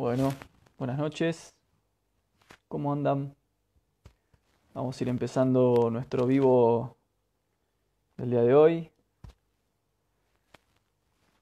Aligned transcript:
Bueno, 0.00 0.32
buenas 0.78 0.96
noches. 0.96 1.54
¿Cómo 2.68 2.90
andan? 2.90 3.36
Vamos 4.72 4.98
a 4.98 5.04
ir 5.04 5.10
empezando 5.10 5.90
nuestro 5.92 6.26
vivo 6.26 6.96
del 8.16 8.30
día 8.30 8.40
de 8.40 8.54
hoy. 8.54 8.90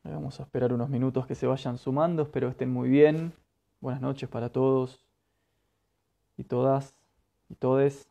Vamos 0.03 0.41
a 0.41 0.43
esperar 0.43 0.73
unos 0.73 0.89
minutos 0.89 1.25
que 1.25 1.37
se 1.37 1.47
vayan 1.47 1.79
sumando. 1.79 2.25
Espero 2.25 2.49
estén 2.49 2.73
muy 2.73 2.89
bien. 2.89 3.33
Buenas 3.81 4.01
noches 4.01 4.29
para 4.29 4.51
todos 4.51 5.07
y 6.37 6.43
todas 6.43 6.99
y 7.49 7.55
todes. 7.55 8.09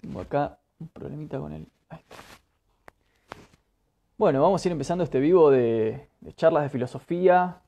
Tengo 0.00 0.20
acá 0.20 0.60
un 0.80 0.88
problemita 0.88 1.38
con 1.38 1.52
el... 1.52 1.66
Bueno, 4.16 4.42
vamos 4.42 4.64
a 4.64 4.68
ir 4.68 4.72
empezando 4.72 5.04
este 5.04 5.20
vivo 5.20 5.50
de, 5.50 6.08
charlas 6.34 6.64
de 6.64 6.68
filosofía 6.70 7.60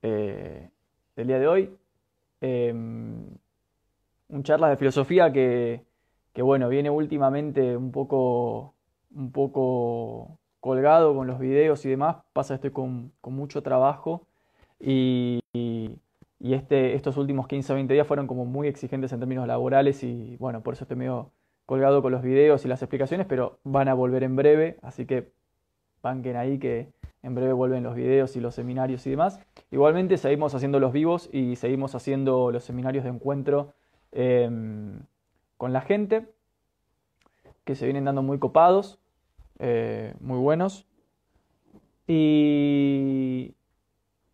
eh, 0.00 0.70
del 1.14 1.26
día 1.26 1.38
de 1.38 1.46
hoy. 1.46 1.76
Em, 2.40 3.26
un 4.28 4.42
charlas 4.42 4.70
de 4.70 4.76
filosofía 4.76 5.32
que, 5.32 5.84
bueno, 6.36 6.68
viene 6.68 6.88
últimamente 6.88 7.76
un 7.76 7.92
poco, 7.92 8.74
un 9.14 9.30
poco 9.30 10.38
colgado 10.60 11.14
con 11.14 11.26
los 11.26 11.38
videos 11.38 11.84
y 11.84 11.90
demás. 11.90 12.16
Pasa, 12.32 12.54
estoy 12.54 12.70
con, 12.70 13.12
mucho 13.22 13.62
trabajo 13.62 14.26
y, 14.80 15.40
y 15.52 16.54
este, 16.54 16.94
estos 16.94 17.18
últimos 17.18 17.46
15 17.46 17.72
o 17.72 17.76
20 17.76 17.92
días 17.92 18.06
fueron 18.06 18.26
como 18.26 18.46
muy 18.46 18.68
exigentes 18.68 19.12
en 19.12 19.20
términos 19.20 19.46
laborales 19.46 20.02
y 20.02 20.36
bueno, 20.38 20.62
por 20.62 20.74
eso 20.74 20.84
estoy 20.84 20.96
medio 20.96 21.30
colgado 21.66 22.02
con 22.02 22.12
los 22.12 22.22
videos 22.22 22.64
y 22.64 22.68
las 22.68 22.82
explicaciones, 22.82 23.26
pero 23.26 23.58
van 23.64 23.88
a 23.88 23.94
volver 23.94 24.22
en 24.24 24.36
breve, 24.36 24.78
así 24.82 25.06
que 25.06 25.32
banquen 26.02 26.36
ahí 26.36 26.58
que 26.58 26.88
en 27.22 27.34
breve 27.34 27.52
vuelven 27.52 27.84
los 27.84 27.94
videos 27.94 28.34
y 28.36 28.40
los 28.40 28.54
seminarios 28.54 29.06
y 29.06 29.10
demás. 29.10 29.40
Igualmente 29.70 30.16
seguimos 30.18 30.54
haciendo 30.54 30.80
los 30.80 30.92
vivos 30.92 31.30
y 31.32 31.56
seguimos 31.56 31.94
haciendo 31.94 32.50
los 32.50 32.64
seminarios 32.64 33.04
de 33.04 33.10
encuentro 33.10 33.74
em, 34.10 35.00
con 35.56 35.72
la 35.72 35.80
gente, 35.80 36.26
que 37.64 37.76
se 37.76 37.84
vienen 37.84 38.04
dando 38.04 38.22
muy 38.22 38.38
copados, 38.38 38.98
eh, 39.60 40.14
muy 40.20 40.38
buenos. 40.38 40.86
Y 42.08 43.54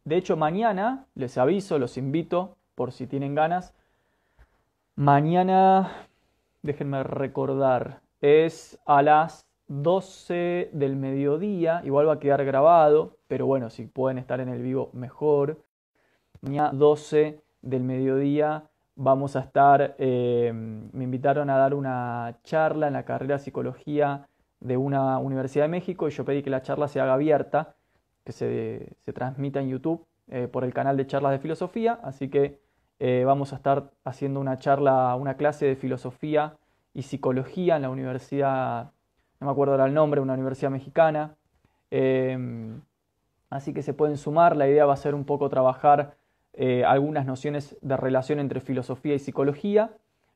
de 0.05 0.17
hecho 0.17 0.37
mañana, 0.37 1.06
les 1.15 1.37
aviso, 1.37 1.79
los 1.79 1.99
invito, 1.99 2.56
por 2.75 2.93
si 2.93 3.06
tienen 3.06 3.34
ganas, 3.34 3.75
mañana 4.97 6.08
déjenme 6.62 7.03
recordar, 7.03 8.01
es 8.20 8.78
a 8.87 9.03
las 9.03 9.47
12 9.69 10.70
del 10.73 10.97
mediodía, 10.97 11.83
igual 11.84 12.09
va 12.09 12.15
a 12.15 12.19
quedar 12.19 12.45
grabado, 12.45 13.19
pero 13.28 13.47
bueno, 13.47 13.70
si 13.70 13.87
pueden 13.87 14.19
estar 14.19 14.41
en 14.41 14.48
el 14.48 14.62
vivo, 14.62 14.91
mejor. 14.95 15.62
Mañana 16.41 16.70
12 16.73 17.41
del 17.62 17.83
mediodía 17.83 18.65
vamos 18.97 19.37
a 19.37 19.41
estar, 19.41 19.95
eh, 19.98 20.50
me 20.53 21.05
invitaron 21.05 21.50
a 21.50 21.56
dar 21.56 21.75
una 21.75 22.39
charla 22.42 22.89
en 22.89 22.95
la 22.95 23.05
carrera 23.05 23.37
de 23.37 23.41
psicología 23.41 24.27
de 24.61 24.77
una 24.77 25.19
Universidad 25.19 25.65
de 25.65 25.69
México 25.69 26.09
y 26.09 26.11
yo 26.11 26.25
pedí 26.25 26.43
que 26.43 26.50
la 26.50 26.62
charla 26.62 26.89
se 26.89 27.00
haga 27.00 27.15
abierta, 27.15 27.77
que 28.25 28.33
se, 28.33 28.97
transmita 29.15 29.60
en 29.60 29.69
YouTube 29.69 30.04
eh, 30.28 30.49
por 30.49 30.65
el 30.65 30.75
canal 30.75 30.97
de 30.97 31.06
charlas 31.06 31.33
de 31.33 31.38
filosofía, 31.38 32.00
así 32.03 32.28
que 32.28 32.60
eh, 33.00 33.22
vamos 33.25 33.53
a 33.53 33.56
estar 33.56 33.91
haciendo 34.04 34.41
una 34.41 34.59
charla, 34.59 35.14
una 35.14 35.36
clase 35.36 35.66
de 35.66 35.76
filosofía 35.76 36.56
y 36.94 37.03
psicología 37.03 37.76
en 37.76 37.82
la 37.82 37.91
universidad, 37.91 38.91
no 39.41 39.47
me 39.47 39.53
acuerdo 39.53 39.75
ahora 39.75 39.86
el 39.86 39.94
nombre, 39.94 40.20
una 40.20 40.34
universidad 40.34 40.70
mexicana. 40.70 41.36
Em, 41.91 42.81
así 43.50 43.72
que 43.72 43.82
se 43.82 43.94
pueden 43.94 44.16
sumar, 44.16 44.56
la 44.56 44.69
idea 44.69 44.84
va 44.84 44.94
a 44.94 44.97
ser 44.97 45.14
un 45.14 45.25
poco 45.25 45.48
trabajar 45.48 46.16
eh, 46.54 46.84
algunas 46.84 47.25
nociones 47.25 47.76
de 47.81 47.97
relación 47.97 48.41
entre 48.41 48.60
filosofía 48.60 49.15
y 49.15 49.20
psicología 49.20 49.92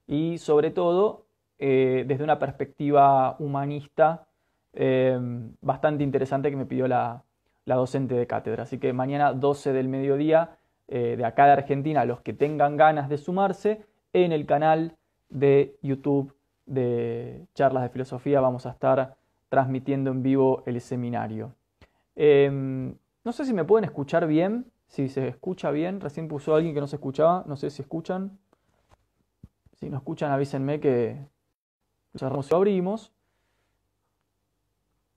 y 0.06 0.38
sobre 0.38 0.70
todo 0.70 1.26
eh, 1.58 2.04
desde 2.06 2.22
una 2.24 2.38
perspectiva 2.38 3.36
humanista 3.40 4.26
em, 4.72 5.54
bastante 5.60 6.04
interesante 6.04 6.50
que 6.50 6.56
me 6.56 6.66
pidió 6.66 6.86
la, 6.86 7.24
la 7.64 7.74
docente 7.74 8.14
de 8.14 8.26
cátedra. 8.26 8.64
Así 8.64 8.78
que 8.78 8.92
mañana 8.92 9.32
12 9.32 9.72
del 9.72 9.88
mediodía 9.88 10.56
eh, 10.88 11.16
de 11.16 11.24
acá 11.24 11.46
de 11.46 11.52
Argentina, 11.52 12.04
los 12.04 12.20
que 12.20 12.32
tengan 12.32 12.76
ganas 12.76 13.08
de 13.08 13.18
sumarse, 13.18 13.84
en 14.12 14.32
el 14.32 14.46
canal 14.46 14.96
de 15.28 15.76
YouTube 15.82 16.34
de 16.66 17.46
charlas 17.54 17.82
de 17.82 17.88
filosofía 17.88 18.40
vamos 18.40 18.66
a 18.66 18.70
estar 18.70 19.16
transmitiendo 19.48 20.10
en 20.10 20.22
vivo 20.22 20.62
el 20.66 20.80
seminario. 20.80 21.54
Em, 22.14 22.94
no 23.24 23.32
sé 23.32 23.44
si 23.44 23.52
me 23.54 23.64
pueden 23.64 23.84
escuchar 23.84 24.26
bien, 24.26 24.70
si 24.88 25.08
se 25.08 25.28
escucha 25.28 25.70
bien. 25.70 26.00
Recién 26.00 26.28
puso 26.28 26.54
alguien 26.54 26.74
que 26.74 26.80
no 26.80 26.86
se 26.86 26.96
escuchaba, 26.96 27.44
no 27.46 27.56
sé 27.56 27.70
si 27.70 27.82
escuchan. 27.82 28.38
Si 29.74 29.88
no 29.88 29.96
escuchan, 29.96 30.30
avísenme 30.30 30.80
que 30.80 31.16
cerramos 32.14 32.50
y 32.50 32.54
abrimos. 32.54 33.12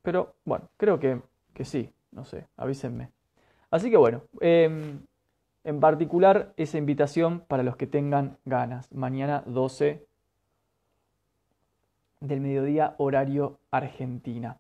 Pero 0.02 0.36
bueno, 0.46 0.70
creo 0.78 1.00
que, 1.00 1.22
que 1.54 1.66
sí, 1.66 1.92
no 2.12 2.26
sé, 2.26 2.48
avísenme. 2.58 3.12
Así 3.72 3.90
que 3.90 3.98
bueno, 3.98 4.24
em, 4.40 5.02
en 5.66 5.80
particular, 5.80 6.54
esa 6.58 6.78
invitación 6.78 7.40
para 7.40 7.64
los 7.64 7.76
que 7.76 7.88
tengan 7.88 8.38
ganas. 8.46 8.92
Mañana 8.94 9.44
12 9.48 10.06
del 12.20 12.40
mediodía, 12.40 12.94
horario 13.00 13.58
Argentina. 13.72 14.60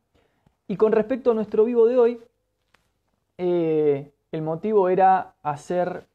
Y 0.67 0.77
con 0.77 0.91
respecto 0.91 1.31
a 1.31 1.33
nuestro 1.35 1.63
vivo 1.63 1.85
de 1.85 1.97
hoy, 1.97 2.19
eh, 3.37 4.11
el 4.31 4.41
motivo 4.41 4.89
era 4.89 5.35
hacer 5.43 6.07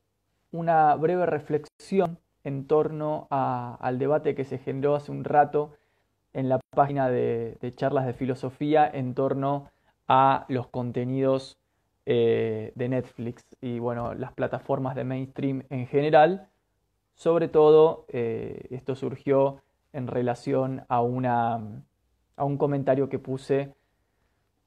una 0.51 0.97
breve 0.97 1.25
reflexión 1.25 2.19
en 2.43 2.67
torno 2.67 3.29
al 3.31 3.99
debate 4.01 4.35
que 4.35 4.45
se 4.45 4.59
generó 4.59 4.97
hace 4.97 5.13
un 5.13 5.23
rato 5.23 5.71
en 6.33 6.49
la 6.49 6.59
página 6.71 7.09
de 7.09 7.73
charlas 7.77 8.07
de 8.07 8.13
filosofía 8.13 8.91
en 8.93 9.15
torno 9.15 9.71
a 10.09 10.47
los 10.49 10.67
contenidos 10.67 11.60
eh, 12.13 12.73
de 12.75 12.89
Netflix 12.89 13.45
y 13.61 13.79
bueno, 13.79 14.15
las 14.15 14.33
plataformas 14.33 14.97
de 14.97 15.05
mainstream 15.05 15.63
en 15.71 15.87
general. 15.87 16.49
Sobre 17.15 17.47
todo, 17.47 18.05
eh, 18.09 18.67
esto 18.71 18.97
surgió 18.97 19.63
en 19.93 20.09
relación 20.09 20.83
a, 20.89 21.03
una, 21.03 21.85
a 22.35 22.45
un 22.45 22.59
comentario 22.59 23.09
que 23.09 23.21
puse 23.21 23.77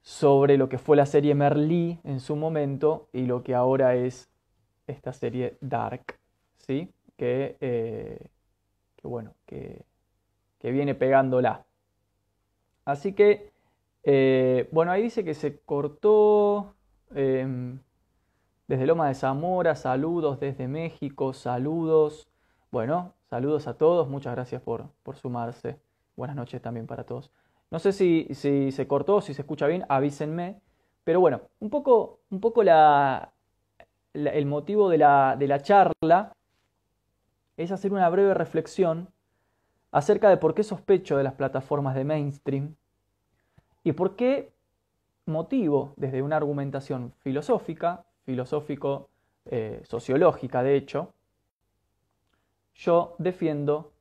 sobre 0.00 0.56
lo 0.56 0.70
que 0.70 0.78
fue 0.78 0.96
la 0.96 1.04
serie 1.04 1.34
Merlí 1.34 2.00
en 2.04 2.20
su 2.20 2.34
momento 2.34 3.08
y 3.12 3.26
lo 3.26 3.42
que 3.42 3.54
ahora 3.54 3.94
es 3.94 4.30
esta 4.86 5.12
serie 5.12 5.58
Dark, 5.60 6.18
¿sí? 6.56 6.94
Que, 7.18 7.58
eh, 7.60 8.26
que 8.96 9.06
bueno, 9.06 9.34
que, 9.44 9.82
que, 10.60 10.70
viene 10.70 10.94
pegándola. 10.94 11.66
Así 12.86 13.12
que, 13.12 13.52
bueno, 14.72 14.92
ahí 14.92 15.02
dice 15.02 15.24
que 15.24 15.34
se 15.34 15.58
cortó, 15.58 16.74
Em, 17.14 17.78
desde 18.66 18.86
Loma 18.86 19.06
de 19.06 19.14
Zamora, 19.14 19.76
saludos 19.76 20.40
desde 20.40 20.66
México, 20.66 21.32
saludos. 21.32 22.28
Bueno, 22.72 23.12
saludos 23.30 23.68
a 23.68 23.74
todos, 23.74 24.08
muchas 24.08 24.34
gracias 24.34 24.60
por, 24.60 24.88
sumarse. 25.14 25.78
Buenas 26.16 26.34
noches 26.34 26.60
también 26.60 26.88
para 26.88 27.04
todos. 27.04 27.30
No 27.70 27.78
sé 27.78 27.92
si, 27.92 28.26
si, 28.32 28.72
se 28.72 28.88
cortó, 28.88 29.20
si 29.20 29.32
se 29.32 29.42
escucha 29.42 29.68
bien, 29.68 29.84
avísenme. 29.88 30.60
Pero 31.04 31.20
bueno, 31.20 31.42
un 31.60 31.70
poco, 31.70 32.18
un 32.30 32.40
poco 32.40 32.64
la, 32.64 33.32
el 34.12 34.46
motivo 34.46 34.88
de 34.88 34.98
la, 34.98 35.36
de 35.38 35.46
la 35.46 35.62
charla 35.62 36.32
es 37.56 37.70
hacer 37.70 37.92
una 37.92 38.08
breve 38.08 38.34
reflexión 38.34 39.08
acerca 39.92 40.28
de 40.30 40.36
por 40.36 40.54
qué 40.54 40.64
sospecho 40.64 41.16
de 41.16 41.22
las 41.22 41.34
plataformas 41.34 41.94
de 41.94 42.04
mainstream 42.04 42.74
y 43.84 43.92
por 43.92 44.16
qué 44.16 44.53
motivo 45.26 45.94
desde 45.96 46.22
una 46.22 46.36
argumentación 46.36 47.12
filosófica, 47.20 48.04
filosófico, 48.24 49.08
eh, 49.46 49.80
sociológica 49.84 50.62
de 50.62 50.76
hecho, 50.76 51.12
yo 52.74 53.14
defiendo 53.18 53.92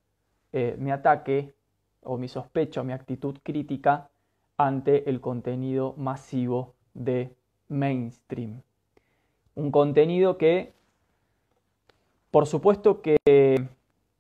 eh, 0.52 0.76
mi 0.80 0.92
ataque 0.92 1.54
o 2.02 2.18
mi 2.18 2.28
sospecha, 2.28 2.84
mi 2.84 2.94
actitud 2.94 3.38
crítica 3.44 4.10
ante 4.58 5.10
el 5.10 5.22
contenido 5.22 5.94
masivo 5.98 6.76
de 6.94 7.36
mainstream. 7.70 8.62
Un 9.56 9.72
contenido 9.72 10.38
que, 10.38 10.74
por 12.32 12.46
supuesto 12.48 13.02
que 13.02 13.18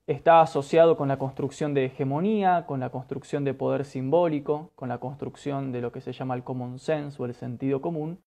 está 0.07 0.41
asociado 0.41 0.97
con 0.97 1.07
la 1.07 1.17
construcción 1.17 1.73
de 1.73 1.85
hegemonía, 1.85 2.65
con 2.65 2.79
la 2.79 2.89
construcción 2.89 3.43
de 3.43 3.53
poder 3.53 3.85
simbólico, 3.85 4.71
con 4.75 4.89
la 4.89 4.97
construcción 4.97 5.71
de 5.71 5.81
lo 5.81 5.91
que 5.91 6.01
se 6.01 6.11
llama 6.11 6.35
el 6.35 6.43
common 6.43 6.79
sense 6.79 7.21
o 7.21 7.25
el 7.25 7.33
sentido 7.33 7.81
común. 7.81 8.19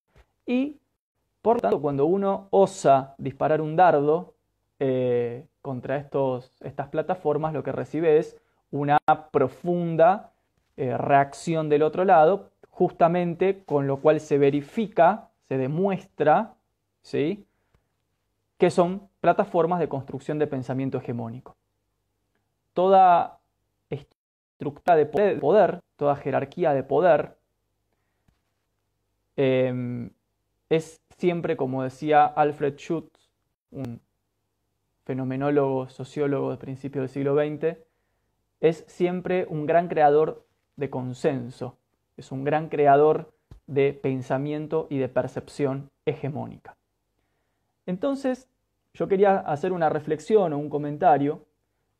Y, 0.46 0.78
por 1.42 1.60
tanto, 1.60 1.80
cuando 1.80 2.06
uno 2.06 2.48
osa 2.50 3.14
disparar 3.18 3.60
un 3.60 3.76
dardo 3.76 4.34
eh, 4.78 5.46
contra 5.60 5.96
estos, 5.96 6.52
estas 6.62 6.88
plataformas, 6.88 7.52
lo 7.52 7.62
que 7.62 7.72
recibe 7.72 8.18
es 8.18 8.36
una 8.70 8.98
profunda 9.30 10.32
eh, 10.76 10.96
reacción 10.96 11.68
del 11.68 11.82
otro 11.82 12.04
lado, 12.04 12.50
justamente 12.70 13.64
con 13.64 13.86
lo 13.86 14.00
cual 14.00 14.20
se 14.20 14.38
verifica, 14.38 15.28
se 15.42 15.56
demuestra, 15.56 16.54
¿sí? 17.02 17.46
que 18.58 18.70
son 18.70 19.08
plataformas 19.20 19.80
de 19.80 19.88
construcción 19.88 20.38
de 20.38 20.46
pensamiento 20.46 20.98
hegemónico. 20.98 21.55
Toda 22.76 23.40
estructura 23.88 24.96
de 24.96 25.06
poder, 25.06 25.80
toda 25.96 26.14
jerarquía 26.16 26.74
de 26.74 26.82
poder, 26.82 27.38
em, 29.34 30.10
es 30.68 31.00
siempre, 31.16 31.56
como 31.56 31.84
decía 31.84 32.26
Alfred 32.26 32.76
Schutz, 32.76 33.30
un 33.70 34.02
fenomenólogo, 35.06 35.88
sociólogo 35.88 36.50
de 36.50 36.58
principios 36.58 37.04
del 37.04 37.08
siglo 37.08 37.34
XX, 37.34 37.78
es 38.60 38.84
siempre 38.88 39.46
un 39.48 39.64
gran 39.64 39.88
creador 39.88 40.44
de 40.76 40.90
consenso, 40.90 41.78
es 42.18 42.30
un 42.30 42.44
gran 42.44 42.68
creador 42.68 43.32
de 43.66 43.94
pensamiento 43.94 44.86
y 44.90 44.98
de 44.98 45.08
percepción 45.08 45.90
hegemónica. 46.04 46.76
Entonces, 47.86 48.50
yo 48.92 49.08
quería 49.08 49.38
hacer 49.38 49.72
una 49.72 49.88
reflexión 49.88 50.52
o 50.52 50.58
un 50.58 50.68
comentario, 50.68 51.46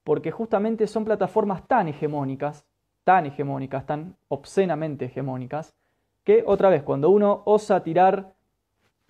porque 0.06 0.31
justamente 0.31 0.87
son 0.87 1.05
plataformas 1.05 1.67
tan 1.67 1.88
hegemónicas, 1.88 2.64
tan 3.03 3.26
hegemónicas, 3.26 3.87
tan 3.87 4.14
obscenamente 4.29 5.06
hegemónicas, 5.06 5.75
que 6.23 6.44
otra 6.47 6.70
vez, 6.70 6.85
cuando 6.85 7.11
uno 7.11 7.43
osa 7.44 7.82
tirar 7.82 8.32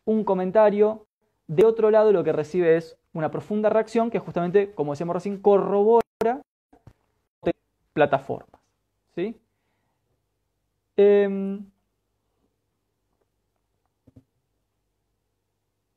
un 0.07 0.25
comentario, 0.25 1.05
de 1.49 1.67
otro 1.67 1.91
lado 1.91 2.13
lo 2.13 2.25
que 2.25 2.33
recibe 2.33 2.79
es 2.79 2.99
una 3.13 3.31
profunda 3.31 3.69
reacción 3.69 4.11
que 4.11 4.21
justamente, 4.21 4.73
como 4.73 4.93
decíamos 4.93 5.13
recién, 5.13 5.39
corrobora 5.39 6.41
plataformas. 7.93 8.63
¿sí? 9.15 9.39
Em, 10.97 11.63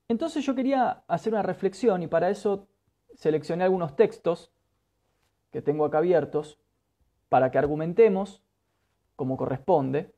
entonces 0.09 0.45
yo 0.45 0.53
quería 0.55 1.03
hacer 1.07 1.31
una 1.31 1.41
reflexión 1.43 2.03
y 2.03 2.07
para 2.07 2.29
eso 2.29 2.67
seleccioné 3.15 3.63
algunos 3.63 3.95
textos 3.95 4.51
que 5.51 5.61
tengo 5.61 5.85
acá 5.85 5.99
abiertos 5.99 6.59
para 7.29 7.51
que 7.51 7.57
argumentemos 7.57 8.41
como 9.15 9.37
corresponde, 9.37 10.13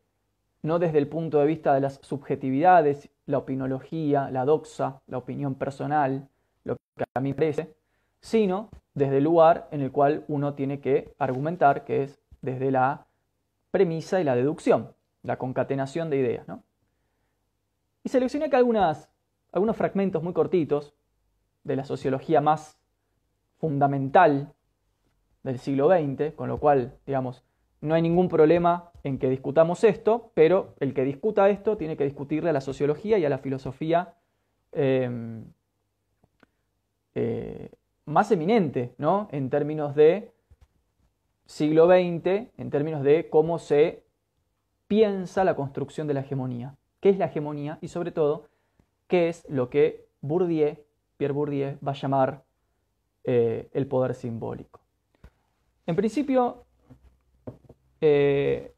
no 0.61 0.77
desde 0.77 0.99
el 0.99 1.07
punto 1.07 1.39
de 1.39 1.47
vista 1.47 1.73
de 1.73 1.81
las 1.81 1.99
subjetividades, 2.03 3.09
la 3.25 3.39
opinología, 3.39 4.29
la 4.29 4.45
doxa, 4.45 5.01
la 5.07 5.17
opinión 5.17 5.55
personal, 5.55 6.29
lo 6.63 6.75
que 6.95 7.03
a 7.13 7.19
mí 7.19 7.29
me 7.29 7.35
parece, 7.35 7.73
sino 8.19 8.69
desde 8.93 9.17
el 9.17 9.23
lugar 9.23 9.67
en 9.71 9.81
el 9.81 9.91
cual 9.91 10.23
uno 10.27 10.53
tiene 10.53 10.79
que 10.79 11.15
argumentar, 11.17 11.83
que 11.83 12.03
es 12.03 12.19
desde 12.41 12.69
la 12.69 13.07
premisa 13.71 14.21
y 14.21 14.23
la 14.23 14.35
deducción, 14.35 14.93
la 15.23 15.37
concatenación 15.37 16.09
de 16.09 16.17
ideas. 16.17 16.47
¿no? 16.47 16.63
Y 18.03 18.09
seleccioné 18.09 18.45
acá 18.45 18.57
algunas, 18.57 19.09
algunos 19.51 19.75
fragmentos 19.75 20.21
muy 20.21 20.33
cortitos 20.33 20.93
de 21.63 21.75
la 21.75 21.85
sociología 21.85 22.41
más 22.41 22.77
fundamental 23.57 24.53
del 25.43 25.59
siglo 25.59 25.89
XX, 25.89 26.33
con 26.35 26.49
lo 26.49 26.59
cual, 26.59 26.97
digamos, 27.05 27.43
no 27.81 27.95
hay 27.95 28.01
ningún 28.01 28.29
problema 28.29 28.91
en 29.03 29.17
que 29.17 29.29
discutamos 29.29 29.83
esto, 29.83 30.31
pero 30.35 30.75
el 30.79 30.93
que 30.93 31.03
discuta 31.03 31.49
esto 31.49 31.77
tiene 31.77 31.97
que 31.97 32.03
discutirle 32.03 32.51
a 32.51 32.53
la 32.53 32.61
sociología 32.61 33.17
y 33.17 33.25
a 33.25 33.29
la 33.29 33.39
filosofía 33.39 34.13
em, 34.71 35.45
eh, 37.15 37.71
más 38.05 38.31
eminente, 38.31 38.93
¿no? 38.97 39.27
En 39.31 39.49
términos 39.49 39.95
de 39.95 40.31
siglo 41.45 41.87
XX, 41.87 42.51
en 42.57 42.69
términos 42.69 43.03
de 43.03 43.29
cómo 43.29 43.57
se 43.57 44.03
piensa 44.87 45.43
la 45.43 45.55
construcción 45.55 46.07
de 46.07 46.13
la 46.13 46.21
hegemonía. 46.21 46.75
¿Qué 46.99 47.09
es 47.09 47.17
la 47.17 47.25
hegemonía? 47.25 47.79
Y 47.81 47.87
sobre 47.87 48.11
todo, 48.11 48.47
¿qué 49.07 49.29
es 49.29 49.45
lo 49.49 49.69
que 49.69 50.05
Bourdieu, 50.21 50.77
Pierre 51.17 51.33
Bourdieu, 51.33 51.77
va 51.85 51.93
a 51.93 51.95
llamar 51.95 52.43
eh, 53.23 53.69
el 53.73 53.87
poder 53.87 54.13
simbólico? 54.13 54.80
En 55.91 55.97
principio, 55.97 56.63
eh, 57.99 58.73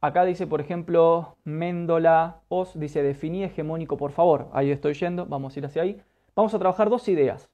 acá 0.00 0.24
dice, 0.24 0.46
por 0.46 0.60
ejemplo, 0.60 1.36
Méndola 1.42 2.42
Os, 2.48 2.78
dice, 2.78 3.02
definí 3.02 3.42
hegemónico, 3.42 3.96
por 3.96 4.12
favor. 4.12 4.48
Ahí 4.52 4.70
estoy 4.70 4.94
yendo, 4.94 5.26
vamos 5.26 5.56
a 5.56 5.58
ir 5.58 5.66
hacia 5.66 5.82
ahí. 5.82 6.00
Vamos 6.36 6.54
a 6.54 6.60
trabajar 6.60 6.88
dos 6.88 7.08
ideas. 7.08 7.50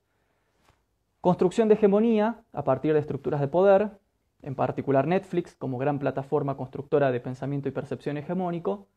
Construcción 1.22 1.68
de 1.68 1.76
hegemonía 1.76 2.42
a 2.52 2.64
partir 2.64 2.92
de 2.92 2.98
estructuras 2.98 3.40
de 3.40 3.48
poder, 3.48 3.92
en 4.42 4.54
particular 4.54 5.06
Netflix 5.06 5.54
como 5.54 5.78
gran 5.78 5.98
plataforma 5.98 6.58
constructora 6.58 7.10
de 7.10 7.20
pensamiento 7.20 7.70
y 7.70 7.72
percepción 7.72 8.18
hegemónico, 8.18 8.88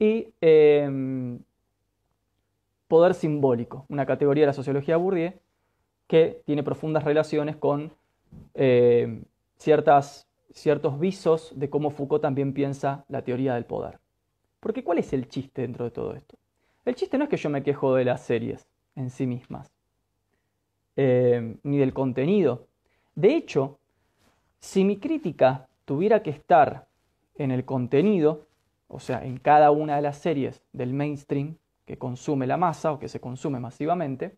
y 0.00 0.34
em, 0.40 1.38
poder 2.88 3.14
simbólico, 3.14 3.86
una 3.88 4.06
categoría 4.06 4.42
de 4.42 4.48
la 4.48 4.54
sociología 4.54 4.96
Bourdieu 4.96 5.34
que 6.08 6.42
tiene 6.46 6.64
profundas 6.64 7.04
relaciones 7.04 7.54
con 7.54 7.92
em, 8.54 9.22
ciertas, 9.62 10.28
ciertos 10.52 10.98
visos 10.98 11.52
de 11.54 11.70
cómo 11.70 11.90
Foucault 11.90 12.20
también 12.20 12.52
piensa 12.52 13.04
la 13.08 13.22
teoría 13.22 13.54
del 13.54 13.64
poder. 13.64 14.00
Porque 14.60 14.84
¿cuál 14.84 14.98
es 14.98 15.12
el 15.12 15.28
chiste 15.28 15.62
dentro 15.62 15.84
de 15.84 15.90
todo 15.92 16.14
esto? 16.14 16.36
El 16.84 16.94
chiste 16.96 17.16
no 17.16 17.24
es 17.24 17.30
que 17.30 17.36
yo 17.36 17.48
me 17.48 17.62
quejo 17.62 17.94
de 17.94 18.04
las 18.04 18.22
series 18.22 18.66
en 18.96 19.10
sí 19.10 19.26
mismas, 19.26 19.72
em, 20.96 21.58
ni 21.62 21.78
del 21.78 21.94
contenido. 21.94 22.66
De 23.14 23.34
hecho, 23.34 23.78
si 24.58 24.84
mi 24.84 24.98
crítica 24.98 25.68
tuviera 25.84 26.22
que 26.22 26.30
estar 26.30 26.86
en 27.36 27.50
el 27.50 27.64
contenido, 27.64 28.46
o 28.88 28.98
sea, 28.98 29.24
en 29.24 29.38
cada 29.38 29.70
una 29.70 29.96
de 29.96 30.02
las 30.02 30.18
series 30.18 30.62
del 30.72 30.92
mainstream 30.92 31.56
que 31.86 31.98
consume 31.98 32.46
la 32.46 32.56
masa 32.56 32.92
o 32.92 32.98
que 32.98 33.08
se 33.08 33.20
consume 33.20 33.60
masivamente, 33.60 34.36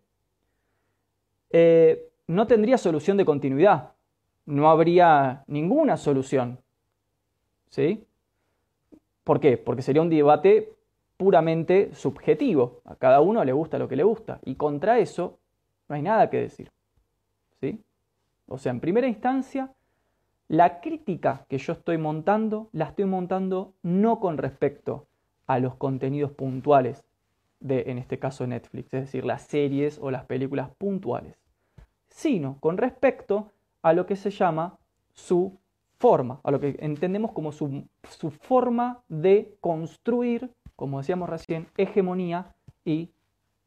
eh, 1.50 2.10
no 2.26 2.46
tendría 2.46 2.78
solución 2.78 3.16
de 3.16 3.24
continuidad, 3.24 3.93
no 4.46 4.68
habría 4.68 5.44
ninguna 5.46 5.96
solución. 5.96 6.58
¿Sí? 7.68 8.04
¿Por 9.24 9.40
qué? 9.40 9.56
Porque 9.56 9.82
sería 9.82 10.02
un 10.02 10.10
debate 10.10 10.72
puramente 11.16 11.94
subjetivo. 11.94 12.82
A 12.84 12.96
cada 12.96 13.20
uno 13.20 13.44
le 13.44 13.52
gusta 13.52 13.78
lo 13.78 13.88
que 13.88 13.96
le 13.96 14.04
gusta. 14.04 14.40
Y 14.44 14.56
contra 14.56 14.98
eso 14.98 15.38
no 15.88 15.94
hay 15.96 16.02
nada 16.02 16.30
que 16.30 16.40
decir. 16.40 16.70
¿Sí? 17.60 17.80
O 18.46 18.58
sea, 18.58 18.70
en 18.70 18.80
primera 18.80 19.06
instancia, 19.06 19.72
la 20.48 20.80
crítica 20.80 21.46
que 21.48 21.58
yo 21.58 21.72
estoy 21.72 21.98
montando, 21.98 22.68
la 22.72 22.86
estoy 22.86 23.06
montando 23.06 23.74
no 23.82 24.20
con 24.20 24.36
respecto 24.36 25.06
a 25.46 25.58
los 25.58 25.74
contenidos 25.76 26.32
puntuales 26.32 27.04
de, 27.60 27.84
en 27.86 27.98
este 27.98 28.18
caso, 28.18 28.46
Netflix, 28.46 28.92
es 28.92 29.00
decir, 29.02 29.24
las 29.24 29.42
series 29.42 29.98
o 29.98 30.10
las 30.10 30.26
películas 30.26 30.70
puntuales, 30.76 31.38
sino 32.08 32.58
con 32.60 32.76
respecto 32.76 33.50
a 33.84 33.92
lo 33.92 34.06
que 34.06 34.16
se 34.16 34.30
llama 34.30 34.78
su 35.12 35.58
forma, 35.98 36.40
a 36.42 36.50
lo 36.50 36.58
que 36.58 36.74
entendemos 36.80 37.32
como 37.32 37.52
su, 37.52 37.84
su 38.08 38.30
forma 38.30 39.02
de 39.08 39.54
construir, 39.60 40.50
como 40.74 40.98
decíamos 40.98 41.28
recién, 41.28 41.68
hegemonía 41.76 42.54
y 42.82 43.10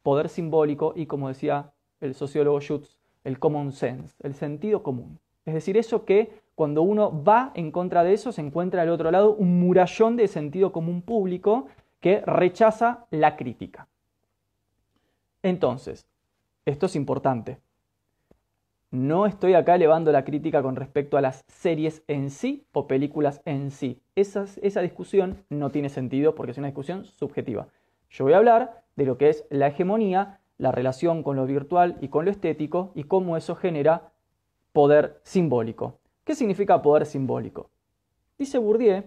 poder 0.02 0.28
simbólico 0.28 0.94
y, 0.96 1.06
como 1.06 1.28
decía 1.28 1.72
el 2.02 2.16
sociólogo 2.16 2.60
Schutz, 2.60 2.98
el 3.24 3.38
common 3.38 3.72
sense, 3.72 4.16
el 4.24 4.34
sentido 4.34 4.82
común. 4.82 5.20
Es 5.46 5.54
decir, 5.54 5.78
eso 5.78 6.04
que 6.04 6.42
cuando 6.56 6.82
uno 6.82 7.24
va 7.24 7.52
en 7.54 7.72
contra 7.72 8.04
de 8.04 8.14
eso, 8.14 8.32
se 8.32 8.42
encuentra 8.42 8.82
al 8.82 8.90
otro 8.90 9.12
lado 9.12 9.36
un 9.36 9.60
murallón 9.60 10.16
de 10.16 10.28
sentido 10.28 10.72
común 10.72 11.04
público 11.04 11.68
que 12.00 12.22
rechaza 12.22 13.06
la 13.12 13.36
crítica. 13.36 13.88
Entonces, 15.44 16.08
esto 16.66 16.88
es 16.88 16.96
importante. 16.96 17.60
No 18.92 19.26
estoy 19.26 19.54
acá 19.54 19.76
elevando 19.76 20.14
la 20.14 20.24
crítica 20.24 20.62
con 20.62 20.78
respecto 20.78 21.18
a 21.18 21.22
las 21.22 21.44
series 21.48 22.04
en 22.08 22.30
sí 22.30 22.66
o 22.72 22.88
películas 22.88 23.42
en 23.44 23.70
sí. 23.70 24.02
esa 24.16 24.82
discusión 24.82 25.44
no 25.50 25.72
tiene 25.72 25.90
sentido 25.90 26.36
porque 26.36 26.52
es 26.52 26.58
una 26.58 26.68
discusión 26.68 27.04
subjetiva. 27.04 27.68
Yo 28.10 28.24
voy 28.24 28.34
a 28.34 28.38
hablar 28.38 28.84
de 28.96 29.06
lo 29.06 29.18
que 29.18 29.30
es 29.30 29.46
la 29.50 29.68
hegemonía, 29.68 30.40
la 30.58 30.72
relación 30.72 31.22
con 31.22 31.36
lo 31.36 31.46
virtual 31.46 31.98
y 32.00 32.08
con 32.08 32.24
lo 32.24 32.32
estético 32.32 32.92
y 32.96 33.04
cómo 33.04 33.36
eso 33.36 33.56
genera 33.56 34.12
poder 34.72 35.20
simbólico. 35.24 36.00
¿Qué 36.24 36.34
significa 36.34 36.82
poder 36.82 37.06
simbólico? 37.06 37.70
Dice 38.38 38.58
Bourdieu 38.58 39.04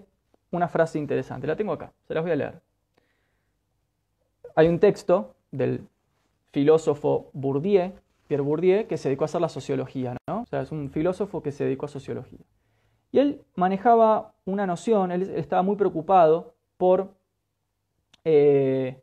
una 0.50 0.68
frase 0.68 0.98
interesante, 0.98 1.46
la 1.46 1.56
tengo 1.56 1.72
acá, 1.72 1.92
se 2.06 2.14
las 2.14 2.22
voy 2.22 2.32
a 2.32 2.36
leer. 2.36 2.60
Hay 4.56 4.68
un 4.68 4.78
texto 4.78 5.36
del 5.50 5.86
filósofo 6.50 7.30
Bourdieu, 7.32 7.92
Pierre 8.30 8.44
Bourdieu, 8.44 8.86
que 8.86 8.96
se 8.96 9.08
dedicó 9.08 9.24
a 9.24 9.26
hacer 9.26 9.40
la 9.40 9.48
sociología, 9.48 10.16
¿no? 10.28 10.42
O 10.42 10.46
sea, 10.46 10.60
es 10.60 10.70
un 10.70 10.88
filósofo 10.88 11.42
que 11.42 11.50
se 11.50 11.64
dedicó 11.64 11.86
a 11.86 11.88
sociología. 11.88 12.38
Y 13.10 13.18
él 13.18 13.42
manejaba 13.56 14.36
una 14.44 14.68
noción, 14.68 15.10
él 15.10 15.22
estaba 15.34 15.62
muy 15.62 15.74
preocupado 15.74 16.54
por, 16.76 17.12
eh, 18.22 19.02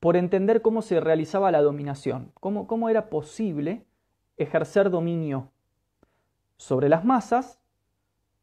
por 0.00 0.18
entender 0.18 0.60
cómo 0.60 0.82
se 0.82 1.00
realizaba 1.00 1.50
la 1.50 1.62
dominación, 1.62 2.30
cómo, 2.40 2.66
cómo 2.66 2.90
era 2.90 3.08
posible 3.08 3.86
ejercer 4.36 4.90
dominio 4.90 5.48
sobre 6.58 6.90
las 6.90 7.06
masas 7.06 7.58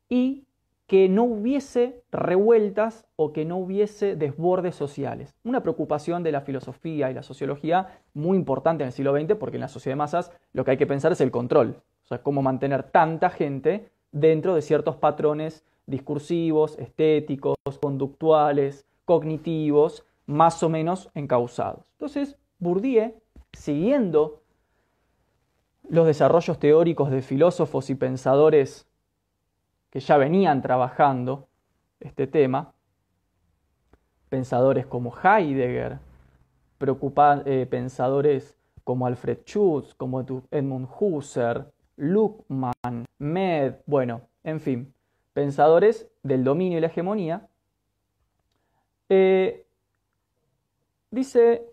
y 0.09 0.47
que 0.89 1.07
no 1.07 1.23
hubiese 1.23 2.01
revueltas 2.11 3.05
o 3.15 3.31
que 3.31 3.45
no 3.45 3.57
hubiese 3.57 4.15
desbordes 4.15 4.73
sociales. 4.75 5.35
Una 5.43 5.61
preocupación 5.61 6.23
de 6.23 6.31
la 6.31 6.41
filosofía 6.41 7.11
y 7.11 7.13
la 7.13 7.21
sociología 7.21 8.01
muy 8.15 8.35
importante 8.35 8.83
en 8.83 8.87
el 8.87 8.93
siglo 8.93 9.13
XX 9.15 9.35
porque 9.35 9.57
en 9.57 9.61
la 9.61 9.67
sociedad 9.67 9.93
de 9.93 9.99
masas 9.99 10.31
lo 10.51 10.65
que 10.65 10.71
hay 10.71 10.77
que 10.77 10.87
pensar 10.87 11.11
es 11.11 11.21
el 11.21 11.29
control, 11.29 11.83
o 12.05 12.07
sea, 12.07 12.23
cómo 12.23 12.41
mantener 12.41 12.81
tanta 12.81 13.29
gente 13.29 13.91
dentro 14.11 14.55
de 14.55 14.63
ciertos 14.63 14.95
patrones 14.95 15.63
discursivos, 15.85 16.75
estéticos, 16.79 17.55
conductuales, 17.79 18.87
cognitivos, 19.05 20.07
más 20.25 20.63
o 20.63 20.69
menos 20.69 21.11
encausados. 21.13 21.85
Entonces, 21.99 22.35
Bourdieu, 22.57 23.13
siguiendo 23.53 24.41
los 25.87 26.07
desarrollos 26.07 26.57
teóricos 26.57 27.11
de 27.11 27.21
filósofos 27.21 27.91
y 27.91 27.95
pensadores 27.95 28.88
que 29.89 29.99
ya 29.99 30.17
venían 30.17 30.61
trabajando 30.61 31.47
este 31.99 32.27
tema, 32.27 32.73
pensadores 34.29 34.85
como 34.85 35.13
Heidegger, 35.15 35.99
eh, 37.45 37.67
pensadores 37.69 38.55
como 38.83 39.05
Alfred 39.05 39.39
Schutz, 39.45 39.93
como 39.95 40.21
Edmund 40.51 40.87
Husserl, 40.99 41.65
Luckmann, 41.97 43.05
Med, 43.17 43.75
bueno, 43.85 44.21
en 44.43 44.59
fin, 44.59 44.93
pensadores 45.33 46.09
del 46.23 46.43
dominio 46.43 46.77
y 46.77 46.81
la 46.81 46.87
hegemonía, 46.87 47.47
eh, 49.09 49.65
dice 51.11 51.65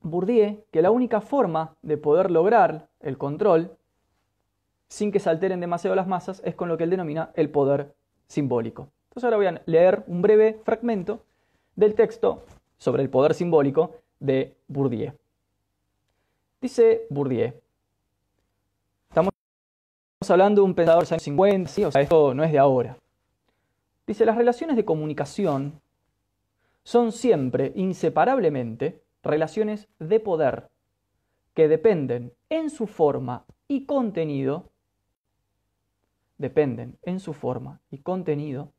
Bourdieu 0.00 0.64
que 0.70 0.82
la 0.82 0.90
única 0.90 1.20
forma 1.20 1.76
de 1.82 1.96
poder 1.98 2.30
lograr 2.30 2.88
el 3.00 3.18
control 3.18 3.76
sin 4.92 5.10
que 5.10 5.20
se 5.20 5.30
alteren 5.30 5.58
demasiado 5.58 5.96
las 5.96 6.06
masas, 6.06 6.42
es 6.44 6.54
con 6.54 6.68
lo 6.68 6.76
que 6.76 6.84
él 6.84 6.90
denomina 6.90 7.30
el 7.34 7.48
poder 7.48 7.94
simbólico. 8.26 8.90
Entonces 9.04 9.24
ahora 9.24 9.38
voy 9.38 9.46
a 9.46 9.62
leer 9.64 10.04
un 10.06 10.20
breve 10.20 10.60
fragmento 10.64 11.22
del 11.74 11.94
texto 11.94 12.44
sobre 12.76 13.02
el 13.02 13.08
poder 13.08 13.32
simbólico 13.32 13.94
de 14.20 14.54
Bourdieu. 14.68 15.14
Dice 16.60 17.06
Bourdieu, 17.08 17.54
estamos 19.08 19.32
hablando 20.28 20.60
de 20.60 20.66
un 20.66 20.74
pensador 20.74 21.00
de 21.00 21.04
los 21.04 21.12
años 21.12 21.22
50, 21.22 21.70
¿sí? 21.70 21.84
o 21.86 21.90
sea, 21.90 22.02
esto 22.02 22.34
no 22.34 22.44
es 22.44 22.52
de 22.52 22.58
ahora. 22.58 22.98
Dice, 24.06 24.26
las 24.26 24.36
relaciones 24.36 24.76
de 24.76 24.84
comunicación 24.84 25.80
son 26.82 27.12
siempre, 27.12 27.72
inseparablemente, 27.76 29.00
relaciones 29.22 29.88
de 29.98 30.20
poder 30.20 30.68
que 31.54 31.66
dependen 31.66 32.34
en 32.50 32.68
su 32.68 32.86
forma 32.86 33.46
y 33.68 33.86
contenido 33.86 34.71
dependen 36.42 36.98
en 37.02 37.20
su 37.20 37.32
forma 37.32 37.80
y 37.90 37.98
contenido 37.98 38.72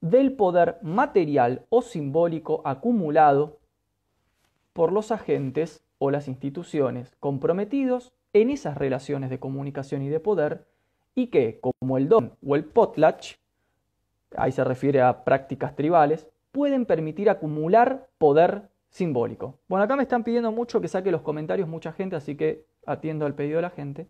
del 0.00 0.32
poder 0.32 0.78
material 0.82 1.64
o 1.68 1.82
simbólico 1.82 2.62
acumulado 2.64 3.60
por 4.72 4.92
los 4.92 5.12
agentes 5.12 5.84
o 5.98 6.10
las 6.10 6.26
instituciones 6.26 7.14
comprometidos 7.20 8.12
en 8.32 8.50
esas 8.50 8.76
relaciones 8.76 9.30
de 9.30 9.38
comunicación 9.38 10.02
y 10.02 10.08
de 10.08 10.20
poder 10.20 10.66
y 11.14 11.28
que, 11.28 11.60
como 11.60 11.96
el 11.96 12.08
don 12.08 12.36
o 12.46 12.56
el 12.56 12.64
potlatch, 12.64 13.36
ahí 14.36 14.52
se 14.52 14.64
refiere 14.64 15.00
a 15.00 15.24
prácticas 15.24 15.74
tribales, 15.74 16.28
pueden 16.52 16.84
permitir 16.84 17.30
acumular 17.30 18.08
poder 18.18 18.68
simbólico. 18.90 19.58
Bueno, 19.68 19.84
acá 19.84 19.96
me 19.96 20.02
están 20.02 20.24
pidiendo 20.24 20.52
mucho 20.52 20.80
que 20.80 20.88
saque 20.88 21.10
los 21.10 21.22
comentarios 21.22 21.68
mucha 21.68 21.92
gente, 21.92 22.16
así 22.16 22.36
que 22.36 22.66
atiendo 22.86 23.24
al 23.26 23.34
pedido 23.34 23.56
de 23.56 23.62
la 23.62 23.70
gente. 23.70 24.08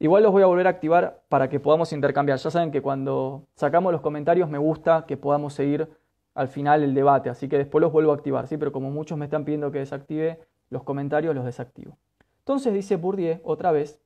Igual 0.00 0.22
los 0.22 0.32
voy 0.32 0.42
a 0.42 0.46
volver 0.46 0.66
a 0.68 0.70
activar 0.70 1.22
para 1.28 1.48
que 1.48 1.58
podamos 1.58 1.92
intercambiar. 1.92 2.38
Ya 2.38 2.50
saben 2.50 2.70
que 2.70 2.80
cuando 2.82 3.46
sacamos 3.54 3.92
los 3.92 4.00
comentarios 4.00 4.48
me 4.48 4.58
gusta 4.58 5.06
que 5.06 5.16
podamos 5.16 5.54
seguir 5.54 5.88
al 6.34 6.46
final 6.46 6.84
el 6.84 6.94
debate, 6.94 7.30
así 7.30 7.48
que 7.48 7.58
después 7.58 7.82
los 7.82 7.90
vuelvo 7.90 8.12
a 8.12 8.14
activar, 8.14 8.46
¿sí? 8.46 8.56
Pero 8.56 8.70
como 8.70 8.90
muchos 8.90 9.18
me 9.18 9.24
están 9.24 9.44
pidiendo 9.44 9.72
que 9.72 9.80
desactive 9.80 10.38
los 10.70 10.84
comentarios, 10.84 11.34
los 11.34 11.44
desactivo. 11.44 11.98
Entonces 12.40 12.72
dice 12.72 12.96
Bourdieu 12.96 13.40
otra 13.42 13.72
vez, 13.72 14.00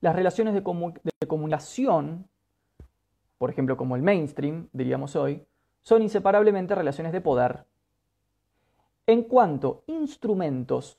las 0.00 0.14
relaciones 0.14 0.54
de, 0.54 0.60
de 0.60 1.26
comunicación, 1.26 2.28
por 3.38 3.50
ejemplo 3.50 3.76
como 3.76 3.96
el 3.96 4.02
mainstream, 4.02 4.68
diríamos 4.72 5.16
hoy, 5.16 5.44
son 5.82 6.02
inseparablemente 6.02 6.76
relaciones 6.76 7.12
de 7.12 7.20
poder. 7.20 7.64
En 9.08 9.22
cuanto 9.22 9.82
instrumentos 9.88 10.98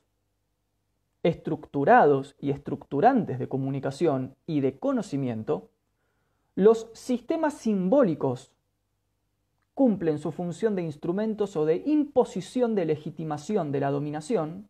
estructurados 1.28 2.36
y 2.40 2.52
estructurantes 2.52 3.40
de 3.40 3.48
comunicación 3.48 4.36
y 4.46 4.62
de 4.62 4.78
conocimiento, 4.80 5.70
los 6.56 6.90
sistemas 6.94 7.54
simbólicos 7.54 8.52
cumplen 9.74 10.18
su 10.18 10.32
función 10.32 10.76
de 10.76 10.82
instrumentos 10.82 11.56
o 11.56 11.66
de 11.66 11.84
imposición 11.86 12.74
de 12.74 12.86
legitimación 12.86 13.72
de 13.72 13.80
la 13.80 13.92
dominación, 13.92 14.68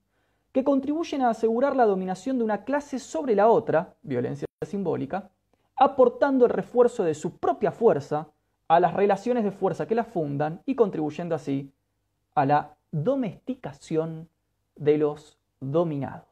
que 0.52 0.64
contribuyen 0.64 1.22
a 1.22 1.30
asegurar 1.30 1.76
la 1.76 1.86
dominación 1.86 2.38
de 2.38 2.44
una 2.44 2.64
clase 2.64 3.00
sobre 3.00 3.36
la 3.36 3.48
otra, 3.48 3.96
violencia 4.02 4.48
simbólica, 4.66 5.30
aportando 5.76 6.46
el 6.46 6.52
refuerzo 6.52 7.04
de 7.04 7.14
su 7.14 7.38
propia 7.38 7.72
fuerza 7.72 8.28
a 8.68 8.80
las 8.80 8.94
relaciones 8.94 9.44
de 9.44 9.52
fuerza 9.52 9.88
que 9.88 9.96
la 9.96 10.04
fundan 10.04 10.62
y 10.66 10.76
contribuyendo 10.76 11.36
así 11.36 11.72
a 12.36 12.46
la 12.46 12.76
domesticación 12.92 14.28
de 14.76 14.98
los 14.98 15.38
dominados 15.62 16.27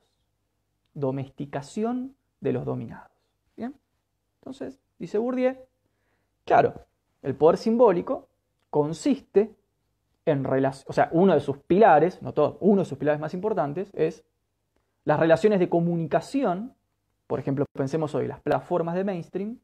domesticación 0.96 2.16
de 2.40 2.54
los 2.54 2.66
dominados. 2.66 3.12
¿Bien? 3.56 3.76
Entonces, 4.40 4.80
dice 4.98 5.20
Bourdieu, 5.20 5.56
claro, 6.46 6.74
el 7.22 7.36
poder 7.36 7.58
simbólico 7.58 8.28
consiste 8.72 9.56
en 10.26 10.44
relación, 10.44 10.86
o 10.90 10.94
sea, 10.94 11.10
uno 11.12 11.34
de 11.34 11.40
sus 11.40 11.60
pilares, 11.60 12.22
no 12.22 12.34
todo, 12.34 12.58
uno 12.62 12.82
de 12.82 12.86
sus 12.86 12.98
pilares 12.98 13.22
más 13.22 13.34
importantes 13.34 13.92
es 13.94 14.24
las 15.04 15.20
relaciones 15.20 15.60
de 15.60 15.70
comunicación, 15.70 16.74
por 17.28 17.40
ejemplo, 17.40 17.66
pensemos 17.74 18.16
hoy 18.16 18.28
las 18.28 18.40
plataformas 18.40 18.96
de 18.96 19.04
mainstream, 19.04 19.60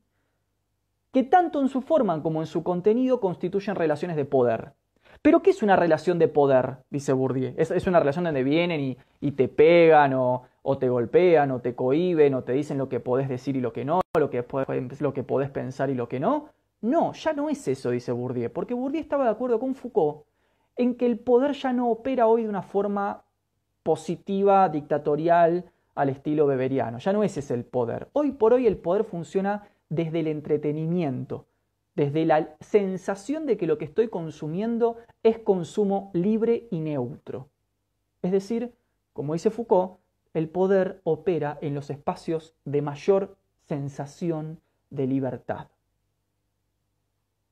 que 1.12 1.24
tanto 1.24 1.60
en 1.60 1.68
su 1.68 1.82
forma 1.82 2.22
como 2.22 2.42
en 2.42 2.48
su 2.48 2.64
contenido 2.64 3.20
constituyen 3.20 3.76
relaciones 3.76 4.16
de 4.16 4.26
poder. 4.26 4.74
Pero 5.22 5.42
¿qué 5.42 5.52
es 5.52 5.62
una 5.64 5.76
relación 5.76 6.20
de 6.20 6.28
poder? 6.28 6.78
Dice 6.90 7.14
Bourdieu. 7.14 7.54
Es, 7.58 7.88
una 7.88 8.00
relación 8.00 8.26
donde 8.26 8.44
vienen 8.44 8.98
y, 9.20 9.32
te 9.32 9.48
pegan 9.48 10.14
o, 10.14 10.44
te 10.80 10.90
golpean 10.90 11.52
o 11.52 11.60
te 11.60 11.76
cohiben 11.76 12.34
o 12.34 12.44
te 12.44 12.54
dicen 12.54 12.78
lo 12.78 12.90
que 12.90 13.00
podés 13.00 13.30
decir 13.30 13.56
y 13.56 13.62
lo 13.62 13.74
que 13.74 13.86
no, 13.86 14.02
lo 14.18 14.30
que, 14.30 14.46
lo 15.00 15.14
que 15.14 15.24
podés 15.24 15.50
pensar 15.50 15.90
y 15.90 15.96
lo 15.96 16.08
que 16.08 16.20
no. 16.20 16.50
No, 16.82 17.14
ya 17.14 17.34
no 17.34 17.50
es 17.50 17.68
eso, 17.68 17.92
dice 17.92 18.12
Bourdieu, 18.12 18.52
porque 18.52 18.74
Bourdieu 18.74 19.02
estaba 19.02 19.26
de 19.26 19.32
acuerdo 19.32 19.60
con 19.60 19.76
Foucault 19.76 20.24
en 20.78 20.96
que 20.96 21.06
el 21.06 21.20
poder 21.20 21.52
ya 21.54 21.74
no 21.74 21.90
opera 21.90 22.28
hoy 22.28 22.44
de 22.44 22.50
una 22.50 22.64
forma 22.64 23.24
positiva, 23.84 24.68
dictatorial, 24.70 25.66
al 25.96 26.10
estilo 26.10 26.48
beberiano. 26.48 26.98
Ya 27.00 27.14
no 27.14 27.24
ese 27.24 27.42
es 27.42 27.52
el 27.52 27.66
poder. 27.66 28.08
Hoy 28.14 28.32
por 28.32 28.54
hoy 28.54 28.68
el 28.68 28.78
poder 28.78 29.04
funciona 29.04 29.68
desde 29.90 30.22
el 30.22 30.28
entretenimiento, 30.28 31.46
desde 31.96 32.26
la 32.26 32.56
sensación 32.60 33.46
de 33.46 33.58
que 33.58 33.68
lo 33.68 33.78
que 33.78 33.86
estoy 33.86 34.08
consumiendo 34.08 34.98
es 35.24 35.40
consumo 35.40 36.10
libre 36.14 36.68
y 36.72 36.80
neutro. 36.80 37.50
Es 38.22 38.32
decir, 38.32 38.74
como 39.14 39.34
dice 39.34 39.50
Foucault, 39.50 40.00
el 40.34 40.48
poder 40.50 41.02
opera 41.04 41.58
en 41.62 41.76
los 41.76 41.90
espacios 41.90 42.56
de 42.64 42.82
mayor 42.82 43.36
sensación 43.68 44.62
de 44.90 45.08
libertad. 45.08 45.68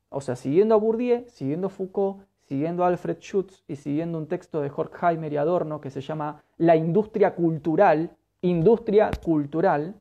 O 0.09 0.21
sea, 0.21 0.35
siguiendo 0.35 0.75
a 0.75 0.77
Bourdieu, 0.77 1.25
siguiendo 1.27 1.67
a 1.67 1.69
Foucault, 1.69 2.23
siguiendo 2.41 2.83
a 2.83 2.87
Alfred 2.87 3.19
Schutz 3.19 3.63
y 3.67 3.75
siguiendo 3.75 4.17
un 4.17 4.27
texto 4.27 4.61
de 4.61 4.71
Horkheimer 4.75 5.31
y 5.31 5.37
Adorno 5.37 5.81
que 5.81 5.91
se 5.91 6.01
llama 6.01 6.43
La 6.57 6.75
industria 6.75 7.35
cultural, 7.35 8.15
industria 8.41 9.11
cultural, 9.23 9.99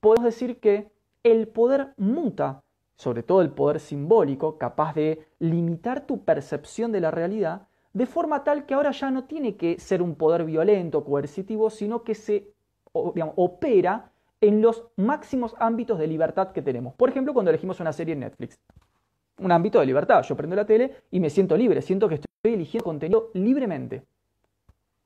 podemos 0.00 0.24
decir 0.24 0.58
que 0.58 0.90
el 1.22 1.48
poder 1.48 1.92
muta 1.96 2.62
sobre 2.96 3.22
todo 3.22 3.42
el 3.42 3.50
poder 3.50 3.80
simbólico, 3.80 4.58
capaz 4.58 4.94
de 4.94 5.26
limitar 5.38 6.06
tu 6.06 6.24
percepción 6.24 6.92
de 6.92 7.00
la 7.00 7.10
realidad, 7.10 7.68
de 7.92 8.06
forma 8.06 8.44
tal 8.44 8.66
que 8.66 8.74
ahora 8.74 8.90
ya 8.90 9.10
no 9.10 9.24
tiene 9.24 9.56
que 9.56 9.78
ser 9.78 10.02
un 10.02 10.16
poder 10.16 10.44
violento, 10.44 11.04
coercitivo, 11.04 11.70
sino 11.70 12.02
que 12.02 12.14
se 12.14 12.52
opera 12.92 14.12
en 14.40 14.62
los 14.62 14.84
máximos 14.96 15.54
ámbitos 15.58 15.98
de 15.98 16.06
libertad 16.06 16.52
que 16.52 16.62
tenemos. 16.62 16.94
Por 16.94 17.08
ejemplo, 17.08 17.32
cuando 17.32 17.50
elegimos 17.50 17.80
una 17.80 17.92
serie 17.92 18.14
en 18.14 18.20
Netflix. 18.20 18.58
Un 19.38 19.52
ámbito 19.52 19.80
de 19.80 19.86
libertad. 19.86 20.22
Yo 20.22 20.36
prendo 20.36 20.56
la 20.56 20.64
tele 20.64 21.02
y 21.10 21.20
me 21.20 21.30
siento 21.30 21.56
libre, 21.56 21.82
siento 21.82 22.08
que 22.08 22.16
estoy 22.16 22.54
eligiendo 22.54 22.84
contenido 22.84 23.30
libremente. 23.34 24.04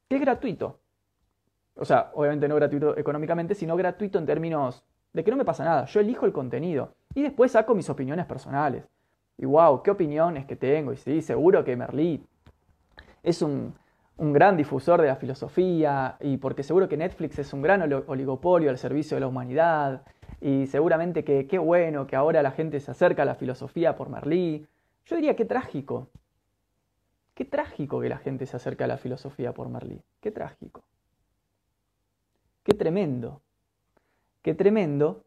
Que 0.08 0.16
es 0.16 0.20
gratuito. 0.20 0.78
O 1.74 1.84
sea, 1.84 2.10
obviamente 2.14 2.48
no 2.48 2.56
gratuito 2.56 2.96
económicamente, 2.96 3.54
sino 3.54 3.76
gratuito 3.76 4.18
en 4.18 4.26
términos 4.26 4.84
de 5.12 5.24
que 5.24 5.30
no 5.30 5.36
me 5.36 5.44
pasa 5.44 5.64
nada. 5.64 5.84
Yo 5.86 6.00
elijo 6.00 6.26
el 6.26 6.32
contenido. 6.32 6.94
Y 7.14 7.22
después 7.22 7.52
saco 7.52 7.74
mis 7.74 7.90
opiniones 7.90 8.26
personales. 8.26 8.84
Y 9.36 9.46
wow, 9.46 9.82
qué 9.82 9.90
opiniones 9.90 10.46
que 10.46 10.56
tengo. 10.56 10.92
Y 10.92 10.96
sí, 10.96 11.22
seguro 11.22 11.64
que 11.64 11.76
Merlí 11.76 12.22
es 13.22 13.42
un, 13.42 13.74
gran 14.18 14.56
difusor 14.56 15.00
de 15.00 15.08
la 15.08 15.16
filosofía. 15.16 16.16
Y 16.20 16.36
porque 16.36 16.62
seguro 16.62 16.88
que 16.88 16.96
Netflix 16.96 17.38
es 17.38 17.52
un 17.52 17.62
gran 17.62 17.82
oligopolio 18.06 18.70
al 18.70 18.78
servicio 18.78 19.16
de 19.16 19.20
la 19.20 19.26
humanidad. 19.26 20.02
y 20.40 20.66
seguramente 20.66 21.24
que 21.24 21.46
qué 21.46 21.58
bueno 21.58 22.06
que 22.06 22.16
ahora 22.16 22.42
la 22.42 22.52
gente 22.52 22.80
se 22.80 22.90
acerca 22.90 23.22
a 23.22 23.26
la 23.26 23.34
filosofía 23.34 23.96
por 23.96 24.08
Merlí. 24.08 24.66
Yo 25.06 25.16
diría 25.16 25.36
qué 25.36 25.44
trágico. 25.44 26.08
Qué 27.34 27.44
trágico 27.44 28.00
que 28.00 28.08
la 28.08 28.18
gente 28.18 28.46
se 28.46 28.56
acerca 28.56 28.84
a 28.84 28.88
la 28.88 28.98
filosofía 28.98 29.52
por 29.52 29.68
Merlí. 29.68 30.02
Qué 30.20 30.30
trágico. 30.30 30.82
Qué 32.62 32.74
tremendo. 32.74 33.40
Qué 34.42 34.54
tremendo 34.54 35.24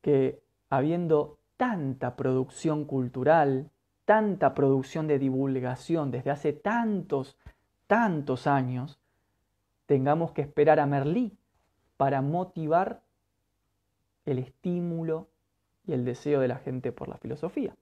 que 0.00 0.42
habiendo 0.70 1.38
tanta 1.56 2.16
producción 2.16 2.84
cultural, 2.84 3.70
tanta 4.04 4.54
producción 4.54 5.06
de 5.06 5.18
divulgación 5.18 6.10
desde 6.10 6.30
hace 6.30 6.52
tantos, 6.52 7.36
tantos 7.86 8.46
años, 8.46 9.00
tengamos 9.86 10.32
que 10.32 10.42
esperar 10.42 10.80
a 10.80 10.86
Merlí 10.86 11.36
para 11.96 12.22
motivar 12.22 13.02
el 14.24 14.38
estímulo 14.38 15.28
y 15.86 15.92
el 15.92 16.04
deseo 16.04 16.40
de 16.40 16.48
la 16.48 16.56
gente 16.56 16.92
por 16.92 17.08
la 17.08 17.16
filosofía. 17.16 17.74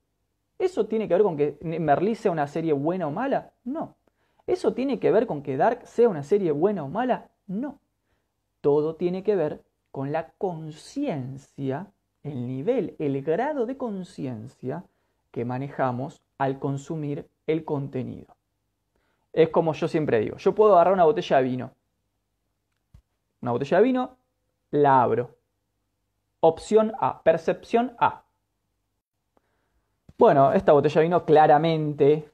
¿Eso 0.59 0.87
tiene 0.87 1.09
que 1.09 1.15
ver 1.15 1.23
con 1.23 1.37
que 1.37 1.59
Merlí 1.63 2.15
sea 2.15 2.31
una 2.31 2.47
serie 2.47 2.73
buena 2.73 3.07
o 3.07 3.11
mala? 3.11 3.53
No. 3.65 3.97
¿Eso 4.47 4.75
tiene 4.75 5.01
que 5.01 5.11
ver 5.11 5.27
con 5.27 5.43
que 5.43 5.57
Dark 5.57 5.87
sea 5.87 6.09
una 6.09 6.23
serie 6.23 6.53
buena 6.53 6.85
o 6.85 6.89
mala? 6.89 7.31
No. 7.47 7.81
Todo 8.61 8.95
tiene 8.95 9.23
que 9.23 9.37
ver 9.37 9.65
con 9.95 10.11
la 10.11 10.31
conciencia, 10.39 11.87
el 12.25 12.49
nivel, 12.49 12.97
el 12.99 13.23
grado 13.23 13.65
de 13.65 13.77
conciencia 13.77 14.83
que 15.31 15.45
manejamos 15.45 16.21
al 16.37 16.59
consumir 16.59 17.29
el 17.47 17.65
contenido. 17.65 18.35
Es 19.33 19.51
como 19.51 19.73
yo 19.73 19.87
siempre 19.87 20.19
digo, 20.19 20.37
yo 20.39 20.53
puedo 20.53 20.75
agarrar 20.75 20.95
una 20.95 21.05
botella 21.05 21.37
de 21.37 21.43
vino. 21.45 21.71
Una 23.41 23.53
botella 23.53 23.77
de 23.77 23.83
vino, 23.85 24.17
la 24.73 25.01
abro. 25.01 25.37
Opción 26.41 26.93
A, 26.99 27.23
percepción 27.23 27.95
A. 28.01 28.25
Bueno, 30.19 30.53
esta 30.55 30.73
botella 30.73 31.03
de 31.03 31.07
vino 31.07 31.25
claramente 31.25 32.33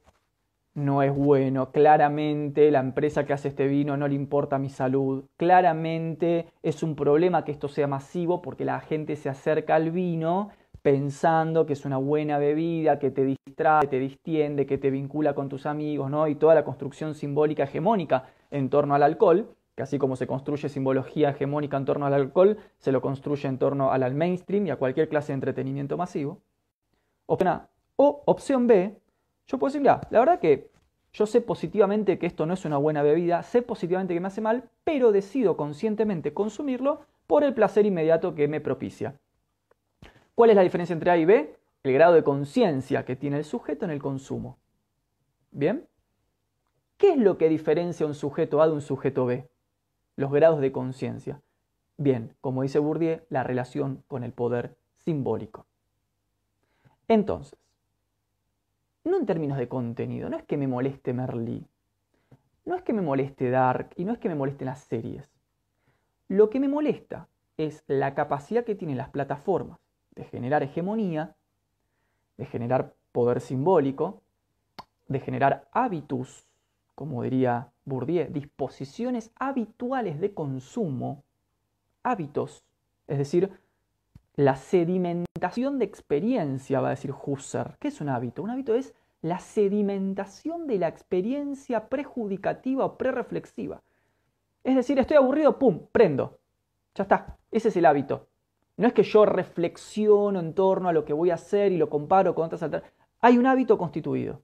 no 0.80 1.02
es 1.02 1.14
bueno, 1.14 1.70
claramente 1.70 2.70
la 2.70 2.80
empresa 2.80 3.24
que 3.24 3.32
hace 3.32 3.48
este 3.48 3.66
vino 3.66 3.96
no 3.96 4.08
le 4.08 4.14
importa 4.14 4.58
mi 4.58 4.68
salud, 4.68 5.24
claramente 5.36 6.46
es 6.62 6.82
un 6.82 6.96
problema 6.96 7.44
que 7.44 7.52
esto 7.52 7.68
sea 7.68 7.86
masivo 7.86 8.42
porque 8.42 8.64
la 8.64 8.80
gente 8.80 9.16
se 9.16 9.28
acerca 9.28 9.76
al 9.76 9.90
vino 9.90 10.50
pensando 10.82 11.66
que 11.66 11.74
es 11.74 11.84
una 11.84 11.98
buena 11.98 12.38
bebida, 12.38 12.98
que 12.98 13.10
te 13.10 13.24
distrae, 13.24 13.86
te 13.86 13.98
distiende, 13.98 14.66
que 14.66 14.78
te 14.78 14.90
vincula 14.90 15.34
con 15.34 15.48
tus 15.48 15.66
amigos, 15.66 16.10
¿no? 16.10 16.26
Y 16.26 16.34
toda 16.34 16.54
la 16.54 16.64
construcción 16.64 17.14
simbólica 17.14 17.64
hegemónica 17.64 18.24
en 18.50 18.70
torno 18.70 18.94
al 18.94 19.02
alcohol, 19.02 19.54
que 19.76 19.82
así 19.82 19.98
como 19.98 20.16
se 20.16 20.26
construye 20.26 20.68
simbología 20.68 21.30
hegemónica 21.30 21.76
en 21.76 21.84
torno 21.84 22.06
al 22.06 22.14
alcohol, 22.14 22.58
se 22.78 22.92
lo 22.92 23.00
construye 23.00 23.48
en 23.48 23.58
torno 23.58 23.92
al 23.92 24.14
mainstream 24.14 24.66
y 24.66 24.70
a 24.70 24.76
cualquier 24.76 25.08
clase 25.08 25.28
de 25.32 25.34
entretenimiento 25.34 25.96
masivo. 25.96 26.40
Opción 27.26 27.48
A. 27.48 27.68
O 27.96 28.22
opción 28.24 28.66
B, 28.66 28.96
yo 29.50 29.58
puedo 29.58 29.70
decir, 29.70 29.80
mira, 29.80 30.00
la 30.10 30.20
verdad 30.20 30.38
que 30.38 30.70
yo 31.12 31.26
sé 31.26 31.40
positivamente 31.40 32.20
que 32.20 32.26
esto 32.26 32.46
no 32.46 32.54
es 32.54 32.64
una 32.64 32.76
buena 32.76 33.02
bebida, 33.02 33.42
sé 33.42 33.62
positivamente 33.62 34.14
que 34.14 34.20
me 34.20 34.28
hace 34.28 34.40
mal, 34.40 34.70
pero 34.84 35.10
decido 35.10 35.56
conscientemente 35.56 36.32
consumirlo 36.32 37.00
por 37.26 37.42
el 37.42 37.52
placer 37.52 37.84
inmediato 37.84 38.36
que 38.36 38.46
me 38.46 38.60
propicia. 38.60 39.18
¿Cuál 40.36 40.50
es 40.50 40.56
la 40.56 40.62
diferencia 40.62 40.92
entre 40.92 41.10
A 41.10 41.16
y 41.16 41.24
B? 41.24 41.56
El 41.82 41.92
grado 41.92 42.14
de 42.14 42.22
conciencia 42.22 43.04
que 43.04 43.16
tiene 43.16 43.38
el 43.38 43.44
sujeto 43.44 43.84
en 43.84 43.90
el 43.90 44.00
consumo. 44.00 44.56
¿Bien? 45.50 45.84
¿Qué 46.96 47.10
es 47.10 47.18
lo 47.18 47.36
que 47.36 47.48
diferencia 47.48 48.06
un 48.06 48.14
sujeto 48.14 48.62
A 48.62 48.68
de 48.68 48.74
un 48.74 48.82
sujeto 48.82 49.26
B? 49.26 49.48
Los 50.14 50.30
grados 50.30 50.60
de 50.60 50.70
conciencia. 50.70 51.40
Bien, 51.96 52.36
como 52.40 52.62
dice 52.62 52.78
Bourdieu, 52.78 53.22
la 53.30 53.42
relación 53.42 54.04
con 54.06 54.22
el 54.22 54.32
poder 54.32 54.76
simbólico. 54.98 55.66
Entonces, 57.08 57.58
no 59.10 59.18
en 59.18 59.26
términos 59.26 59.58
de 59.58 59.68
contenido, 59.68 60.28
no 60.30 60.36
es 60.36 60.44
que 60.44 60.56
me 60.56 60.66
moleste 60.66 61.12
Merlí, 61.12 61.66
no 62.64 62.74
es 62.74 62.82
que 62.82 62.92
me 62.92 63.02
moleste 63.02 63.50
Dark 63.50 63.90
y 63.96 64.04
no 64.04 64.12
es 64.12 64.18
que 64.18 64.28
me 64.28 64.34
molesten 64.34 64.66
las 64.66 64.80
series. 64.80 65.28
Lo 66.28 66.50
que 66.50 66.60
me 66.60 66.68
molesta 66.68 67.28
es 67.56 67.82
la 67.86 68.14
capacidad 68.14 68.64
que 68.64 68.74
tienen 68.74 68.96
las 68.96 69.08
plataformas 69.08 69.78
de 70.14 70.24
generar 70.24 70.62
hegemonía, 70.62 71.34
de 72.36 72.46
generar 72.46 72.94
poder 73.12 73.40
simbólico, 73.40 74.22
de 75.08 75.20
generar 75.20 75.68
hábitos, 75.72 76.46
como 76.94 77.22
diría 77.22 77.72
Bourdieu, 77.84 78.30
disposiciones 78.30 79.32
habituales 79.36 80.20
de 80.20 80.32
consumo, 80.32 81.24
hábitos, 82.02 82.64
es 83.08 83.18
decir, 83.18 83.50
la 84.36 84.56
sedimentación 84.56 85.78
de 85.78 85.84
experiencia, 85.84 86.80
va 86.80 86.88
a 86.88 86.90
decir 86.90 87.12
Husserl. 87.12 87.76
¿Qué 87.78 87.88
es 87.88 88.00
un 88.00 88.08
hábito? 88.08 88.42
Un 88.42 88.50
hábito 88.50 88.74
es 88.74 88.94
la 89.22 89.38
sedimentación 89.38 90.66
de 90.66 90.78
la 90.78 90.88
experiencia 90.88 91.88
prejudicativa 91.88 92.84
o 92.84 92.96
prereflexiva. 92.96 93.82
Es 94.64 94.76
decir, 94.76 94.98
estoy 94.98 95.16
aburrido, 95.16 95.58
pum, 95.58 95.86
prendo. 95.92 96.38
Ya 96.94 97.02
está, 97.02 97.36
ese 97.50 97.68
es 97.68 97.76
el 97.76 97.86
hábito. 97.86 98.26
No 98.76 98.86
es 98.86 98.92
que 98.92 99.02
yo 99.02 99.26
reflexiono 99.26 100.40
en 100.40 100.54
torno 100.54 100.88
a 100.88 100.92
lo 100.92 101.04
que 101.04 101.12
voy 101.12 101.30
a 101.30 101.34
hacer 101.34 101.72
y 101.72 101.76
lo 101.76 101.90
comparo 101.90 102.34
con 102.34 102.46
otras 102.46 102.62
alternativas. 102.62 102.98
Hay 103.20 103.36
un 103.36 103.46
hábito 103.46 103.76
constituido 103.76 104.40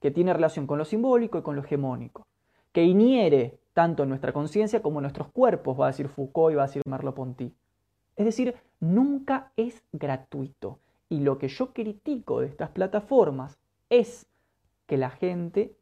que 0.00 0.12
tiene 0.12 0.32
relación 0.32 0.66
con 0.66 0.78
lo 0.78 0.84
simbólico 0.84 1.38
y 1.38 1.42
con 1.42 1.56
lo 1.56 1.62
hegemónico, 1.62 2.26
que 2.72 2.84
inhiere 2.84 3.58
tanto 3.74 4.04
en 4.04 4.08
nuestra 4.08 4.32
conciencia 4.32 4.80
como 4.80 5.00
en 5.00 5.02
nuestros 5.02 5.28
cuerpos, 5.28 5.78
va 5.78 5.86
a 5.86 5.88
decir 5.88 6.08
Foucault 6.08 6.52
y 6.52 6.56
va 6.56 6.64
a 6.64 6.66
decir 6.66 6.82
Merleau-Ponty. 6.86 7.52
Es 8.16 8.24
decir, 8.24 8.54
nunca 8.80 9.52
es 9.56 9.82
gratuito. 9.92 10.78
Y 11.08 11.20
lo 11.20 11.38
que 11.38 11.48
yo 11.48 11.72
critico 11.72 12.40
de 12.40 12.46
estas 12.46 12.70
plataformas 12.70 13.58
es 13.90 14.26
que 14.86 14.96
la 14.96 15.10
gente, 15.10 15.76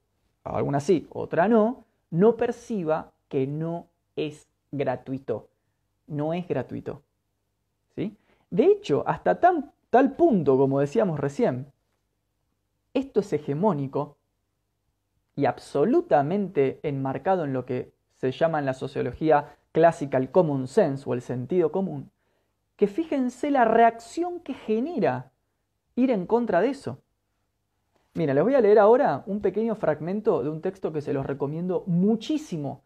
alguna 0.45 0.81
sí, 0.81 1.07
otra 1.11 1.49
no, 1.49 1.85
no 2.11 2.37
perciba 2.37 3.13
que 3.29 3.47
no 3.47 3.87
es 4.17 4.49
gratuito. 4.71 5.49
No 6.07 6.33
es 6.33 6.47
gratuito. 6.47 7.03
De 8.49 8.65
hecho, 8.65 9.03
hasta 9.07 9.41
tal 9.41 10.17
punto, 10.17 10.57
como 10.57 10.79
decíamos 10.81 11.19
recién, 11.19 11.73
esto 12.95 13.21
es 13.21 13.33
hegemónico 13.33 14.17
y 15.35 15.45
absolutamente 15.45 16.81
enmarcado 16.83 17.45
en 17.45 17.53
lo 17.53 17.67
que 17.67 17.93
se 18.15 18.31
llama 18.31 18.59
en 18.59 18.67
la 18.67 18.73
sociología 18.73 19.57
clásica 19.73 20.17
el 20.17 20.31
common 20.31 20.69
sense 20.69 21.05
o 21.07 21.13
el 21.13 21.21
sentido 21.21 21.71
común, 21.71 22.11
que 22.77 22.87
fíjense 22.87 23.51
la 23.51 23.65
reacción 23.65 24.41
que 24.41 24.55
genera 24.55 25.33
ir 25.97 26.11
en 26.11 26.27
contra 26.27 26.61
de 26.61 26.71
eso. 26.71 27.03
Mira, 28.17 28.33
les 28.33 28.43
voy 28.43 28.55
a 28.55 28.63
leer 28.63 28.79
ahora 28.79 29.25
un 29.27 29.43
pequeño 29.43 29.75
fragmento 29.75 30.43
de 30.43 30.49
un 30.49 30.63
texto 30.63 30.91
que 30.91 31.03
se 31.03 31.13
los 31.13 31.27
recomiendo 31.27 31.85
muchísimo. 31.87 32.83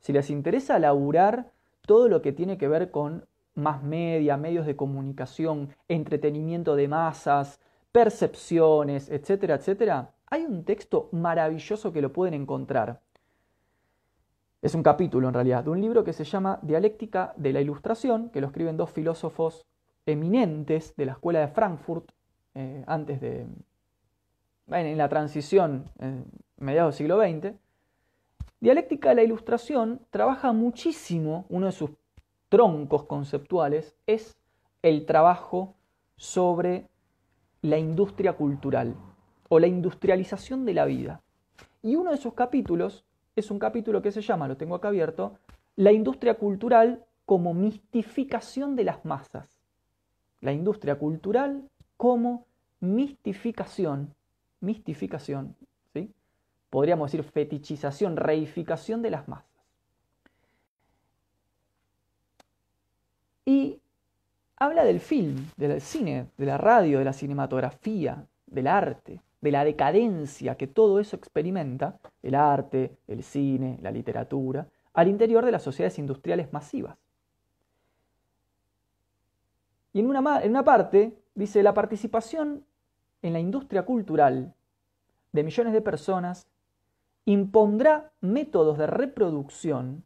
Si 0.00 0.12
les 0.12 0.28
interesa 0.28 0.80
laburar 0.80 1.52
todo 1.82 2.08
lo 2.08 2.20
que 2.20 2.32
tiene 2.32 2.58
que 2.58 2.66
ver 2.66 2.90
con 2.90 3.24
más 3.54 3.84
media, 3.84 4.36
medios 4.36 4.66
de 4.66 4.74
comunicación, 4.74 5.68
entretenimiento 5.86 6.74
de 6.74 6.88
masas, 6.88 7.60
percepciones, 7.92 9.08
etcétera, 9.08 9.54
etcétera, 9.54 10.14
hay 10.26 10.42
un 10.42 10.64
texto 10.64 11.08
maravilloso 11.12 11.92
que 11.92 12.02
lo 12.02 12.12
pueden 12.12 12.34
encontrar. 12.34 13.02
Es 14.62 14.74
un 14.74 14.82
capítulo 14.82 15.28
en 15.28 15.34
realidad 15.34 15.62
de 15.62 15.70
un 15.70 15.80
libro 15.80 16.02
que 16.02 16.12
se 16.12 16.24
llama 16.24 16.58
Dialéctica 16.60 17.34
de 17.36 17.52
la 17.52 17.60
Ilustración, 17.60 18.30
que 18.30 18.40
lo 18.40 18.48
escriben 18.48 18.76
dos 18.76 18.90
filósofos 18.90 19.64
eminentes 20.06 20.96
de 20.96 21.06
la 21.06 21.12
Escuela 21.12 21.38
de 21.38 21.48
Frankfurt, 21.48 22.10
eh, 22.54 22.82
antes 22.88 23.20
de, 23.20 23.46
en 24.74 24.98
la 24.98 25.08
transición, 25.08 25.90
en 25.98 26.24
mediados 26.58 26.94
del 26.94 26.98
siglo 26.98 27.20
XX. 27.20 27.54
Dialéctica 28.60 29.10
de 29.10 29.14
la 29.16 29.22
Ilustración 29.22 30.00
trabaja 30.10 30.52
muchísimo, 30.52 31.46
uno 31.48 31.66
de 31.66 31.72
sus 31.72 31.90
troncos 32.48 33.04
conceptuales 33.04 33.96
es 34.06 34.36
el 34.82 35.06
trabajo 35.06 35.74
sobre 36.16 36.88
la 37.62 37.78
industria 37.78 38.34
cultural 38.34 38.94
o 39.48 39.58
la 39.58 39.66
industrialización 39.66 40.64
de 40.64 40.74
la 40.74 40.84
vida. 40.84 41.22
Y 41.82 41.96
uno 41.96 42.10
de 42.10 42.16
esos 42.16 42.34
capítulos 42.34 43.04
es 43.34 43.50
un 43.50 43.58
capítulo 43.58 44.02
que 44.02 44.12
se 44.12 44.20
llama, 44.20 44.48
lo 44.48 44.56
tengo 44.56 44.74
acá 44.74 44.88
abierto, 44.88 45.38
la 45.76 45.92
industria 45.92 46.34
cultural 46.34 47.04
como 47.24 47.54
mistificación 47.54 48.76
de 48.76 48.84
las 48.84 49.04
masas. 49.04 49.60
La 50.40 50.52
industria 50.52 50.98
cultural 50.98 51.68
como 51.96 52.46
mistificación, 52.80 54.14
mistificación, 54.62 55.56
¿sí? 55.92 56.10
Podríamos 56.70 57.10
decir 57.12 57.24
fetichización, 57.24 58.16
reificación 58.16 59.02
de 59.02 59.10
las 59.10 59.28
masas. 59.28 59.46
Y 63.44 63.80
habla 64.56 64.84
del 64.84 65.00
film, 65.00 65.48
del 65.56 65.80
cine, 65.80 66.28
de 66.38 66.46
la 66.46 66.56
radio, 66.56 67.00
de 67.00 67.04
la 67.04 67.12
cinematografía, 67.12 68.24
del 68.46 68.66
arte, 68.68 69.20
de 69.40 69.50
la 69.50 69.64
decadencia 69.64 70.56
que 70.56 70.68
todo 70.68 71.00
eso 71.00 71.16
experimenta, 71.16 71.98
el 72.22 72.36
arte, 72.36 72.96
el 73.08 73.24
cine, 73.24 73.78
la 73.82 73.90
literatura, 73.90 74.68
al 74.94 75.08
interior 75.08 75.44
de 75.44 75.52
las 75.52 75.62
sociedades 75.62 75.98
industriales 75.98 76.52
masivas. 76.52 76.96
Y 79.92 80.00
en 80.00 80.06
una, 80.06 80.42
en 80.42 80.50
una 80.50 80.64
parte 80.64 81.18
dice, 81.34 81.62
la 81.62 81.74
participación 81.74 82.64
en 83.22 83.32
la 83.32 83.40
industria 83.40 83.84
cultural 83.84 84.54
de 85.32 85.42
millones 85.42 85.72
de 85.72 85.80
personas 85.80 86.46
impondrá 87.24 88.12
métodos 88.20 88.78
de 88.78 88.86
reproducción 88.86 90.04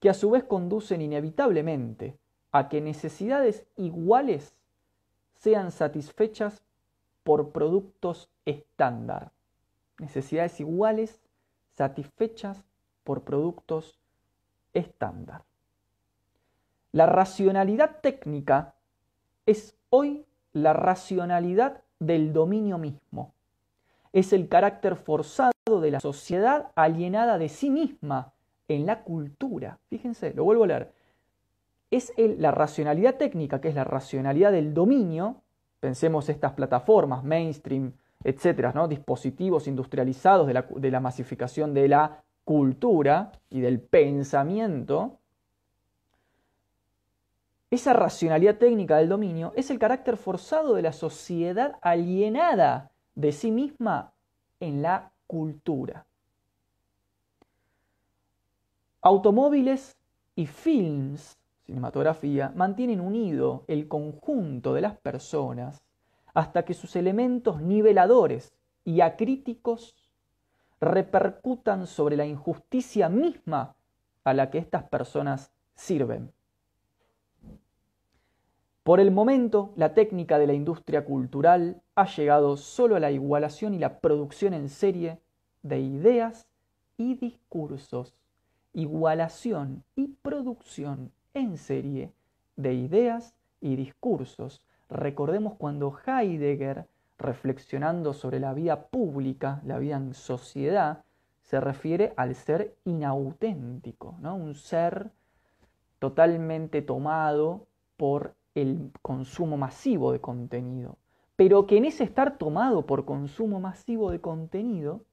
que 0.00 0.10
a 0.10 0.14
su 0.14 0.30
vez 0.30 0.44
conducen 0.44 1.00
inevitablemente 1.00 2.18
a 2.52 2.68
que 2.68 2.80
necesidades 2.80 3.66
iguales 3.76 4.54
sean 5.34 5.72
satisfechas 5.72 6.62
por 7.24 7.50
productos 7.50 8.30
estándar. 8.44 9.32
Necesidades 9.98 10.60
iguales 10.60 11.20
satisfechas 11.74 12.64
por 13.04 13.22
productos 13.22 13.98
estándar. 14.72 15.44
La 16.92 17.06
racionalidad 17.06 18.00
técnica 18.00 18.74
es 19.46 19.76
hoy 19.90 20.26
la 20.52 20.72
racionalidad 20.72 21.82
del 21.98 22.32
dominio 22.32 22.78
mismo. 22.78 23.32
Es 24.12 24.32
el 24.32 24.48
carácter 24.48 24.96
forzado 24.96 25.52
de 25.80 25.90
la 25.90 26.00
sociedad 26.00 26.70
alienada 26.74 27.38
de 27.38 27.48
sí 27.48 27.70
misma 27.70 28.32
en 28.68 28.86
la 28.86 29.02
cultura. 29.02 29.78
Fíjense, 29.88 30.32
lo 30.34 30.44
vuelvo 30.44 30.64
a 30.64 30.68
leer. 30.68 30.92
Es 31.90 32.12
la 32.16 32.50
racionalidad 32.50 33.16
técnica, 33.16 33.60
que 33.60 33.68
es 33.68 33.74
la 33.74 33.84
racionalidad 33.84 34.52
del 34.52 34.74
dominio. 34.74 35.36
Pensemos 35.80 36.28
estas 36.28 36.52
plataformas, 36.52 37.24
mainstream, 37.24 37.92
etcétera, 38.24 38.72
¿no? 38.74 38.88
dispositivos 38.88 39.66
industrializados 39.66 40.46
de 40.46 40.54
la, 40.54 40.66
de 40.68 40.90
la 40.90 41.00
masificación 41.00 41.72
de 41.72 41.88
la 41.88 42.22
cultura 42.44 43.32
y 43.50 43.60
del 43.60 43.80
pensamiento. 43.80 45.17
Esa 47.70 47.92
racionalidad 47.92 48.56
técnica 48.56 48.96
del 48.96 49.10
dominio 49.10 49.52
es 49.54 49.70
el 49.70 49.78
carácter 49.78 50.16
forzado 50.16 50.74
de 50.74 50.82
la 50.82 50.92
sociedad 50.92 51.76
alienada 51.82 52.92
de 53.14 53.32
sí 53.32 53.50
misma 53.50 54.14
en 54.58 54.80
la 54.80 55.12
cultura. 55.26 56.06
Automóviles 59.02 59.98
y 60.34 60.46
films, 60.46 61.36
cinematografía, 61.66 62.52
mantienen 62.56 63.00
unido 63.00 63.64
el 63.68 63.86
conjunto 63.86 64.72
de 64.72 64.80
las 64.80 64.96
personas 64.98 65.82
hasta 66.32 66.64
que 66.64 66.72
sus 66.72 66.96
elementos 66.96 67.60
niveladores 67.60 68.54
y 68.84 69.02
acríticos 69.02 69.94
repercutan 70.80 71.86
sobre 71.86 72.16
la 72.16 72.24
injusticia 72.24 73.10
misma 73.10 73.76
a 74.24 74.32
la 74.32 74.50
que 74.50 74.58
estas 74.58 74.84
personas 74.84 75.52
sirven. 75.74 76.32
Por 78.88 79.00
el 79.00 79.10
momento, 79.10 79.74
la 79.76 79.92
técnica 79.92 80.38
de 80.38 80.46
la 80.46 80.54
industria 80.54 81.04
cultural 81.04 81.82
ha 81.94 82.06
llegado 82.06 82.56
solo 82.56 82.96
a 82.96 83.00
la 83.00 83.10
igualación 83.10 83.74
y 83.74 83.78
la 83.78 84.00
producción 84.00 84.54
en 84.54 84.70
serie 84.70 85.20
de 85.62 85.78
ideas 85.78 86.48
y 86.96 87.14
discursos. 87.16 88.14
Igualación 88.72 89.84
y 89.94 90.06
producción 90.22 91.12
en 91.34 91.58
serie 91.58 92.14
de 92.56 92.72
ideas 92.72 93.34
y 93.60 93.76
discursos. 93.76 94.62
Recordemos 94.88 95.56
cuando 95.58 95.94
Heidegger, 96.06 96.86
reflexionando 97.18 98.14
sobre 98.14 98.40
la 98.40 98.54
vida 98.54 98.86
pública, 98.86 99.60
la 99.66 99.78
vida 99.78 99.98
en 99.98 100.14
sociedad, 100.14 101.04
se 101.42 101.60
refiere 101.60 102.14
al 102.16 102.34
ser 102.34 102.74
inauténtico, 102.86 104.16
¿no? 104.22 104.34
un 104.34 104.54
ser 104.54 105.10
totalmente 105.98 106.80
tomado 106.80 107.66
por 107.98 108.37
el 108.62 108.92
consumo 109.02 109.56
masivo 109.56 110.12
de 110.12 110.20
contenido, 110.20 110.98
pero 111.36 111.66
que 111.66 111.76
en 111.76 111.84
ese 111.84 112.04
estar 112.04 112.38
tomado 112.38 112.86
por 112.86 113.04
consumo 113.04 113.60
masivo 113.60 114.10
de 114.10 114.20
contenido, 114.20 115.04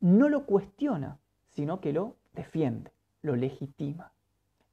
no 0.00 0.28
lo 0.28 0.46
cuestiona, 0.46 1.18
sino 1.50 1.80
que 1.80 1.92
lo 1.92 2.16
defiende, 2.32 2.92
lo 3.22 3.36
legitima. 3.36 4.12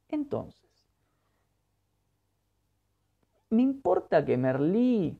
Entonces, 0.08 0.88
¿me 3.50 3.62
importa 3.62 4.24
que 4.24 4.36
Merlí 4.36 5.18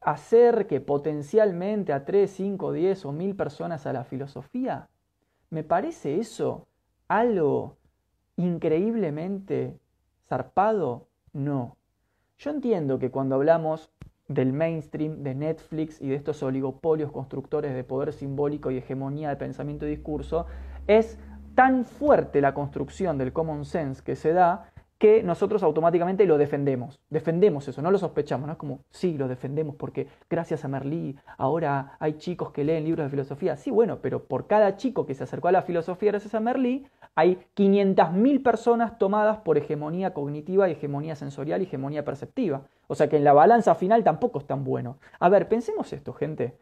acerque 0.00 0.80
potencialmente 0.80 1.92
a 1.92 2.04
3, 2.04 2.30
5, 2.30 2.72
10 2.72 3.04
o 3.04 3.12
1000 3.12 3.34
personas 3.34 3.86
a 3.86 3.92
la 3.92 4.04
filosofía? 4.04 4.88
¿Me 5.50 5.64
parece 5.64 6.18
eso 6.18 6.68
algo 7.08 7.76
increíblemente 8.36 9.78
No. 11.32 11.76
Yo 12.38 12.50
entiendo 12.50 12.98
que 12.98 13.10
cuando 13.10 13.36
hablamos 13.36 13.90
del 14.28 14.52
mainstream, 14.52 15.22
de 15.22 15.34
Netflix 15.34 16.00
y 16.00 16.08
de 16.08 16.14
estos 16.14 16.42
oligopolios 16.42 17.12
constructores 17.12 17.74
de 17.74 17.84
poder 17.84 18.12
simbólico 18.12 18.70
y 18.70 18.78
hegemonía 18.78 19.28
de 19.28 19.36
pensamiento 19.36 19.86
y 19.86 19.90
discurso, 19.90 20.46
es 20.86 21.18
tan 21.54 21.84
fuerte 21.84 22.40
la 22.40 22.54
construcción 22.54 23.18
del 23.18 23.32
common 23.32 23.64
sense 23.64 24.02
que 24.02 24.16
se 24.16 24.32
da 24.32 24.72
que 24.98 25.22
nosotros 25.22 25.62
automáticamente 25.62 26.24
lo 26.26 26.38
defendemos. 26.38 27.00
Defendemos 27.10 27.66
eso, 27.68 27.82
no 27.82 27.90
lo 27.90 27.98
sospechamos, 27.98 28.46
no 28.46 28.52
es 28.52 28.58
como, 28.58 28.80
sí, 28.90 29.18
lo 29.18 29.28
defendemos 29.28 29.74
porque 29.76 30.08
gracias 30.30 30.64
a 30.64 30.68
Merlí 30.68 31.16
ahora 31.36 31.96
hay 31.98 32.14
chicos 32.14 32.52
que 32.52 32.64
leen 32.64 32.84
libros 32.84 33.06
de 33.06 33.10
filosofía. 33.10 33.56
Sí, 33.56 33.70
bueno, 33.70 33.98
pero 34.00 34.24
por 34.24 34.46
cada 34.46 34.76
chico 34.76 35.06
que 35.06 35.14
se 35.14 35.24
acercó 35.24 35.48
a 35.48 35.52
la 35.52 35.62
filosofía 35.62 36.12
gracias 36.12 36.34
a 36.34 36.40
Merlí, 36.40 36.86
hay 37.16 37.38
500.000 37.56 38.42
personas 38.42 38.98
tomadas 38.98 39.38
por 39.38 39.58
hegemonía 39.58 40.12
cognitiva 40.14 40.68
hegemonía 40.68 41.16
sensorial 41.16 41.60
y 41.60 41.64
hegemonía 41.64 42.04
perceptiva. 42.04 42.62
O 42.86 42.94
sea 42.94 43.08
que 43.08 43.16
en 43.16 43.24
la 43.24 43.32
balanza 43.32 43.74
final 43.74 44.04
tampoco 44.04 44.38
es 44.38 44.46
tan 44.46 44.64
bueno. 44.64 44.98
A 45.18 45.28
ver, 45.28 45.48
pensemos 45.48 45.92
esto, 45.92 46.12
gente. 46.12 46.56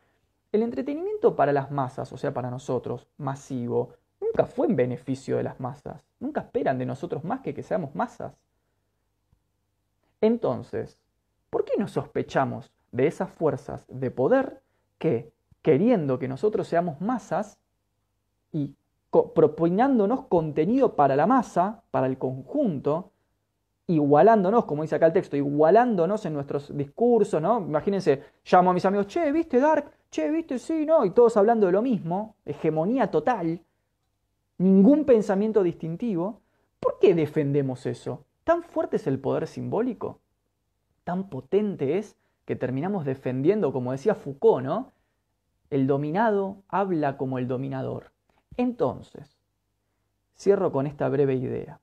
El 0.53 0.63
entretenimiento 0.63 1.35
para 1.35 1.53
las 1.53 1.71
masas, 1.71 2.13
o 2.13 2.17
sea, 2.17 2.35
para 2.35 2.51
nosotros, 2.51 3.07
masivo, 3.17 3.95
nunca 4.21 4.47
fue 4.47 4.67
en 4.67 4.77
beneficio 4.77 5.37
de 5.37 5.43
las 5.43 5.59
masas. 5.61 6.05
Nunca 6.23 6.43
esperan 6.43 6.79
de 6.79 6.87
nosotros 6.87 7.25
más 7.25 7.41
que 7.41 7.53
que 7.53 7.65
seamos 7.65 7.97
masas. 7.97 8.33
Entonces, 10.21 10.97
¿por 11.51 11.65
qué 11.65 11.73
nos 11.77 11.91
sospechamos 11.91 12.73
de 12.93 13.09
esas 13.09 13.29
fuerzas 13.29 13.85
de 13.89 14.13
poder 14.13 14.63
que, 14.99 15.33
queriendo 15.63 16.21
que 16.21 16.29
nosotros 16.29 16.69
seamos 16.69 17.01
masas 17.01 17.59
y 18.53 18.77
proponiéndonos 19.11 20.27
contenido 20.27 20.95
para 20.95 21.17
la 21.17 21.27
masa, 21.27 21.83
para 21.91 22.07
el 22.07 22.19
conjunto, 22.19 23.11
igualándonos, 23.89 24.65
como 24.65 24.83
dice 24.83 24.95
acá 24.95 25.07
el 25.07 25.13
texto, 25.13 25.37
igualándonos 25.37 26.25
en 26.25 26.35
nuestros 26.35 26.75
discursos, 26.77 27.43
¿no? 27.43 27.59
Imagínense, 27.59 28.23
llamo 28.45 28.71
a 28.71 28.75
mis 28.75 28.85
amigos, 28.85 29.09
che, 29.09 29.33
¿viste 29.33 29.59
Dark? 29.59 29.91
Che, 30.09 30.31
¿viste? 30.31 30.61
Sí, 30.61 30.87
¿no? 30.87 31.05
Y 31.05 31.11
todos 31.11 31.37
hablando 31.37 31.67
de 31.67 31.73
lo 31.73 31.83
mismo, 31.83 32.37
hegemonía 32.45 33.11
total, 33.11 33.61
ningún 34.63 35.05
pensamiento 35.05 35.63
distintivo. 35.63 36.41
¿Por 36.81 36.99
qué 36.99 37.15
defendemos 37.15 37.87
eso? 37.87 38.25
¿Tan 38.45 38.63
fuerte 38.63 38.97
es 38.97 39.07
el 39.07 39.19
poder 39.19 39.47
simbólico? 39.47 40.21
¿Tan 41.05 41.29
potente 41.29 41.99
es 41.99 42.17
que 42.45 42.57
terminamos 42.57 43.05
defendiendo, 43.05 43.73
como 43.73 43.93
decía 43.93 44.15
Foucault, 44.15 44.65
¿no? 44.65 44.93
El 45.71 45.87
dominado 45.87 46.63
habla 46.69 47.17
como 47.17 47.39
el 47.39 47.49
dominador. 47.49 48.13
Entonces, 48.57 49.39
cierro 50.37 50.73
con 50.73 50.87
esta 50.87 51.09
breve 51.09 51.35
idea. 51.35 51.81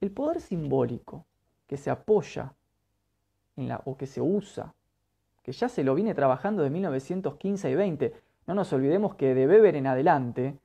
El 0.00 0.10
poder 0.10 0.40
simbólico 0.40 1.24
que 1.66 1.76
se 1.76 1.90
apoya 1.90 2.54
en 3.56 3.68
la, 3.68 3.80
o 3.84 3.96
que 3.96 4.06
se 4.06 4.20
usa, 4.20 4.74
que 5.42 5.52
ya 5.52 5.68
se 5.68 5.84
lo 5.84 5.94
viene 5.94 6.14
trabajando 6.14 6.62
de 6.62 6.70
1915 6.70 7.70
y 7.70 7.74
20, 7.74 8.14
no 8.46 8.54
nos 8.54 8.72
olvidemos 8.72 9.14
que 9.14 9.34
de 9.34 9.46
Weber 9.46 9.76
en 9.76 9.86
adelante, 9.86 10.58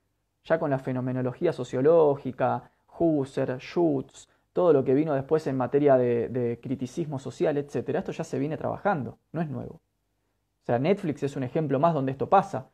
ya 0.44 0.60
con 0.60 0.70
la 0.70 0.80
fenomenología 0.80 1.54
sociológica, 1.54 2.72
Husserl, 2.98 3.60
Schutz, 3.60 4.28
todo 4.54 4.74
lo 4.74 4.84
que 4.84 4.94
vino 4.94 5.14
después 5.14 5.46
en 5.48 5.56
materia 5.58 5.98
de, 5.98 6.60
criticismo 6.62 7.20
social, 7.20 7.58
etc., 7.58 7.90
esto 7.96 8.12
ya 8.12 8.24
se 8.24 8.40
viene 8.40 8.58
trabajando, 8.58 9.18
no 9.32 9.42
es 9.42 9.50
nuevo. 9.50 9.76
O 9.76 10.66
sea, 10.66 10.80
Netflix 10.80 11.24
es 11.24 11.36
un 11.36 11.44
ejemplo 11.44 11.80
más 11.80 11.94
donde 11.94 12.12
esto 12.12 12.30
pasa, 12.30 12.70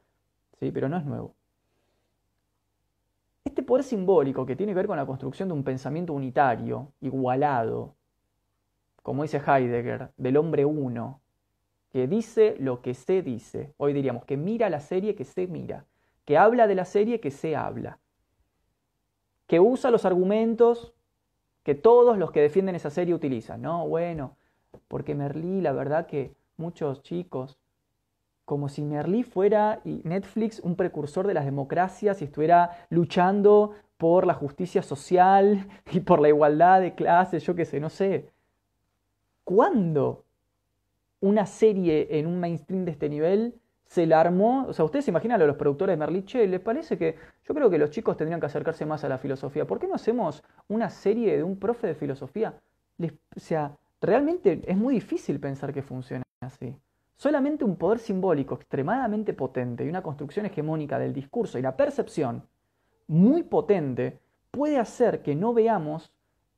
¿sí? 0.59 0.71
pero 0.71 0.89
no 0.89 0.97
es 0.97 1.05
nuevo. 1.05 1.35
Este 3.43 3.61
poder 3.61 3.83
simbólico 3.83 4.45
que 4.45 4.55
tiene 4.55 4.71
que 4.71 4.77
ver 4.77 4.87
con 4.87 4.97
la 4.97 5.05
construcción 5.05 5.47
de 5.49 5.53
un 5.53 5.63
pensamiento 5.63 6.13
unitario, 6.13 6.91
igualado, 7.01 7.95
como 9.03 9.21
dice 9.21 9.37
Heidegger, 9.37 10.09
del 10.17 10.37
hombre 10.37 10.65
uno, 10.65 11.21
que 11.95 12.07
dice 12.07 12.57
lo 12.59 12.81
que 12.81 12.93
se 12.93 13.21
dice. 13.21 13.73
Hoy 13.77 13.93
diríamos 13.93 14.25
que 14.25 14.35
mira 14.35 14.69
la 14.69 14.81
serie 14.81 15.15
que 15.15 15.23
se 15.23 15.47
mira, 15.47 15.85
que 16.25 16.37
habla 16.37 16.67
de 16.67 16.75
la 16.75 16.83
serie 16.83 17.21
que 17.21 17.31
se 17.31 17.55
habla, 17.55 17.99
que 19.47 19.61
usa 19.61 19.91
los 19.91 20.03
argumentos 20.03 20.93
que 21.63 21.73
todos 21.73 22.17
los 22.17 22.33
que 22.33 22.41
defienden 22.41 22.75
esa 22.75 22.89
serie 22.89 23.13
utilizan. 23.13 23.61
No, 23.61 23.87
bueno, 23.87 24.35
porque 24.89 25.15
Merlí, 25.15 25.61
la 25.61 25.71
verdad 25.71 26.05
que 26.05 26.35
muchos 26.57 27.01
chicos 27.01 27.57
como 28.43 28.67
si 28.67 28.83
Merlí 28.83 29.23
fuera 29.23 29.79
y 29.85 30.01
Netflix 30.03 30.59
un 30.59 30.75
precursor 30.75 31.25
de 31.25 31.33
las 31.33 31.45
democracias 31.45 32.21
y 32.21 32.25
estuviera 32.25 32.87
luchando 32.89 33.71
por 33.95 34.27
la 34.27 34.33
justicia 34.33 34.81
social 34.81 35.65
y 35.93 36.01
por 36.01 36.19
la 36.19 36.27
igualdad 36.27 36.81
de 36.81 36.93
clases, 36.93 37.45
yo 37.45 37.55
qué 37.55 37.63
sé, 37.63 37.79
no 37.79 37.89
sé. 37.89 38.29
¿Cuándo 39.45 40.24
una 41.25 41.45
serie 41.45 42.07
en 42.11 42.27
un 42.27 42.39
mainstream 42.39 42.85
de 42.85 42.91
este 42.91 43.09
nivel 43.09 43.55
se 43.85 44.05
la 44.05 44.21
armó? 44.21 44.65
O 44.67 44.73
sea, 44.73 44.85
ustedes 44.85 45.05
se 45.05 45.11
imaginan 45.11 45.41
a 45.41 45.45
los 45.45 45.57
productores 45.57 45.93
de 45.93 45.97
Merliche, 45.97 46.47
¿les 46.47 46.59
parece 46.59 46.97
que 46.97 47.15
yo 47.47 47.53
creo 47.53 47.69
que 47.69 47.77
los 47.77 47.89
chicos 47.89 48.17
tendrían 48.17 48.39
que 48.39 48.45
acercarse 48.45 48.85
más 48.85 49.03
a 49.03 49.09
la 49.09 49.17
filosofía? 49.17 49.65
¿Por 49.65 49.79
qué 49.79 49.87
no 49.87 49.95
hacemos 49.95 50.43
una 50.67 50.89
serie 50.89 51.37
de 51.37 51.43
un 51.43 51.57
profe 51.57 51.87
de 51.87 51.95
filosofía? 51.95 52.59
o 52.97 53.39
sea, 53.39 53.75
realmente 53.99 54.61
es 54.65 54.77
muy 54.77 54.93
difícil 54.93 55.39
pensar 55.39 55.73
que 55.73 55.81
funcione 55.81 56.23
así. 56.39 56.75
Solamente 57.17 57.65
un 57.65 57.75
poder 57.75 57.99
simbólico 57.99 58.55
extremadamente 58.55 59.33
potente 59.33 59.83
y 59.83 59.89
una 59.89 60.03
construcción 60.03 60.45
hegemónica 60.45 60.99
del 60.99 61.13
discurso 61.13 61.57
y 61.57 61.61
la 61.61 61.75
percepción 61.75 62.43
muy 63.07 63.43
potente 63.43 64.19
puede 64.51 64.77
hacer 64.77 65.21
que 65.21 65.35
no 65.35 65.53
veamos 65.53 66.11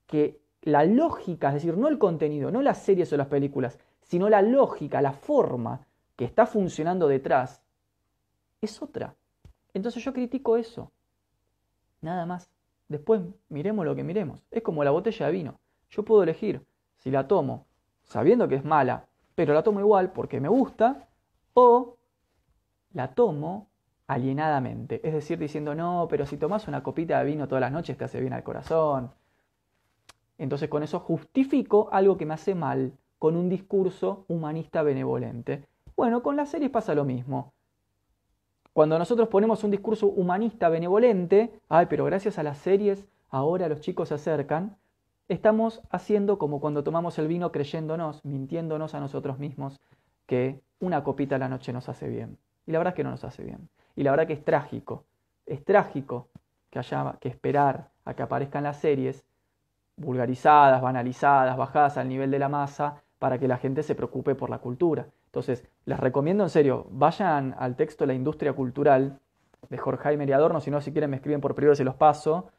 que 0.06 0.39
la 0.62 0.84
lógica, 0.84 1.49
es 1.49 1.56
decir, 1.56 1.77
no 1.77 1.88
el 1.88 1.97
contenido, 1.97 2.51
no 2.51 2.62
las 2.62 2.84
series 2.84 3.12
o 3.13 3.17
las 3.17 3.27
películas, 3.27 3.80
sino 4.07 4.29
la 4.29 4.41
lógica, 4.41 5.01
la 5.01 5.13
forma 5.13 5.85
que 6.15 6.25
está 6.25 6.45
funcionando 6.45 7.07
detrás, 7.07 7.61
es 8.61 8.81
otra. 8.81 9.15
Entonces 9.73 10.03
yo 10.03 10.13
critico 10.13 10.57
eso. 10.57 10.91
Nada 12.01 12.25
más. 12.25 12.49
Después 12.87 13.21
miremos 13.49 13.85
lo 13.85 13.95
que 13.95 14.03
miremos. 14.03 14.43
Es 14.49 14.63
como 14.63 14.83
la 14.83 14.91
botella 14.91 15.25
de 15.27 15.31
vino. 15.31 15.59
Yo 15.89 16.03
puedo 16.03 16.23
elegir 16.23 16.65
si 16.95 17.11
la 17.11 17.27
tomo 17.27 17.67
sabiendo 18.03 18.47
que 18.47 18.55
es 18.55 18.63
mala, 18.63 19.05
pero 19.35 19.53
la 19.53 19.61
tomo 19.61 19.81
igual 19.81 20.11
porque 20.13 20.39
me 20.39 20.47
gusta, 20.47 21.07
o 21.53 21.97
la 22.93 23.13
tomo 23.13 23.67
alienadamente. 24.07 25.05
Es 25.05 25.13
decir, 25.13 25.37
diciendo, 25.37 25.75
no, 25.75 26.07
pero 26.09 26.25
si 26.25 26.37
tomas 26.37 26.67
una 26.67 26.81
copita 26.81 27.19
de 27.19 27.25
vino 27.25 27.47
todas 27.47 27.61
las 27.61 27.71
noches 27.71 27.97
te 27.97 28.05
hace 28.05 28.21
bien 28.21 28.33
al 28.33 28.43
corazón. 28.43 29.11
Entonces 30.37 30.69
con 30.69 30.83
eso 30.83 30.99
justifico 30.99 31.89
algo 31.91 32.17
que 32.17 32.25
me 32.25 32.35
hace 32.35 32.55
mal 32.55 32.93
con 33.19 33.36
un 33.36 33.49
discurso 33.49 34.25
humanista 34.27 34.84
benevolente. 34.84 35.65
Bueno, 35.95 36.21
con 36.21 36.36
las 36.36 36.49
series 36.49 36.71
pasa 36.71 36.93
lo 36.93 37.06
mismo. 37.06 37.53
Cuando 38.73 38.99
nosotros 38.99 39.30
ponemos 39.30 39.63
un 39.63 39.71
discurso 39.71 40.08
humanista 40.08 40.69
benevolente, 40.69 41.60
ay, 41.67 41.88
pero 41.89 42.06
gracias 42.06 42.38
a 42.38 42.43
las 42.43 42.60
series 42.60 43.06
ahora 43.30 43.67
los 43.69 43.82
chicos 43.82 44.10
se 44.10 44.13
acercan, 44.13 44.77
estamos 45.27 45.82
haciendo 45.89 46.38
como 46.38 46.60
cuando 46.60 46.84
tomamos 46.84 47.17
el 47.17 47.27
vino 47.27 47.51
creyéndonos, 47.51 48.23
mintiéndonos 48.23 48.93
a 48.93 48.99
nosotros 48.99 49.39
mismos 49.39 49.80
que 50.27 50.62
una 50.80 51.03
copita 51.03 51.38
a 51.38 51.39
la 51.39 51.49
noche 51.49 51.73
nos 51.73 51.89
hace 51.89 52.08
bien. 52.08 52.38
Y 52.67 52.71
la 52.71 52.80
verdad 52.80 52.93
es 52.93 52.97
que 52.97 53.03
no 53.03 53.12
nos 53.12 53.23
hace 53.23 53.43
bien. 53.43 53.67
Y 53.95 54.03
la 54.03 54.12
verdad 54.12 54.27
que 54.27 54.34
es 54.34 54.45
trágico. 54.45 55.06
Es 55.45 55.65
trágico 55.65 56.27
que 56.69 56.80
haya 56.80 57.17
que 57.19 57.30
esperar 57.30 57.89
a 58.06 58.13
que 58.13 58.21
aparezcan 58.21 58.63
las 58.63 58.77
series 58.77 59.25
vulgarizadas, 59.95 60.82
banalizadas, 60.82 61.58
bajadas 61.58 61.97
al 61.97 62.08
nivel 62.08 62.30
de 62.30 62.39
la 62.39 62.49
masa, 62.49 63.01
para 63.19 63.39
que 63.39 63.47
la 63.47 63.58
gente 63.58 63.84
se 63.84 63.95
preocupe 63.95 64.36
por 64.36 64.49
la 64.49 64.60
cultura. 64.60 65.08
Entonces, 65.25 65.63
les 65.86 65.99
recomiendo 65.99 66.43
en 66.43 66.49
serio, 66.49 66.88
vayan 66.91 67.56
al 67.58 67.75
texto 67.75 68.06
La 68.06 68.13
industria 68.13 68.53
cultural 68.53 69.19
de 69.69 69.77
Jorge 69.77 70.03
Jaime 70.03 70.32
Adorno, 70.34 70.62
si 70.62 70.71
no, 70.71 70.82
si 70.82 70.91
quieren 70.91 71.10
me 71.10 71.17
escriben 71.17 71.41
por 71.41 71.56
privado 71.56 71.75
se 71.75 71.84
los 71.84 71.95
paso, 71.95 72.49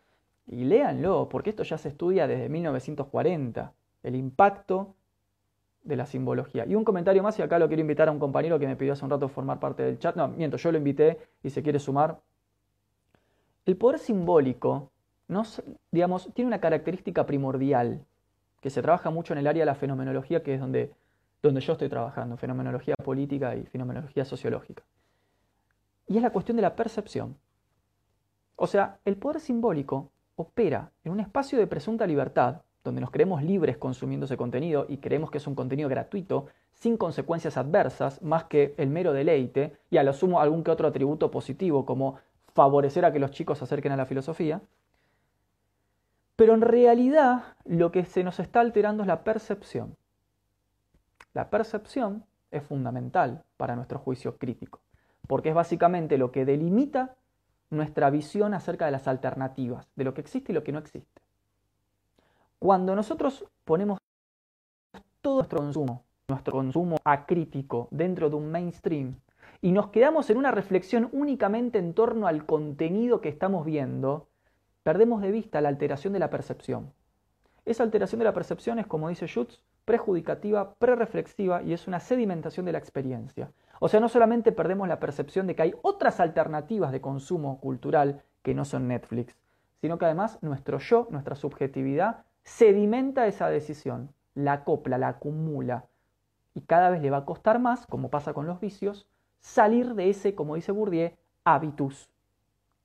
y 0.46 0.64
léanlo, 0.64 1.28
porque 1.28 1.50
esto 1.50 1.62
ya 1.62 1.78
se 1.78 1.88
estudia 1.88 2.26
desde 2.26 2.48
1940, 2.48 3.72
el 4.02 4.16
impacto 4.16 4.94
de 5.84 5.96
la 5.96 6.06
simbología. 6.06 6.66
Y 6.66 6.74
un 6.74 6.84
comentario 6.84 7.22
más, 7.22 7.38
y 7.38 7.42
acá 7.42 7.58
lo 7.58 7.68
quiero 7.68 7.80
invitar 7.80 8.08
a 8.08 8.12
un 8.12 8.18
compañero 8.18 8.58
que 8.58 8.66
me 8.66 8.76
pidió 8.76 8.94
hace 8.94 9.04
un 9.04 9.10
rato 9.10 9.28
formar 9.28 9.60
parte 9.60 9.82
del 9.82 9.98
chat, 9.98 10.16
no, 10.16 10.28
miento, 10.28 10.56
yo 10.56 10.72
lo 10.72 10.78
invité 10.78 11.18
y 11.42 11.50
se 11.50 11.62
quiere 11.62 11.78
sumar. 11.78 12.18
El 13.64 13.76
poder 13.76 13.98
simbólico, 13.98 14.90
digamos, 15.90 16.30
tiene 16.34 16.48
una 16.48 16.60
característica 16.60 17.26
primordial, 17.26 18.04
que 18.60 18.70
se 18.70 18.82
trabaja 18.82 19.10
mucho 19.10 19.32
en 19.32 19.38
el 19.38 19.46
área 19.46 19.62
de 19.62 19.66
la 19.66 19.74
fenomenología, 19.74 20.42
que 20.42 20.54
es 20.54 20.60
donde, 20.60 20.92
donde 21.42 21.60
yo 21.60 21.72
estoy 21.72 21.88
trabajando, 21.88 22.36
fenomenología 22.36 22.94
política 22.96 23.54
y 23.56 23.64
fenomenología 23.66 24.24
sociológica. 24.24 24.82
Y 26.06 26.16
es 26.16 26.22
la 26.22 26.30
cuestión 26.30 26.56
de 26.56 26.62
la 26.62 26.74
percepción. 26.74 27.36
O 28.56 28.66
sea, 28.66 28.98
el 29.04 29.16
poder 29.16 29.40
simbólico 29.40 30.10
opera 30.36 30.90
en 31.04 31.12
un 31.12 31.20
espacio 31.20 31.58
de 31.58 31.66
presunta 31.66 32.06
libertad, 32.06 32.62
donde 32.82 33.00
nos 33.00 33.10
creemos 33.10 33.42
libres 33.42 33.76
consumiendo 33.76 34.26
ese 34.26 34.36
contenido 34.36 34.86
y 34.88 34.98
creemos 34.98 35.30
que 35.30 35.38
es 35.38 35.46
un 35.46 35.54
contenido 35.54 35.88
gratuito, 35.88 36.46
sin 36.72 36.96
consecuencias 36.96 37.56
adversas, 37.56 38.22
más 38.22 38.44
que 38.44 38.74
el 38.78 38.88
mero 38.88 39.12
deleite, 39.12 39.76
y 39.90 39.96
a 39.96 40.02
lo 40.02 40.12
sumo 40.12 40.40
algún 40.40 40.62
que 40.64 40.70
otro 40.70 40.88
atributo 40.88 41.30
positivo, 41.30 41.84
como 41.84 42.16
favorecer 42.54 43.04
a 43.04 43.12
que 43.12 43.18
los 43.18 43.30
chicos 43.30 43.58
se 43.58 43.64
acerquen 43.64 43.92
a 43.92 43.96
la 43.96 44.06
filosofía. 44.06 44.62
Pero 46.38 46.54
en 46.54 46.60
realidad 46.60 47.56
lo 47.64 47.90
que 47.90 48.04
se 48.04 48.22
nos 48.22 48.38
está 48.38 48.60
alterando 48.60 49.02
es 49.02 49.08
la 49.08 49.24
percepción. 49.24 49.96
La 51.34 51.50
percepción 51.50 52.26
es 52.52 52.62
fundamental 52.62 53.42
para 53.56 53.74
nuestro 53.74 53.98
juicio 53.98 54.38
crítico, 54.38 54.78
porque 55.26 55.48
es 55.48 55.54
básicamente 55.56 56.16
lo 56.16 56.30
que 56.30 56.44
delimita 56.44 57.16
nuestra 57.70 58.08
visión 58.10 58.54
acerca 58.54 58.84
de 58.84 58.92
las 58.92 59.08
alternativas, 59.08 59.88
de 59.96 60.04
lo 60.04 60.14
que 60.14 60.20
existe 60.20 60.52
y 60.52 60.54
lo 60.54 60.62
que 60.62 60.70
no 60.70 60.78
existe. 60.78 61.22
Cuando 62.60 62.94
nosotros 62.94 63.44
ponemos 63.64 63.98
todo 65.20 65.38
nuestro 65.38 65.58
consumo, 65.58 66.04
nuestro 66.28 66.52
consumo 66.52 66.98
acrítico 67.02 67.88
dentro 67.90 68.30
de 68.30 68.36
un 68.36 68.52
mainstream, 68.52 69.16
y 69.60 69.72
nos 69.72 69.88
quedamos 69.88 70.30
en 70.30 70.36
una 70.36 70.52
reflexión 70.52 71.08
únicamente 71.10 71.80
en 71.80 71.94
torno 71.94 72.28
al 72.28 72.46
contenido 72.46 73.20
que 73.20 73.28
estamos 73.28 73.66
viendo, 73.66 74.27
perdemos 74.88 75.20
de 75.20 75.30
vista 75.30 75.60
la 75.60 75.68
alteración 75.68 76.14
de 76.14 76.18
la 76.18 76.30
percepción. 76.30 76.94
Esa 77.66 77.82
alteración 77.82 78.20
de 78.20 78.24
la 78.24 78.32
percepción 78.32 78.78
es, 78.78 78.86
como 78.86 79.10
dice 79.10 79.26
Schutz, 79.26 79.60
prejudicativa, 79.84 80.72
prereflexiva 80.76 81.62
y 81.62 81.74
es 81.74 81.86
una 81.86 82.00
sedimentación 82.00 82.64
de 82.64 82.72
la 82.72 82.78
experiencia. 82.78 83.52
O 83.80 83.90
sea, 83.90 84.00
no 84.00 84.08
solamente 84.08 84.50
perdemos 84.50 84.88
la 84.88 84.98
percepción 84.98 85.46
de 85.46 85.54
que 85.54 85.60
hay 85.60 85.74
otras 85.82 86.20
alternativas 86.20 86.90
de 86.90 87.02
consumo 87.02 87.60
cultural 87.60 88.22
que 88.42 88.54
no 88.54 88.64
son 88.64 88.88
Netflix, 88.88 89.36
sino 89.82 89.98
que 89.98 90.06
además 90.06 90.38
nuestro 90.40 90.78
yo, 90.78 91.06
nuestra 91.10 91.34
subjetividad, 91.34 92.24
sedimenta 92.42 93.26
esa 93.26 93.50
decisión, 93.50 94.14
la 94.34 94.54
acopla, 94.54 94.96
la 94.96 95.08
acumula. 95.08 95.84
Y 96.54 96.62
cada 96.62 96.88
vez 96.88 97.02
le 97.02 97.10
va 97.10 97.18
a 97.18 97.24
costar 97.26 97.58
más, 97.58 97.86
como 97.88 98.08
pasa 98.08 98.32
con 98.32 98.46
los 98.46 98.58
vicios, 98.58 99.06
salir 99.38 99.94
de 99.94 100.08
ese, 100.08 100.34
como 100.34 100.54
dice 100.54 100.72
Bourdieu, 100.72 101.10
hábitus. 101.44 102.08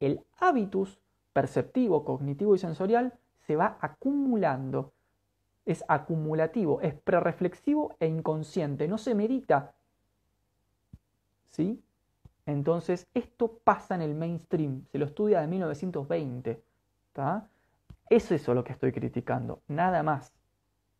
El 0.01 0.21
hábitus 0.37 0.99
perceptivo, 1.33 2.05
cognitivo 2.05 2.55
y 2.55 2.59
sensorial 2.59 3.13
se 3.45 3.55
va 3.55 3.77
acumulando. 3.81 4.93
Es 5.65 5.83
acumulativo, 5.87 6.81
es 6.81 6.93
prereflexivo 6.93 7.95
e 7.99 8.07
inconsciente, 8.07 8.87
no 8.87 8.97
se 8.97 9.15
medita 9.15 9.73
¿sí? 11.53 11.81
Entonces, 12.45 13.07
esto 13.13 13.59
pasa 13.63 13.95
en 13.95 14.01
el 14.01 14.15
mainstream, 14.15 14.85
se 14.91 14.97
lo 14.97 15.05
estudia 15.05 15.39
de 15.39 15.47
1920, 15.47 16.61
¿está? 17.07 17.47
Es 18.09 18.31
eso 18.31 18.53
lo 18.53 18.63
que 18.63 18.73
estoy 18.73 18.91
criticando, 18.91 19.61
nada 19.67 20.03
más. 20.03 20.33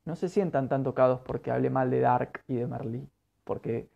No 0.05 0.15
se 0.15 0.29
sientan 0.29 0.69
tan 0.69 0.83
tocados 0.83 1.21
porque 1.21 1.51
hable 1.51 1.69
mal 1.69 1.89
de 1.89 1.99
Dark 1.99 2.43
y 2.47 2.55
de 2.55 2.67
Merlí, 2.67 3.07
porque, 3.43 3.89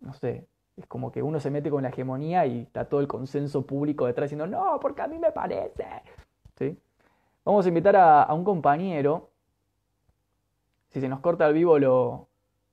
no 0.00 0.12
sé, 0.14 0.46
es 0.78 0.86
como 0.86 1.10
que 1.10 1.22
uno 1.22 1.40
se 1.40 1.50
mete 1.50 1.70
con 1.70 1.82
la 1.82 1.88
hegemonía 1.88 2.46
y 2.46 2.60
está 2.62 2.84
todo 2.88 3.00
el 3.00 3.08
consenso 3.08 3.66
público 3.66 4.06
detrás 4.06 4.30
diciendo, 4.30 4.46
no, 4.46 4.78
porque 4.80 5.02
a 5.02 5.08
mí 5.08 5.18
me 5.18 5.32
parece. 5.32 5.86
¿Sí? 6.56 6.78
Vamos 7.44 7.64
a 7.64 7.68
invitar 7.68 7.96
a, 7.96 8.32
un 8.32 8.44
compañero, 8.44 9.30
si 10.90 11.00
se 11.00 11.08
nos 11.08 11.20
corta 11.20 11.46
el 11.46 11.54
vivo 11.54 11.78
lo, 11.78 12.28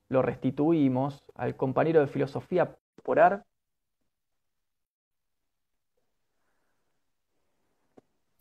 lo 0.10 0.22
restituimos, 0.22 1.24
al 1.36 1.56
compañero 1.56 2.02
de 2.02 2.08
filosofía 2.08 2.78
por 3.04 3.44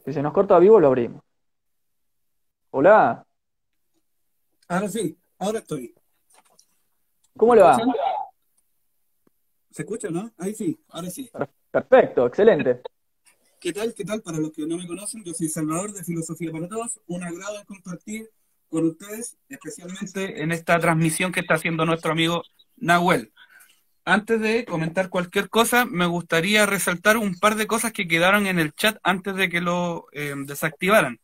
Si 0.05 0.12
se 0.12 0.22
nos 0.22 0.35
corta 0.35 0.59
vivo, 0.59 0.79
lo 0.81 0.88
abrimos. 0.88 1.22
Hola. 2.70 3.24
Ahora 4.68 4.88
sí, 4.88 5.18
ahora 5.38 5.61
estoy. 5.61 5.94
¿Cómo 7.37 7.55
le 7.55 7.62
va? 7.62 7.79
¿Se 9.74 9.82
escucha, 9.82 10.08
no? 10.08 10.32
Ahí 10.38 10.54
sí, 10.54 10.78
ahora 10.90 11.10
sí. 11.10 11.28
Perfecto, 11.70 12.26
excelente. 12.26 12.80
¿Qué 13.60 13.72
tal? 13.72 13.92
¿Qué 13.92 14.04
tal? 14.04 14.22
Para 14.22 14.38
los 14.38 14.52
que 14.52 14.64
no 14.66 14.78
me 14.78 14.87
conocen, 14.87 15.24
yo 15.24 15.34
soy 15.34 15.48
Salvador 15.48 15.92
de 15.92 16.04
Filosofía 16.04 16.52
para 16.52 16.68
Todos. 16.68 17.00
Un 17.08 17.24
agrado 17.24 17.64
compartir 17.66 18.30
con 18.68 18.87
ustedes, 18.87 19.37
especialmente 19.48 20.42
en 20.42 20.52
esta 20.52 20.78
transmisión 20.78 21.32
que 21.32 21.40
está 21.40 21.54
haciendo 21.54 21.84
nuestro 21.84 22.12
amigo 22.12 22.44
Nahuel 22.76 23.32
antes 24.04 24.40
de 24.40 24.64
comentar 24.64 25.08
cualquier 25.08 25.48
cosa, 25.48 25.87
me 25.87 26.06
gustaría 26.06 26.66
resaltar 26.66 27.16
un 27.16 27.38
par 27.38 27.54
de 27.54 27.66
cosas 27.66 27.92
que 27.92 28.06
quedaron 28.06 28.46
en 28.46 28.58
el 28.58 28.72
chat 28.74 28.98
antes 29.02 29.34
de 29.34 29.48
que 29.48 29.60
lo 29.60 30.06
eh, 30.12 30.34
desactivaran. 30.37 31.18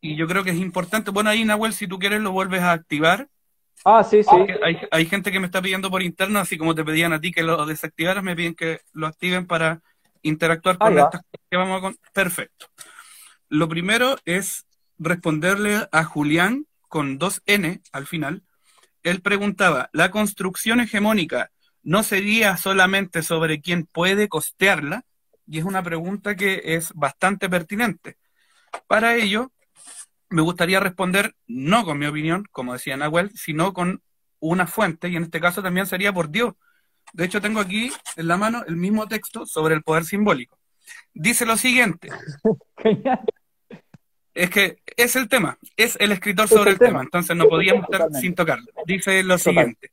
Y 0.00 0.16
yo 0.16 0.26
creo 0.26 0.44
que 0.44 0.50
es 0.50 0.56
importante. 0.56 1.10
Bueno, 1.10 1.30
ahí, 1.30 1.44
Nahuel, 1.44 1.74
si 1.74 1.86
tú 1.86 1.98
quieres, 1.98 2.22
lo 2.22 2.32
vuelves 2.32 2.62
a 2.62 2.72
activar. 2.72 3.28
Ah, 3.88 4.02
sí, 4.02 4.20
sí. 4.24 4.36
Hay, 4.64 4.80
hay, 4.90 5.06
gente 5.06 5.30
que 5.30 5.38
me 5.38 5.46
está 5.46 5.62
pidiendo 5.62 5.92
por 5.92 6.02
interno, 6.02 6.40
así 6.40 6.58
como 6.58 6.74
te 6.74 6.84
pedían 6.84 7.12
a 7.12 7.20
ti 7.20 7.30
que 7.30 7.44
lo 7.44 7.64
desactivaras, 7.66 8.24
me 8.24 8.34
piden 8.34 8.56
que 8.56 8.80
lo 8.92 9.06
activen 9.06 9.46
para 9.46 9.80
interactuar 10.22 10.76
con 10.76 10.98
estas 10.98 11.22
cosas 11.22 11.46
que 11.48 11.56
vamos 11.56 11.78
a 11.78 11.80
con... 11.82 11.96
Perfecto. 12.12 12.66
Lo 13.48 13.68
primero 13.68 14.16
es 14.24 14.66
responderle 14.98 15.86
a 15.92 16.02
Julián 16.02 16.66
con 16.88 17.18
dos 17.18 17.42
N 17.46 17.80
al 17.92 18.08
final. 18.08 18.42
Él 19.04 19.20
preguntaba, 19.20 19.88
¿la 19.92 20.10
construcción 20.10 20.80
hegemónica 20.80 21.52
no 21.84 22.02
sería 22.02 22.56
solamente 22.56 23.22
sobre 23.22 23.60
quién 23.60 23.86
puede 23.86 24.28
costearla? 24.28 25.04
Y 25.46 25.58
es 25.60 25.64
una 25.64 25.84
pregunta 25.84 26.34
que 26.34 26.60
es 26.64 26.92
bastante 26.92 27.48
pertinente. 27.48 28.16
Para 28.88 29.14
ello, 29.14 29.52
me 30.28 30.42
gustaría 30.42 30.80
responder 30.80 31.34
no 31.46 31.84
con 31.84 31.98
mi 31.98 32.06
opinión, 32.06 32.44
como 32.50 32.72
decía 32.72 32.96
Nahuel, 32.96 33.30
sino 33.34 33.72
con 33.72 34.02
una 34.40 34.66
fuente, 34.66 35.08
y 35.08 35.16
en 35.16 35.24
este 35.24 35.40
caso 35.40 35.62
también 35.62 35.86
sería 35.86 36.12
por 36.12 36.30
Dios. 36.30 36.54
De 37.12 37.24
hecho, 37.24 37.40
tengo 37.40 37.60
aquí 37.60 37.92
en 38.16 38.28
la 38.28 38.36
mano 38.36 38.64
el 38.66 38.76
mismo 38.76 39.06
texto 39.06 39.46
sobre 39.46 39.74
el 39.74 39.82
poder 39.82 40.04
simbólico. 40.04 40.58
Dice 41.14 41.46
lo 41.46 41.56
siguiente. 41.56 42.08
Genial. 42.78 43.20
Es 44.34 44.50
que 44.50 44.82
es 44.96 45.16
el 45.16 45.28
tema, 45.28 45.58
es 45.78 45.96
el 45.98 46.12
escritor 46.12 46.46
sobre 46.46 46.72
el, 46.72 46.78
tema. 46.78 47.00
entonces 47.00 47.34
no 47.34 47.48
podíamos 47.48 47.84
estar 47.84 48.12
sin 48.20 48.34
tocarlo. 48.34 48.66
Dice 48.84 49.22
lo 49.22 49.38
siguiente. 49.38 49.92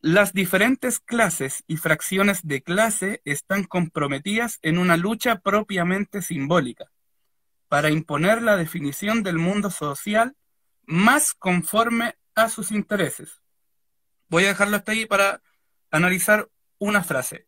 Las 0.00 0.32
diferentes 0.32 1.00
clases 1.00 1.62
y 1.66 1.76
fracciones 1.76 2.46
de 2.46 2.62
clase 2.62 3.20
están 3.24 3.64
comprometidas 3.64 4.58
en 4.62 4.78
una 4.78 4.96
lucha 4.96 5.40
propiamente 5.40 6.22
simbólica 6.22 6.86
para 7.68 7.90
imponer 7.90 8.42
la 8.42 8.56
definición 8.56 9.22
del 9.22 9.38
mundo 9.38 9.70
social 9.70 10.36
más 10.84 11.34
conforme 11.34 12.16
a 12.34 12.48
sus 12.48 12.70
intereses. 12.70 13.42
Voy 14.28 14.44
a 14.44 14.48
dejarlo 14.48 14.76
hasta 14.76 14.92
ahí 14.92 15.06
para 15.06 15.42
analizar 15.90 16.48
una 16.78 17.02
frase. 17.02 17.46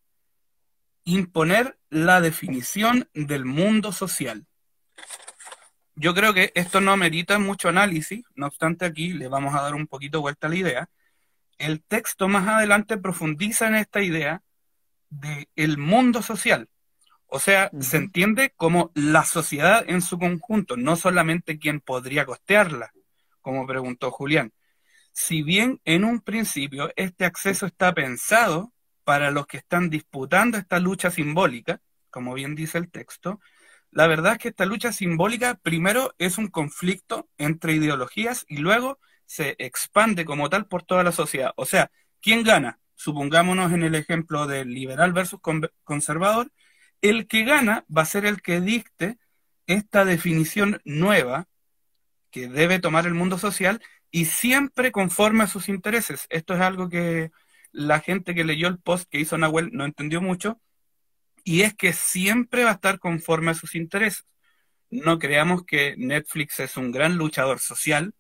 Imponer 1.04 1.78
la 1.90 2.20
definición 2.20 3.09
del 3.14 3.44
mundo 3.44 3.92
social 3.92 4.46
yo 6.00 6.14
creo 6.14 6.33
que 6.33 6.52
esto 6.54 6.81
no 6.81 6.96
merita 6.96 7.40
mucho 7.40 7.68
análisis, 7.68 8.24
no 8.37 8.46
obstante 8.46 8.85
aquí 8.85 9.12
le 9.12 9.26
vamos 9.26 9.54
a 9.54 9.62
dar 9.62 9.74
un 9.74 9.88
poquito 9.88 10.20
vuelta 10.20 10.46
a 10.46 10.50
la 10.50 10.57
idea. 10.57 10.90
El 11.59 11.83
texto 11.83 12.28
más 12.28 12.46
adelante 12.46 12.98
profundiza 12.98 13.66
en 13.66 13.74
esta 13.74 14.00
idea 14.00 14.42
de 15.11 15.48
el 15.57 15.76
mundo 15.76 16.22
social. 16.22 16.68
O 17.31 17.38
sea, 17.38 17.71
se 17.81 17.99
entiende 17.99 18.55
como 18.57 18.91
la 18.95 19.25
sociedad 19.25 19.85
en 19.87 20.01
su 20.01 20.19
conjunto, 20.19 20.79
no 20.79 20.97
solamente 20.97 21.59
quien 21.59 21.81
podría 21.81 22.25
costearla, 22.25 22.93
como 23.43 23.67
preguntó 23.67 24.11
Julián. 24.11 24.53
Si 25.12 25.43
bien 25.43 25.81
en 25.85 26.05
un 26.05 26.21
principio 26.21 26.91
este 26.97 27.27
acceso 27.27 27.67
está 27.67 27.93
pensado 27.93 28.73
para 29.05 29.31
los 29.31 29.47
que 29.47 29.59
están 29.59 29.91
disputando 29.91 30.57
esta 30.57 30.79
lucha 30.79 31.11
simbólica, 31.11 31.83
como 32.11 32.33
bien 32.33 32.55
dice 32.55 32.79
el 32.79 32.91
texto, 32.91 33.41
la 33.91 34.07
verdad 34.07 34.33
es 34.33 34.38
que 34.38 34.49
esta 34.49 34.64
lucha 34.64 34.93
simbólica 34.93 35.55
primero 35.62 36.14
es 36.19 36.38
un 36.38 36.49
conflicto 36.49 37.29
entre 37.37 37.75
ideologías 37.75 38.47
y 38.49 38.59
luego 38.59 38.99
se 39.27 39.55
expande 39.59 40.25
como 40.25 40.49
tal 40.49 40.67
por 40.67 40.83
toda 40.83 41.03
la 41.03 41.12
sociedad. 41.12 41.53
O 41.57 41.67
sea, 41.67 41.91
¿quién 42.23 42.43
gana? 42.43 42.79
Supongámonos 42.95 43.73
en 43.73 43.83
el 43.83 43.95
ejemplo 43.95 44.47
del 44.47 44.73
liberal 44.73 45.12
versus 45.12 45.41
conservador, 45.85 46.51
el 47.03 47.27
que 47.27 47.45
gana 47.45 47.85
va 47.95 48.03
a 48.03 48.07
ser 48.07 48.27
el 48.27 48.43
que 48.43 48.61
dicte 48.61 49.19
esta 49.67 50.05
definición 50.05 50.81
nueva 50.85 51.49
que 52.31 52.49
debe 52.49 52.79
tomar 52.79 53.07
el 53.07 53.15
mundo 53.15 53.39
social 53.39 53.81
y 54.11 54.27
siempre 54.27 54.93
conforme 54.93 55.45
a 55.45 55.49
sus 55.49 55.69
intereses. 55.69 56.27
Esto 56.31 56.55
es 56.55 56.61
algo 56.61 56.89
que 56.89 57.31
la 57.73 58.01
gente 58.01 58.35
que 58.35 58.45
leyó 58.45 58.69
el 58.69 58.79
post 58.79 59.09
que 59.11 59.21
hizo 59.21 59.39
Nahuel 59.39 59.71
no 59.73 59.85
entendió 59.85 60.21
mucho, 60.21 60.61
y 61.45 61.63
es 61.63 61.75
que 61.75 61.93
siempre 61.93 62.65
va 62.65 62.71
a 62.71 62.75
estar 62.75 62.99
conforme 62.99 63.51
a 63.51 63.55
sus 63.55 63.75
intereses. 63.75 64.25
No 64.91 65.19
creamos 65.19 65.65
que 65.65 65.95
Netflix 65.97 66.61
es 66.61 66.77
un 66.77 66.93
gran 66.93 67.17
luchador 67.17 67.59
social, 67.59 68.15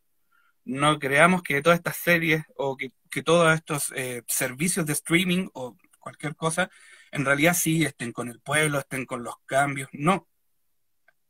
no 0.64 0.98
creamos 0.98 1.42
que 1.42 1.62
todas 1.62 1.78
estas 1.78 1.96
series 1.96 2.44
o 2.56 2.76
que, 2.76 2.92
todos 3.24 3.54
estos 3.54 3.92
eh, 3.96 4.22
servicios 4.28 4.86
de 4.86 4.92
streaming 4.92 5.48
o 5.54 5.76
cualquier 5.98 6.36
cosa 6.36 6.70
en 7.12 7.24
realidad 7.24 7.54
sí 7.54 7.84
estén 7.84 8.12
con 8.12 8.28
el 8.28 8.40
pueblo, 8.40 8.78
estén 8.78 9.06
con 9.06 9.22
los 9.22 9.34
cambios. 9.46 9.88
No. 9.92 10.28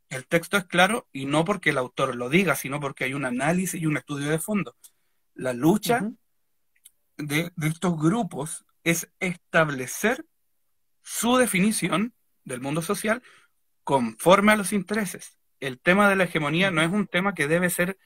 El 0.09 0.27
texto 0.27 0.57
es 0.57 0.65
claro 0.65 1.07
y 1.11 1.25
no 1.25 1.45
porque 1.45 1.69
el 1.69 1.77
autor 1.77 2.15
lo 2.15 2.29
diga, 2.29 2.55
sino 2.55 2.79
porque 2.79 3.03
hay 3.03 3.13
un 3.13 3.25
análisis 3.25 3.81
y 3.81 3.85
un 3.85 3.97
estudio 3.97 4.29
de 4.29 4.39
fondo. 4.39 4.75
La 5.35 5.53
lucha 5.53 6.09
de, 7.17 7.51
de 7.55 7.67
estos 7.67 7.97
grupos 7.97 8.65
es 8.83 9.11
establecer 9.19 10.25
su 11.03 11.37
definición 11.37 12.13
del 12.43 12.61
mundo 12.61 12.81
social 12.81 13.21
conforme 13.83 14.51
a 14.51 14.55
los 14.55 14.73
intereses. 14.73 15.37
El 15.59 15.79
tema 15.79 16.09
de 16.09 16.15
la 16.15 16.25
hegemonía 16.25 16.71
no 16.71 16.81
es 16.81 16.91
un 16.91 17.07
tema 17.07 17.33
que 17.33 17.47
debe 17.47 17.69
ser 17.69 17.97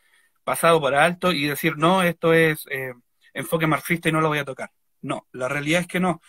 pasado 0.43 0.79
por 0.79 0.95
alto 0.95 1.31
y 1.31 1.45
decir, 1.45 1.77
no, 1.77 2.03
esto 2.03 2.33
es 2.33 2.65
eh, 2.69 2.93
enfoque 3.33 3.67
marxista 3.67 4.09
y 4.09 4.11
no 4.11 4.21
lo 4.21 4.27
voy 4.27 4.39
a 4.39 4.45
tocar. 4.45 4.71
No, 5.01 5.27
la 5.31 5.49
realidad 5.49 5.81
es 5.81 5.87
que 5.87 5.99
no. 5.99 6.21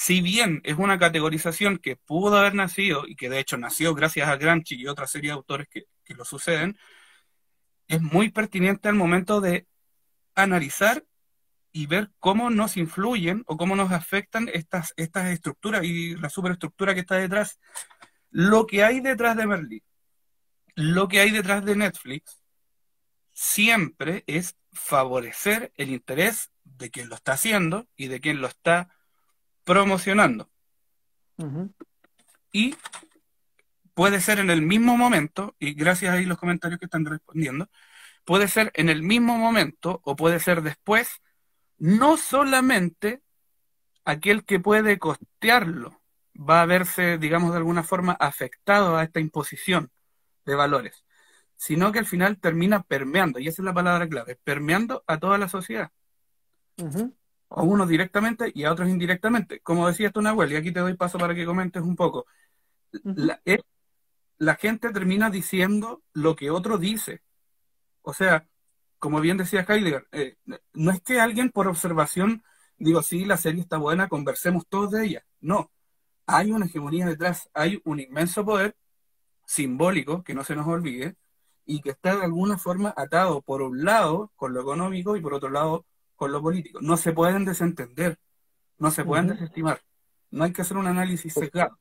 Si 0.00 0.20
bien 0.20 0.60
es 0.62 0.78
una 0.78 0.96
categorización 0.96 1.78
que 1.78 1.96
pudo 1.96 2.36
haber 2.36 2.54
nacido 2.54 3.02
y 3.08 3.16
que 3.16 3.28
de 3.28 3.40
hecho 3.40 3.56
nació 3.56 3.96
gracias 3.96 4.28
a 4.28 4.36
Gramsci 4.36 4.76
y 4.76 4.86
otra 4.86 5.08
serie 5.08 5.30
de 5.30 5.34
autores 5.34 5.66
que, 5.68 5.86
lo 6.14 6.24
suceden, 6.24 6.78
es 7.88 8.00
muy 8.00 8.30
pertinente 8.30 8.88
al 8.88 8.94
momento 8.94 9.40
de 9.40 9.66
analizar 10.36 11.04
y 11.72 11.86
ver 11.86 12.12
cómo 12.20 12.48
nos 12.48 12.76
influyen 12.76 13.42
o 13.48 13.56
cómo 13.56 13.74
nos 13.74 13.90
afectan 13.90 14.48
estas, 14.54 14.94
estas 14.96 15.30
estructuras 15.30 15.82
y 15.82 16.14
la 16.14 16.30
superestructura 16.30 16.94
que 16.94 17.00
está 17.00 17.16
detrás. 17.16 17.58
Lo 18.30 18.68
que 18.68 18.84
hay 18.84 19.00
detrás 19.00 19.36
de 19.36 19.48
Merlin, 19.48 19.82
lo 20.76 21.08
que 21.08 21.18
hay 21.18 21.32
detrás 21.32 21.64
de 21.64 21.74
Netflix, 21.74 22.40
siempre 23.32 24.22
es 24.28 24.56
favorecer 24.72 25.72
el 25.74 25.90
interés 25.90 26.52
de 26.62 26.88
quien 26.88 27.08
lo 27.08 27.16
está 27.16 27.32
haciendo 27.32 27.88
y 27.96 28.06
de 28.06 28.20
quien 28.20 28.40
lo 28.40 28.46
está 28.46 28.94
promocionando. 29.68 30.48
Y 32.50 32.74
puede 33.92 34.22
ser 34.22 34.38
en 34.38 34.48
el 34.48 34.62
mismo 34.62 34.96
momento, 34.96 35.54
y 35.58 35.74
gracias 35.74 36.14
a 36.14 36.20
los 36.20 36.38
comentarios 36.38 36.80
que 36.80 36.86
están 36.86 37.04
respondiendo, 37.04 37.68
puede 38.24 38.48
ser 38.48 38.72
en 38.74 38.88
el 38.88 39.02
mismo 39.02 39.36
momento 39.36 40.00
o 40.04 40.16
puede 40.16 40.40
ser 40.40 40.62
después 40.62 41.20
no 41.76 42.16
solamente 42.16 43.20
aquel 44.06 44.46
que 44.46 44.58
puede 44.58 44.98
costearlo 44.98 46.00
va 46.34 46.62
a 46.62 46.66
verse, 46.66 47.18
digamos, 47.18 47.50
de 47.50 47.58
alguna 47.58 47.82
forma 47.82 48.12
afectado 48.12 48.96
a 48.96 49.04
esta 49.04 49.20
imposición 49.20 49.90
de 50.46 50.54
valores, 50.54 51.04
sino 51.56 51.92
que 51.92 51.98
al 51.98 52.06
final 52.06 52.38
termina 52.38 52.82
permeando, 52.84 53.38
y 53.38 53.48
esa 53.48 53.60
es 53.60 53.66
la 53.66 53.74
palabra 53.74 54.08
clave, 54.08 54.38
permeando 54.42 55.04
a 55.06 55.18
toda 55.18 55.36
la 55.36 55.48
sociedad. 55.50 55.90
A 57.50 57.62
unos 57.62 57.88
directamente 57.88 58.52
y 58.54 58.64
a 58.64 58.72
otros 58.72 58.88
indirectamente. 58.88 59.60
Como 59.60 59.88
decía 59.88 60.08
esto 60.08 60.22
Nahuel, 60.22 60.52
y 60.52 60.56
aquí 60.56 60.72
te 60.72 60.80
doy 60.80 60.94
paso 60.94 61.18
para 61.18 61.34
que 61.34 61.46
comentes 61.46 61.82
un 61.82 61.96
poco. 61.96 62.26
la, 63.02 63.40
la 64.38 64.54
gente 64.56 64.90
termina 64.92 65.30
diciendo 65.30 66.02
lo 66.12 66.36
que 66.36 66.50
otro 66.50 66.78
dice. 66.78 67.22
O 68.02 68.12
sea, 68.12 68.46
como 68.98 69.20
bien 69.20 69.36
decía 69.36 69.66
Heidegger, 69.68 70.08
eh, 70.12 70.36
no 70.74 70.90
es 70.90 71.00
que 71.02 71.20
alguien 71.20 71.50
por 71.50 71.68
observación 71.68 72.42
digo, 72.78 73.02
sí, 73.02 73.24
la 73.24 73.36
serie 73.36 73.60
está 73.62 73.76
buena, 73.78 74.08
conversemos 74.08 74.66
todos 74.68 74.92
de 74.92 75.06
ella. 75.06 75.26
No, 75.40 75.70
hay 76.26 76.52
una 76.52 76.66
hegemonía 76.66 77.06
detrás, 77.06 77.50
hay 77.54 77.80
un 77.84 78.00
inmenso 78.00 78.44
poder 78.44 78.76
simbólico, 79.46 80.22
que 80.24 80.34
no 80.34 80.44
se 80.44 80.56
nos 80.56 80.66
olvide, 80.66 81.16
y 81.66 81.80
que 81.80 81.90
está 81.90 82.16
de 82.16 82.24
alguna 82.24 82.58
forma 82.58 82.94
atado 82.96 83.42
por 83.42 83.62
un 83.62 83.84
lado 83.84 84.32
con 84.36 84.54
lo 84.54 84.60
económico 84.60 85.16
y 85.16 85.20
por 85.20 85.34
otro 85.34 85.50
lado 85.50 85.86
con 86.18 86.32
lo 86.32 86.42
político. 86.42 86.80
No 86.82 86.96
se 86.96 87.12
pueden 87.12 87.44
desentender, 87.44 88.18
no 88.78 88.90
se 88.90 89.04
pueden 89.04 89.28
desestimar. 89.28 89.80
No 90.32 90.44
hay 90.44 90.52
que 90.52 90.62
hacer 90.62 90.76
un 90.76 90.88
análisis 90.88 91.32
secreto. 91.32 91.78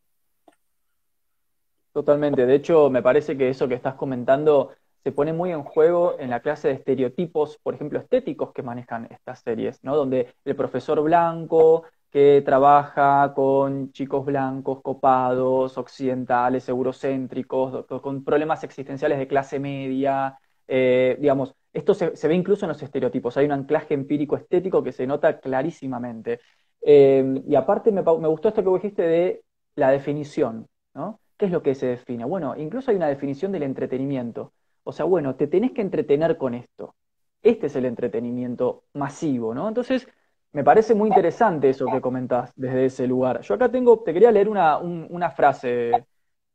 Totalmente. 1.92 2.46
De 2.46 2.54
hecho, 2.54 2.92
me 2.92 3.02
parece 3.02 3.36
que 3.36 3.50
eso 3.50 3.68
que 3.68 3.74
estás 3.74 3.96
comentando 3.96 4.72
se 5.04 5.12
pone 5.12 5.34
muy 5.34 5.52
en 5.52 5.64
juego 5.64 6.18
en 6.20 6.30
la 6.30 6.42
clase 6.42 6.68
de 6.68 6.76
estereotipos, 6.76 7.58
por 7.58 7.74
ejemplo, 7.74 7.98
estéticos 7.98 8.54
que 8.54 8.62
manejan 8.62 9.08
estas 9.10 9.40
series, 9.40 9.84
¿no? 9.84 9.96
Donde 9.96 10.36
el 10.46 10.56
profesor 10.56 11.02
blanco 11.02 11.86
que 12.12 12.44
trabaja 12.46 13.34
con 13.34 13.92
chicos 13.92 14.24
blancos, 14.24 14.82
copados, 14.84 15.78
occidentales, 15.80 16.70
eurocéntricos, 16.70 17.86
con 17.88 18.24
problemas 18.24 18.64
existenciales 18.64 19.18
de 19.18 19.28
clase 19.28 19.60
media, 19.60 20.38
eh, 20.68 21.18
digamos, 21.20 21.56
esto 21.78 21.94
se, 21.94 22.28
ve 22.28 22.34
incluso 22.34 22.66
en 22.66 22.70
los 22.70 22.82
estereotipos, 22.82 23.38
hay 23.38 23.46
un 23.46 23.52
anclaje 23.52 23.94
empírico 23.94 24.36
estético 24.36 24.84
que 24.84 24.92
se 24.92 25.06
nota 25.06 25.40
clarísimamente. 25.40 26.40
Eh, 26.82 27.44
y 27.48 27.54
aparte 27.54 27.92
me, 27.92 28.02
me, 28.02 28.28
gustó 28.28 28.50
esto 28.50 28.64
que 28.64 28.70
dijiste 28.72 29.04
de 29.04 29.44
la 29.76 29.92
definición, 29.92 30.68
¿no? 30.96 31.20
¿Qué 31.38 31.46
es 31.46 31.52
lo 31.52 31.62
que 31.62 31.76
se 31.76 31.86
define? 31.86 32.26
Bueno, 32.26 32.56
incluso 32.58 32.90
hay 32.90 32.98
una 32.98 33.08
definición 33.08 33.52
del 33.52 33.62
entretenimiento. 33.62 34.54
O 34.84 34.92
sea, 34.92 35.06
bueno, 35.06 35.36
te 35.36 35.46
tenés 35.46 35.72
que 35.72 35.82
entretener 35.82 36.36
con 36.38 36.56
esto. 36.56 36.96
Este 37.44 37.68
es 37.68 37.76
el 37.76 37.86
entretenimiento 37.86 38.86
masivo, 38.94 39.54
¿no? 39.54 39.68
Entonces, 39.68 40.08
me 40.54 40.64
parece 40.64 40.96
muy 40.96 41.10
interesante 41.10 41.70
eso 41.70 41.86
que 41.86 42.02
comentás 42.02 42.52
desde 42.56 42.86
ese 42.86 43.06
lugar. 43.06 43.42
Yo 43.42 43.54
acá 43.54 43.70
tengo, 43.70 44.00
te 44.00 44.14
quería 44.14 44.32
leer 44.32 44.50
una, 44.50 44.80
una 44.80 45.30
frase. 45.30 45.92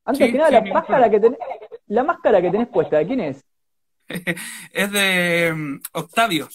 Antes 0.04 0.32
que 0.32 0.36
nada, 0.36 0.50
la, 0.50 0.62
máscara 0.62 1.08
que 1.08 1.20
la 1.86 2.02
máscara 2.02 2.42
que 2.42 2.50
tenés 2.50 2.66
puesta, 2.66 2.98
¿de 2.98 3.06
quién 3.06 3.20
es? 3.20 3.44
es 4.72 4.92
de 4.92 5.52
mm, 5.54 5.80
Octavio. 5.92 6.48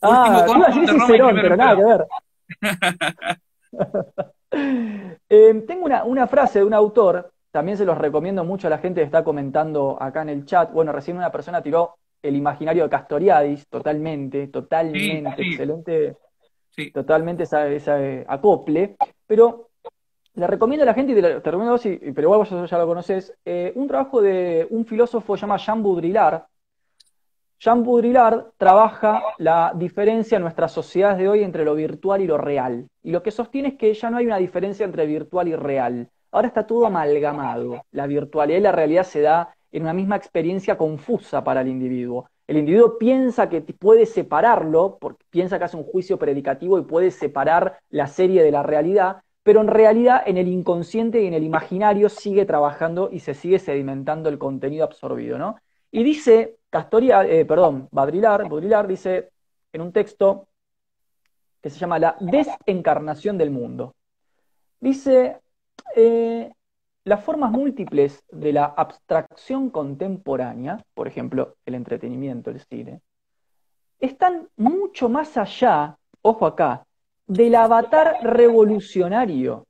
Ah, 0.00 0.46
iba 0.48 0.66
a 0.66 0.68
decir 0.68 0.88
Cicerón, 0.88 1.36
pero 1.40 1.56
nada 1.56 1.76
que 1.76 1.84
ver. 1.84 2.06
Eh, 5.28 5.64
tengo 5.66 5.86
una, 5.86 6.04
una 6.04 6.28
frase 6.28 6.60
de 6.60 6.64
un 6.64 6.74
autor, 6.74 7.32
también 7.50 7.76
se 7.76 7.84
los 7.84 7.98
recomiendo 7.98 8.44
mucho 8.44 8.68
a 8.68 8.70
la 8.70 8.78
gente 8.78 9.00
que 9.00 9.04
está 9.04 9.24
comentando 9.24 10.00
acá 10.00 10.22
en 10.22 10.28
el 10.28 10.46
chat. 10.46 10.72
Bueno, 10.72 10.92
recién 10.92 11.16
una 11.16 11.32
persona 11.32 11.60
tiró 11.60 11.96
el 12.22 12.36
imaginario 12.36 12.84
de 12.84 12.90
Castoriadis, 12.90 13.66
totalmente, 13.68 14.46
totalmente, 14.48 15.42
excelente, 15.42 16.16
totalmente 16.92 17.42
ese 17.42 18.24
acople, 18.28 18.96
pero 19.26 19.70
le 20.34 20.46
recomiendo 20.46 20.82
a 20.82 20.86
la 20.86 20.94
gente, 20.94 21.12
y 21.12 21.14
te, 21.14 21.38
recomiendo 21.38 21.78
pero 22.14 22.22
igual 22.22 22.38
vos 22.40 22.70
ya 22.70 22.78
lo 22.78 22.86
conoces, 22.86 23.36
eh, 23.44 23.72
un 23.76 23.86
trabajo 23.86 24.20
de 24.20 24.66
un 24.70 24.84
filósofo 24.84 25.36
llamado 25.36 25.62
Jean 25.62 25.82
Baudrillard. 25.82 26.42
Jean 27.64 27.82
Baudrillard 27.82 28.48
trabaja 28.58 29.22
la 29.38 29.72
diferencia 29.74 30.36
en 30.36 30.42
nuestras 30.42 30.70
sociedades 30.70 31.16
de 31.16 31.30
hoy 31.30 31.42
entre 31.42 31.64
lo 31.64 31.74
virtual 31.74 32.20
y 32.20 32.26
lo 32.26 32.36
real. 32.36 32.86
Y 33.02 33.10
lo 33.10 33.22
que 33.22 33.30
sostiene 33.30 33.68
es 33.68 33.74
que 33.76 33.94
ya 33.94 34.10
no 34.10 34.18
hay 34.18 34.26
una 34.26 34.36
diferencia 34.36 34.84
entre 34.84 35.06
virtual 35.06 35.48
y 35.48 35.56
real. 35.56 36.10
Ahora 36.30 36.48
está 36.48 36.66
todo 36.66 36.84
amalgamado. 36.84 37.82
La 37.90 38.06
virtualidad 38.06 38.58
y 38.58 38.62
la 38.62 38.72
realidad 38.72 39.04
se 39.04 39.22
da 39.22 39.54
en 39.72 39.82
una 39.82 39.94
misma 39.94 40.16
experiencia 40.16 40.76
confusa 40.76 41.42
para 41.42 41.62
el 41.62 41.68
individuo. 41.68 42.28
El 42.46 42.58
individuo 42.58 42.98
piensa 42.98 43.48
que 43.48 43.62
puede 43.62 44.04
separarlo, 44.04 44.98
porque 45.00 45.24
piensa 45.30 45.58
que 45.58 45.64
hace 45.64 45.78
un 45.78 45.84
juicio 45.84 46.18
predicativo 46.18 46.78
y 46.78 46.82
puede 46.82 47.10
separar 47.10 47.78
la 47.88 48.08
serie 48.08 48.42
de 48.42 48.50
la 48.50 48.62
realidad, 48.62 49.22
pero 49.42 49.62
en 49.62 49.68
realidad 49.68 50.22
en 50.26 50.36
el 50.36 50.48
inconsciente 50.48 51.22
y 51.22 51.28
en 51.28 51.32
el 51.32 51.44
imaginario 51.44 52.10
sigue 52.10 52.44
trabajando 52.44 53.08
y 53.10 53.20
se 53.20 53.32
sigue 53.32 53.58
sedimentando 53.58 54.28
el 54.28 54.36
contenido 54.36 54.84
absorbido, 54.84 55.38
¿no? 55.38 55.56
Y 55.94 56.02
dice 56.02 56.56
Castoria, 56.70 57.24
eh, 57.24 57.44
perdón, 57.44 57.86
Baudrillard, 57.92 58.48
Baudrillard 58.48 58.88
dice 58.88 59.30
en 59.72 59.80
un 59.80 59.92
texto 59.92 60.48
que 61.62 61.70
se 61.70 61.78
llama 61.78 62.00
La 62.00 62.16
desencarnación 62.18 63.38
del 63.38 63.52
mundo. 63.52 63.94
Dice, 64.80 65.38
eh, 65.94 66.52
las 67.04 67.22
formas 67.22 67.52
múltiples 67.52 68.24
de 68.28 68.52
la 68.52 68.64
abstracción 68.64 69.70
contemporánea, 69.70 70.84
por 70.94 71.06
ejemplo, 71.06 71.54
el 71.64 71.76
entretenimiento, 71.76 72.50
el 72.50 72.58
cine, 72.58 73.00
están 74.00 74.48
mucho 74.56 75.08
más 75.08 75.36
allá, 75.36 75.96
ojo 76.22 76.44
acá, 76.44 76.84
del 77.24 77.54
avatar 77.54 78.16
revolucionario. 78.20 79.64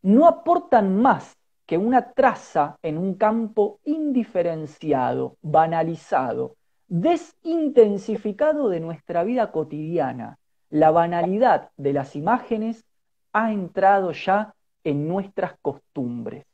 No 0.00 0.26
aportan 0.26 0.96
más 0.96 1.37
que 1.68 1.76
una 1.76 2.12
traza 2.12 2.78
en 2.80 2.96
un 2.96 3.16
campo 3.16 3.78
indiferenciado, 3.84 5.36
banalizado, 5.42 6.56
desintensificado 6.86 8.70
de 8.70 8.80
nuestra 8.80 9.22
vida 9.22 9.52
cotidiana. 9.52 10.38
La 10.70 10.90
banalidad 10.90 11.68
de 11.76 11.92
las 11.92 12.16
imágenes 12.16 12.86
ha 13.34 13.52
entrado 13.52 14.12
ya 14.12 14.54
en 14.82 15.06
nuestras 15.06 15.58
costumbres. 15.60 16.46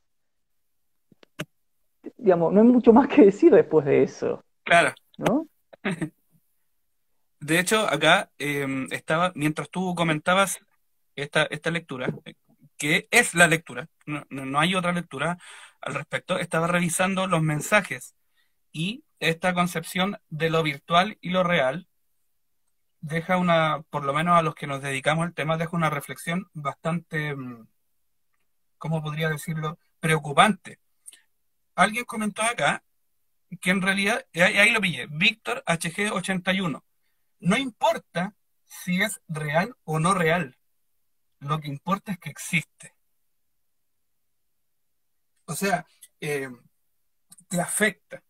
Digamos, 2.17 2.51
no 2.51 2.59
hay 2.61 2.67
mucho 2.67 2.91
más 2.91 3.07
que 3.07 3.23
decir 3.23 3.55
después 3.55 3.85
de 3.85 4.03
eso. 4.03 4.43
Claro. 4.65 4.93
¿No? 5.17 5.47
De 7.39 7.59
hecho, 7.59 7.87
acá 7.87 8.29
em, 8.37 8.87
estaba, 8.91 9.31
mientras 9.33 9.69
tú 9.69 9.95
comentabas 9.95 10.59
esta, 11.15 11.43
esta 11.43 11.71
lectura, 11.71 12.13
que 12.77 13.07
es 13.11 13.33
la 13.33 13.47
lectura, 13.47 13.87
no, 14.05 14.25
no, 14.29 14.59
hay 14.59 14.75
otra 14.75 14.91
lectura 14.91 15.37
al 15.81 15.93
respecto, 15.93 16.39
estaba 16.39 16.67
revisando 16.67 17.27
los 17.27 17.41
mensajes 17.41 18.15
y 18.71 19.03
esta 19.19 19.53
concepción 19.53 20.17
de 20.29 20.49
lo 20.49 20.63
virtual 20.63 21.17
y 21.21 21.29
lo 21.29 21.43
real 21.43 21.87
deja 23.01 23.37
una, 23.37 23.83
por 23.89 24.03
lo 24.03 24.13
menos 24.13 24.37
a 24.37 24.41
los 24.41 24.55
que 24.55 24.67
nos 24.67 24.81
dedicamos 24.81 25.25
al 25.25 25.33
tema, 25.33 25.57
deja 25.57 25.77
una 25.77 25.89
reflexión 25.89 26.49
bastante 26.53 27.29
em, 27.29 27.67
¿cómo 28.77 29.01
podría 29.01 29.29
decirlo?, 29.29 29.79
preocupante. 29.99 30.79
Alguien 31.75 32.05
comentó 32.05 32.43
acá 32.43 32.83
que 33.61 33.71
en 33.71 33.81
realidad, 33.81 34.25
y 34.31 34.41
ahí 34.41 34.71
lo 34.71 34.81
pillé, 34.81 35.07
Víctor 35.09 35.63
HG81, 35.65 36.83
no 37.39 37.57
importa 37.57 38.35
si 38.63 39.01
es 39.01 39.21
real 39.27 39.75
o 39.83 39.99
no 39.99 40.13
real, 40.13 40.57
lo 41.45 41.59
que 41.59 41.69
importa 41.69 42.11
es 42.11 42.19
que 42.19 42.29
existe. 42.29 42.93
O 45.45 45.55
sea, 45.55 45.85
eh, 46.19 46.49
te 47.47 47.61
afecta. 47.61 48.23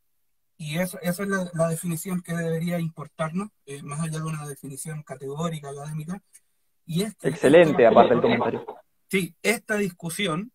Y 0.57 0.77
eso, 0.77 0.97
esa 1.01 1.23
es 1.23 1.29
la, 1.29 1.67
definición 1.67 2.21
que 2.21 2.33
debería 2.33 2.79
importarnos, 2.79 3.49
eh, 3.65 3.83
más 3.83 3.99
allá 3.99 4.19
de 4.19 4.25
una 4.25 4.47
definición 4.47 5.03
categórica, 5.03 5.69
académica. 5.69 6.21
Y 6.85 7.03
Excelente, 7.03 7.85
aparte 7.85 8.13
del 8.13 8.21
comentario. 8.21 8.65
Sí, 9.09 9.35
esta 9.41 9.75
discusión 9.75 10.51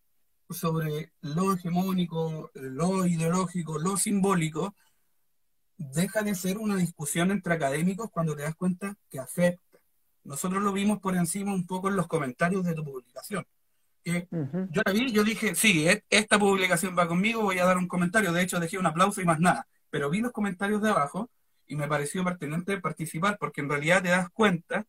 sobre 0.49 1.13
lo 1.21 1.53
hegemónico, 1.53 2.51
lo 2.55 3.07
ideológico, 3.07 3.79
lo 3.79 3.97
simbólico, 3.97 4.75
deja 5.77 6.23
de 6.23 6.35
ser 6.35 6.59
una 6.59 6.77
discusión 6.77 7.31
entre 7.31 7.55
académicos 7.55 8.11
cuando 8.11 8.35
te 8.37 8.43
das 8.43 8.55
cuenta 8.55 8.97
que 9.09 9.19
afecta. 9.19 9.70
Nosotros 10.25 10.62
lo 10.62 10.73
vimos 10.73 11.01
por 11.01 11.16
encima 11.16 11.53
un 11.53 11.66
poco 11.66 11.89
en 11.89 11.97
los 11.97 12.07
comentarios 12.07 12.64
de 12.64 12.75
tu 12.75 12.85
publicación. 12.85 13.47
Que 14.03 14.29
Yo 14.31 14.83
la 14.85 14.93
vi, 14.93 15.12
yo 15.12 15.25
dije, 15.25 15.55
sí, 15.55 15.87
e-, 15.89 16.05
esta 16.11 16.39
publicación 16.39 16.97
va 16.99 17.09
conmigo, 17.09 17.43
voy 17.43 17.59
a 17.59 17.64
dar 17.64 17.79
un 17.79 17.89
comentario. 17.89 18.33
De 18.33 18.43
hecho, 18.43 18.61
dejé 18.61 18.79
un 18.79 18.87
aplauso 18.87 19.21
y 19.21 19.25
más 19.25 19.41
nada. 19.41 19.66
Pero 19.91 20.11
vi 20.11 20.21
los 20.21 20.33
comentarios 20.33 20.81
de 20.83 20.91
abajo 20.91 21.31
y 21.66 21.77
me 21.77 21.89
pareció 21.89 22.25
pertinente 22.25 22.81
participar 22.81 23.39
porque 23.39 23.61
en 23.61 23.68
realidad 23.68 24.03
te 24.03 24.09
das 24.09 24.31
cuenta 24.31 24.87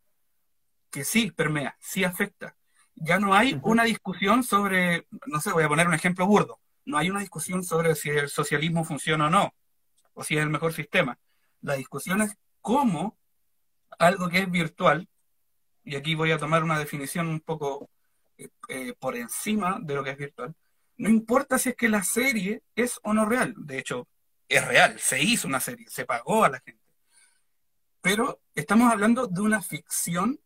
que 0.90 1.04
sí 1.04 1.32
permea, 1.32 1.76
sí 1.80 2.04
afecta 2.04 2.56
ya 2.96 3.20
no 3.20 3.34
hay 3.34 3.60
una 3.64 3.84
discusión 3.84 4.44
sobre, 4.44 5.08
no 5.26 5.40
sé, 5.42 5.52
voy 5.52 5.64
a 5.64 5.68
poner 5.68 5.88
un 5.88 5.94
ejemplo 5.94 6.26
burdo, 6.26 6.60
no 6.86 6.98
hay 6.98 7.10
una 7.10 7.22
discusión 7.22 7.64
sobre 7.64 7.96
si 7.96 8.10
el 8.10 8.30
socialismo 8.30 8.84
funciona 8.84 9.28
o 9.28 9.30
no, 9.30 9.54
o 10.14 10.24
si 10.24 10.38
es 10.38 10.44
el 10.44 10.50
mejor 10.50 10.74
sistema. 10.74 11.18
La 11.62 11.76
discusión 11.76 12.22
es 12.22 12.38
cómo 12.62 13.18
algo 13.98 14.30
que 14.30 14.40
es 14.40 14.52
virtual, 14.52 15.08
y 15.84 15.96
aquí 15.96 16.16
voy 16.16 16.32
a 16.32 16.38
tomar 16.38 16.64
una 16.64 16.80
definición 16.80 17.28
un 17.28 17.42
poco 17.42 17.90
eh, 18.38 18.50
eh, 18.70 18.94
por 19.00 19.16
encima 19.16 19.80
de 19.82 19.96
lo 19.96 20.04
que 20.04 20.12
es 20.12 20.18
virtual, 20.18 20.56
no 20.98 21.10
importa 21.10 21.58
si 21.58 21.70
es 21.70 21.76
que 21.76 21.90
la 21.90 22.04
serie 22.04 22.64
es 22.76 23.00
o 23.04 23.14
no 23.14 23.26
real, 23.26 23.54
de 23.58 23.80
hecho, 23.80 24.08
es 24.48 24.66
real, 24.68 25.00
se 25.00 25.22
hizo 25.22 25.48
una 25.48 25.60
serie, 25.60 25.88
se 25.90 26.06
pagó 26.06 26.44
a 26.44 26.50
la 26.50 26.60
gente. 26.60 26.82
Pero 28.02 28.42
estamos 28.54 28.92
hablando 28.92 29.28
de 29.28 29.42
una 29.42 29.62
ficción 29.62 30.40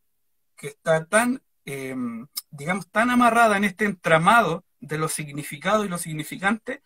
que 0.56 0.68
está 0.68 1.06
tan 1.06 1.42
Em, 1.66 2.28
digamos, 2.52 2.90
tan 2.92 3.10
amarrada 3.10 3.58
en 3.58 3.64
este 3.64 3.86
entramado 3.86 4.64
de 4.80 5.00
lo 5.00 5.10
significado 5.10 5.84
y 5.84 5.90
lo 5.90 5.98
significante 5.98 6.84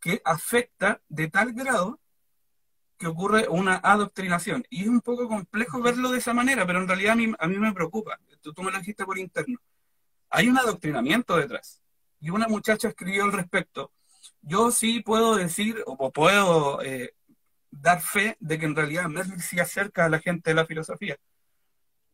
que 0.00 0.22
afecta 0.24 1.02
de 1.08 1.28
tal 1.28 1.52
grado 1.52 1.99
que 3.00 3.08
ocurre 3.08 3.48
una 3.48 3.80
adoctrinación. 3.82 4.64
Y 4.70 4.82
es 4.82 4.88
un 4.88 5.00
poco 5.00 5.26
complejo 5.26 5.80
verlo 5.80 6.12
de 6.12 6.18
esa 6.18 6.32
manera, 6.32 6.64
pero 6.64 6.80
en 6.80 6.86
realidad 6.86 7.14
a 7.14 7.16
mí, 7.16 7.32
a 7.36 7.48
mí 7.48 7.58
me 7.58 7.72
preocupa. 7.72 8.20
Tú, 8.40 8.62
me 8.62 8.70
lo 8.70 8.78
dijiste 8.78 9.04
por 9.04 9.18
interno. 9.18 9.58
Hay 10.28 10.48
un 10.48 10.56
adoctrinamiento 10.56 11.36
detrás. 11.36 11.82
Y 12.20 12.30
una 12.30 12.46
muchacha 12.46 12.88
escribió 12.88 13.24
al 13.24 13.32
respecto. 13.32 13.90
Yo 14.42 14.70
sí 14.70 15.00
puedo 15.00 15.34
decir, 15.34 15.82
o 15.86 16.12
puedo 16.12 16.80
eh, 16.82 17.14
dar 17.72 18.00
fe 18.00 18.36
de 18.38 18.58
que 18.58 18.66
en 18.66 18.76
realidad 18.76 19.08
Merlin 19.08 19.40
sí 19.40 19.58
acerca 19.58 20.04
a 20.04 20.08
la 20.08 20.20
gente 20.20 20.50
de 20.50 20.54
la 20.54 20.66
filosofía 20.66 21.18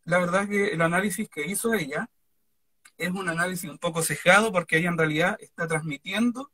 la 0.07 0.18
verdad 0.18 0.45
es 0.45 0.49
que 0.49 0.68
el 0.68 0.80
análisis 0.80 1.28
que 1.28 1.47
hizo 1.47 1.74
ella 1.74 2.09
es 2.97 3.11
un 3.11 3.28
análisis 3.28 3.68
un 3.68 3.78
poco 3.78 4.03
cejado 4.03 4.53
porque 4.53 4.78
ella 4.78 4.89
en 4.89 4.97
realidad 4.97 5.37
está 5.41 5.66
transmitiendo 5.66 6.51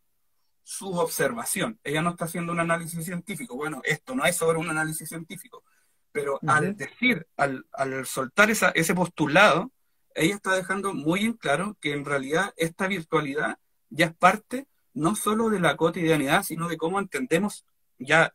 su 0.62 0.92
observación. 0.94 1.78
Ella 1.82 2.02
no 2.02 2.10
está 2.10 2.26
haciendo 2.26 2.52
un 2.52 2.60
análisis 2.60 3.04
científico. 3.04 3.56
Bueno, 3.56 3.80
esto 3.84 4.14
no 4.14 4.24
es 4.24 4.36
sobre 4.36 4.58
un 4.58 4.70
análisis 4.70 5.08
científico, 5.08 5.64
pero 6.12 6.38
al 6.46 6.76
decir, 6.76 7.26
al, 7.36 7.64
soltar 8.04 8.50
esa, 8.50 8.70
ese 8.70 8.94
postulado, 8.94 9.72
ella 10.14 10.34
está 10.34 10.54
dejando 10.54 10.92
muy 10.94 11.24
en 11.24 11.32
claro 11.32 11.76
que 11.80 11.92
en 11.92 12.04
realidad 12.04 12.52
esta 12.56 12.86
virtualidad 12.86 13.58
ya 13.88 14.06
es 14.06 14.14
parte 14.14 14.66
no 14.94 15.16
solo 15.16 15.48
de 15.48 15.60
la 15.60 15.76
cotidianidad, 15.76 16.42
sino 16.42 16.68
de 16.68 16.76
cómo 16.76 16.98
entendemos 16.98 17.64
ya 17.98 18.34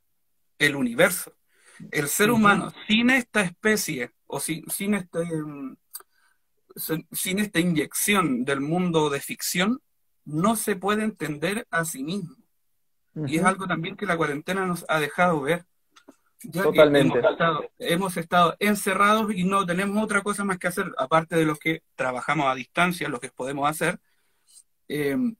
el 0.57 0.75
universo. 0.75 1.33
El 1.91 2.07
ser 2.07 2.31
humano, 2.31 2.73
sin 2.87 3.11
esta 3.11 3.41
especie 3.41 4.11
o 4.25 4.39
sin, 4.39 4.67
sin, 4.69 4.95
este, 4.95 5.23
sin 7.11 7.39
esta 7.39 7.59
inyección 7.59 8.43
del 8.43 8.61
mundo 8.61 9.11
de 9.11 9.19
ficción, 9.19 9.81
no 10.27 10.57
se 10.57 10.75
puede 10.75 11.03
entender 11.03 11.65
a 11.71 11.85
sí 11.85 12.03
mismo. 12.03 12.35
Y 13.25 13.37
es 13.37 13.43
algo 13.43 13.65
también 13.65 13.95
que 13.95 14.05
la 14.05 14.17
cuarentena 14.17 14.65
nos 14.65 14.85
ha 14.87 14.99
dejado 14.99 15.41
ver. 15.41 15.65
Totalmente. 16.53 17.19
hemos 17.79 18.15
estado, 18.15 18.55
encerrados 18.59 19.33
y 19.33 19.43
no 19.43 19.65
tenemos 19.65 20.03
otra 20.03 20.21
cosa 20.21 20.43
más 20.43 20.59
que 20.59 20.67
hacer, 20.67 20.93
aparte 20.99 21.35
de 21.35 21.45
los 21.45 21.57
que 21.57 21.81
trabajamos 21.95 22.45
a 22.45 22.53
distancia, 22.53 23.09
lo 23.09 23.19
que 23.19 23.29
podemos 23.31 23.67
hacer, 23.67 23.99
em, 24.87 25.35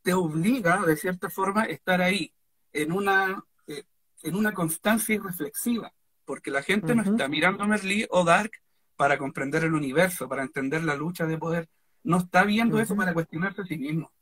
te 0.00 0.14
obliga, 0.14 0.80
de 0.86 0.96
cierta 0.96 1.28
forma, 1.28 1.64
a 1.64 1.66
estar 1.66 2.00
ahí, 2.00 2.32
en 2.72 2.92
una, 2.92 3.44
eh, 3.66 3.84
en 4.22 4.34
una 4.34 4.54
constancia 4.54 5.14
irreflexiva, 5.14 5.92
porque 6.24 6.50
la 6.50 6.62
gente 6.62 6.94
no 6.94 7.02
está 7.02 7.28
mirando 7.28 7.66
Merlí 7.66 8.06
o 8.08 8.24
Dark 8.24 8.52
para 8.96 9.18
comprender 9.18 9.64
el 9.64 9.74
universo, 9.74 10.30
para 10.30 10.42
entender 10.42 10.82
la 10.82 10.96
lucha 10.96 11.26
de 11.26 11.36
poder, 11.36 11.68
no 12.04 12.18
está 12.18 12.44
viendo 12.44 12.80
eso 12.80 12.96
para 12.96 13.14
cuestionarse 13.14 13.62
a 13.62 13.64
sí 13.64 13.78
mismo, 13.78 14.12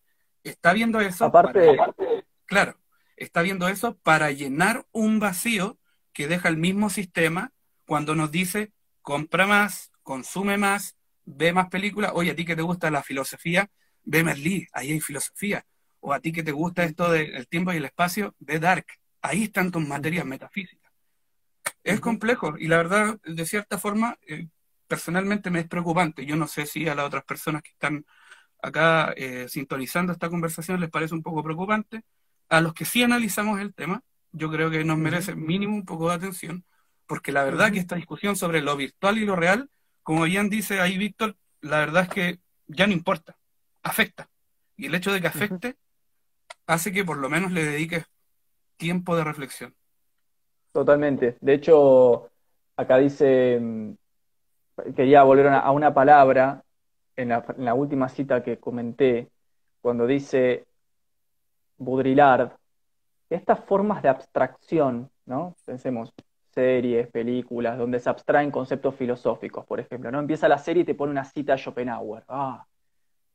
está 0.43 0.73
viendo 0.73 1.01
eso 1.01 1.25
aparte, 1.25 1.77
claro, 2.47 2.77
está 3.17 3.43
viendo 3.43 3.69
eso 3.69 3.97
para 3.99 4.31
llenar 4.31 4.87
un 4.93 5.21
vacío 5.21 5.79
que 6.13 6.29
deja 6.29 6.49
el 6.49 6.57
mismo 6.57 6.91
sistema 6.91 7.53
cuando 7.87 8.15
nos 8.15 8.31
dice 8.31 8.73
compra 9.03 9.47
más, 9.47 9.91
consume 10.03 10.57
más, 10.57 10.97
ve 11.25 11.53
más 11.53 11.69
películas. 11.69 12.13
Oye, 12.15 12.31
a 12.31 12.37
ti 12.37 12.45
que 12.45 12.57
te 12.57 12.63
gusta 12.63 12.91
la 12.91 13.03
filosofía, 13.03 13.71
ve 14.05 14.23
Merlí, 14.23 14.67
ahí 14.73 14.93
hay 14.93 15.01
filosofía. 15.01 15.65
O 16.01 16.13
a 16.13 16.21
ti 16.21 16.33
que 16.33 16.43
te 16.43 16.53
gusta 16.53 16.85
esto 16.85 17.11
del 17.11 17.47
tiempo 17.49 17.73
y 17.73 17.77
el 17.77 17.85
espacio, 17.85 18.35
ve 18.39 18.59
Dark, 18.59 18.87
ahí 19.21 19.45
están 19.45 19.71
tus 19.71 19.87
materias 19.87 20.25
metafísicas. 20.25 20.93
Es 21.83 22.01
complejo 22.01 22.57
y 22.59 22.69
la 22.69 22.77
verdad, 22.77 23.21
de 23.25 23.47
cierta 23.47 23.79
forma, 23.79 24.19
eh, 24.27 24.49
personalmente 24.91 25.51
me 25.51 25.61
es 25.61 25.69
preocupante. 25.69 26.27
Yo 26.27 26.35
no 26.35 26.49
sé 26.49 26.67
si 26.67 26.89
a 26.89 26.97
las 26.97 27.07
otras 27.07 27.23
personas 27.23 27.63
que 27.63 27.71
están 27.71 28.05
acá 28.61 29.15
eh, 29.17 29.47
sintonizando 29.49 30.13
esta 30.13 30.29
conversación 30.29 30.81
les 30.81 30.91
parece 30.91 31.15
un 31.15 31.23
poco 31.23 31.45
preocupante. 31.45 32.03
A 32.49 32.61
los 32.61 32.75
que 32.75 32.85
sí 32.85 33.01
analizamos 33.05 33.61
el 33.61 33.73
tema, 33.73 34.03
yo 34.33 34.51
creo 34.51 34.69
que 34.69 34.85
nos 34.85 34.99
merece 34.99 35.37
mínimo 35.37 35.77
un 35.77 35.85
poco 35.85 36.09
de 36.09 36.17
atención, 36.17 36.65
porque 37.07 37.31
la 37.31 37.45
verdad 37.45 37.71
que 37.71 37.79
esta 37.79 37.95
discusión 37.95 38.35
sobre 38.35 38.63
lo 38.63 38.77
virtual 38.77 39.19
y 39.19 39.25
lo 39.25 39.37
real, 39.37 39.71
como 40.03 40.25
bien 40.25 40.51
dice 40.51 40.81
ahí 40.81 40.99
Víctor, 40.99 41.37
la 41.61 41.79
verdad 41.79 42.03
es 42.03 42.09
que 42.09 42.41
ya 42.67 42.89
no 42.89 42.93
importa, 42.93 43.37
afecta. 43.85 44.29
Y 44.77 44.87
el 44.87 44.95
hecho 44.97 45.13
de 45.13 45.21
que 45.21 45.29
afecte 45.29 45.77
hace 46.67 46.91
que 46.91 47.05
por 47.05 47.19
lo 47.19 47.31
menos 47.31 47.53
le 47.53 47.65
dediques 47.65 48.07
tiempo 48.77 49.15
de 49.15 49.23
reflexión. 49.23 49.73
Totalmente. 50.73 51.37
De 51.41 51.55
hecho, 51.55 52.29
acá 52.77 52.99
dice, 52.99 53.59
mm, 53.61 53.93
quería 54.95 55.23
volver 55.23 55.49
a 55.49 55.71
una 55.71 55.93
palabra 55.93 56.63
en 57.17 57.31
la, 57.31 57.45
en 57.57 57.65
la 57.65 57.75
última 57.75 58.09
cita 58.09 58.43
que 58.43 58.59
comenté, 58.59 59.31
cuando 59.81 60.07
dice 60.07 60.67
Baudrillard, 61.79 62.53
estas 63.29 63.61
formas 63.61 64.03
de 64.03 64.09
abstracción, 64.09 65.11
¿no? 65.27 65.55
Pensemos, 65.65 66.13
series, 66.51 67.09
películas, 67.09 67.79
donde 67.79 68.01
se 68.01 68.11
abstraen 68.11 68.51
conceptos 68.51 68.95
filosóficos, 68.97 69.65
por 69.65 69.81
ejemplo, 69.81 70.11
¿no? 70.11 70.19
Empieza 70.19 70.49
la 70.49 70.59
serie 70.59 70.83
y 70.83 70.87
te 70.87 70.95
pone 70.95 71.13
una 71.13 71.25
cita 71.25 71.55
a 71.55 71.57
Schopenhauer. 71.57 72.25
Ah, 72.29 72.65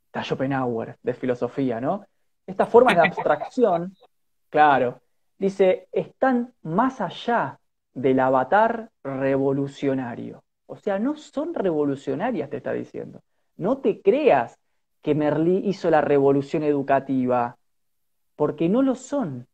está 0.06 0.24
Schopenhauer, 0.24 0.98
de 1.02 1.14
filosofía, 1.14 1.80
¿no? 1.80 2.06
Estas 2.46 2.70
formas 2.70 2.96
de 2.96 3.02
abstracción, 3.02 3.96
claro, 4.50 5.00
dice, 5.38 5.88
están 5.91 6.54
más 6.64 7.02
allá 7.02 7.60
del 7.93 8.20
avatar 8.20 8.89
revolucionario. 9.04 10.43
O 10.68 10.78
sea, 10.78 10.99
no 10.99 11.16
son 11.16 11.53
revolucionarias, 11.53 12.49
te 12.49 12.57
está 12.57 12.74
diciendo. 12.74 13.22
No 13.57 13.78
te 13.78 14.01
creas 14.01 14.57
que 15.01 15.16
Merlí 15.16 15.61
hizo 15.66 15.89
la 15.89 16.01
revolución 16.01 16.63
educativa, 16.63 17.57
porque 18.36 18.68
no 18.70 18.82
lo 18.82 18.95
son. 18.95 19.47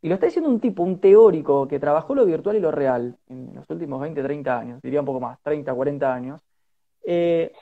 Y 0.00 0.08
lo 0.08 0.14
está 0.14 0.26
diciendo 0.26 0.50
un 0.50 0.60
tipo, 0.60 0.82
un 0.82 0.98
teórico 0.98 1.68
que 1.68 1.78
trabajó 1.78 2.14
lo 2.14 2.24
virtual 2.24 2.56
y 2.56 2.60
lo 2.60 2.70
real 2.72 3.16
en 3.28 3.54
los 3.54 3.68
últimos 3.70 4.00
20, 4.00 4.22
30 4.22 4.58
años, 4.58 4.82
diría 4.82 5.00
un 5.00 5.06
poco 5.06 5.20
más, 5.20 5.38
30, 5.42 5.72
40 5.72 6.14
años, 6.14 6.40
eh, 7.04 7.52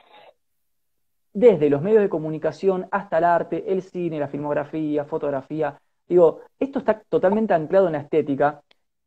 desde 1.32 1.70
los 1.70 1.82
medios 1.82 2.02
de 2.02 2.08
comunicación 2.08 2.88
hasta 2.90 3.18
el 3.18 3.24
arte, 3.24 3.64
el 3.72 3.82
cine, 3.82 4.18
la 4.18 4.28
filmografía, 4.28 5.04
fotografía. 5.04 5.80
Digo, 6.08 6.40
esto 6.58 6.80
está 6.80 7.02
totalmente 7.08 7.54
anclado 7.54 7.86
en 7.86 7.92
la 7.92 8.00
estética 8.00 8.62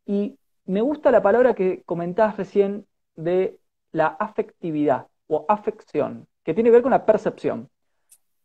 y 0.06 0.38
me 0.66 0.80
gusta 0.80 1.10
la 1.10 1.22
palabra 1.22 1.54
que 1.54 1.82
comentabas 1.84 2.36
recién 2.36 2.86
de 3.16 3.58
la 3.92 4.06
afectividad 4.06 5.06
o 5.26 5.44
afección, 5.48 6.26
que 6.42 6.54
tiene 6.54 6.68
que 6.68 6.74
ver 6.74 6.82
con 6.82 6.90
la 6.90 7.06
percepción. 7.06 7.68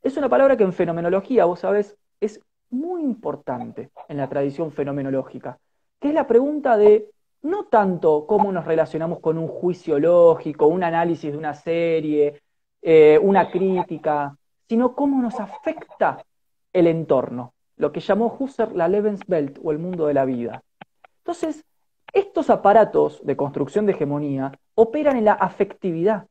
Es 0.01 0.15
una 0.17 0.29
palabra 0.29 0.55
que 0.55 0.63
en 0.63 0.73
fenomenología, 0.73 1.45
vos 1.45 1.59
sabés, 1.59 1.97
es 2.19 2.39
muy 2.69 3.01
importante 3.01 3.89
en 4.07 4.17
la 4.17 4.29
tradición 4.29 4.71
fenomenológica, 4.71 5.57
que 5.99 6.09
es 6.09 6.13
la 6.13 6.27
pregunta 6.27 6.77
de 6.77 7.09
no 7.41 7.65
tanto 7.65 8.25
cómo 8.27 8.51
nos 8.51 8.65
relacionamos 8.65 9.19
con 9.19 9.37
un 9.37 9.47
juicio 9.47 9.99
lógico, 9.99 10.67
un 10.67 10.83
análisis 10.83 11.31
de 11.31 11.37
una 11.37 11.53
serie, 11.53 12.41
eh, 12.81 13.19
una 13.21 13.49
crítica, 13.49 14.35
sino 14.67 14.93
cómo 14.93 15.21
nos 15.21 15.39
afecta 15.39 16.23
el 16.71 16.87
entorno, 16.87 17.53
lo 17.77 17.91
que 17.91 18.01
llamó 18.01 18.35
Husserl 18.37 18.77
la 18.77 18.87
Lebenswelt 18.87 19.59
o 19.63 19.71
el 19.71 19.79
mundo 19.79 20.05
de 20.07 20.13
la 20.13 20.25
vida. 20.25 20.61
Entonces, 21.19 21.63
estos 22.13 22.49
aparatos 22.49 23.21
de 23.25 23.35
construcción 23.35 23.85
de 23.85 23.93
hegemonía 23.93 24.51
operan 24.75 25.17
en 25.17 25.25
la 25.25 25.33
afectividad, 25.33 26.27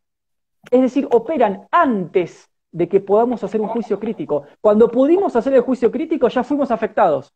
es 0.70 0.81
decir, 0.81 1.09
operan 1.11 1.66
antes 1.70 2.49
de 2.70 2.89
que 2.89 3.01
podamos 3.01 3.43
hacer 3.45 3.61
un 3.61 3.68
juicio 3.68 3.99
crítico. 3.99 4.45
Cuando 4.61 4.91
pudimos 4.91 5.35
hacer 5.37 5.55
el 5.55 5.62
juicio 5.62 5.91
crítico 5.91 6.29
ya 6.29 6.45
fuimos 6.45 6.70
afectados. 6.70 7.33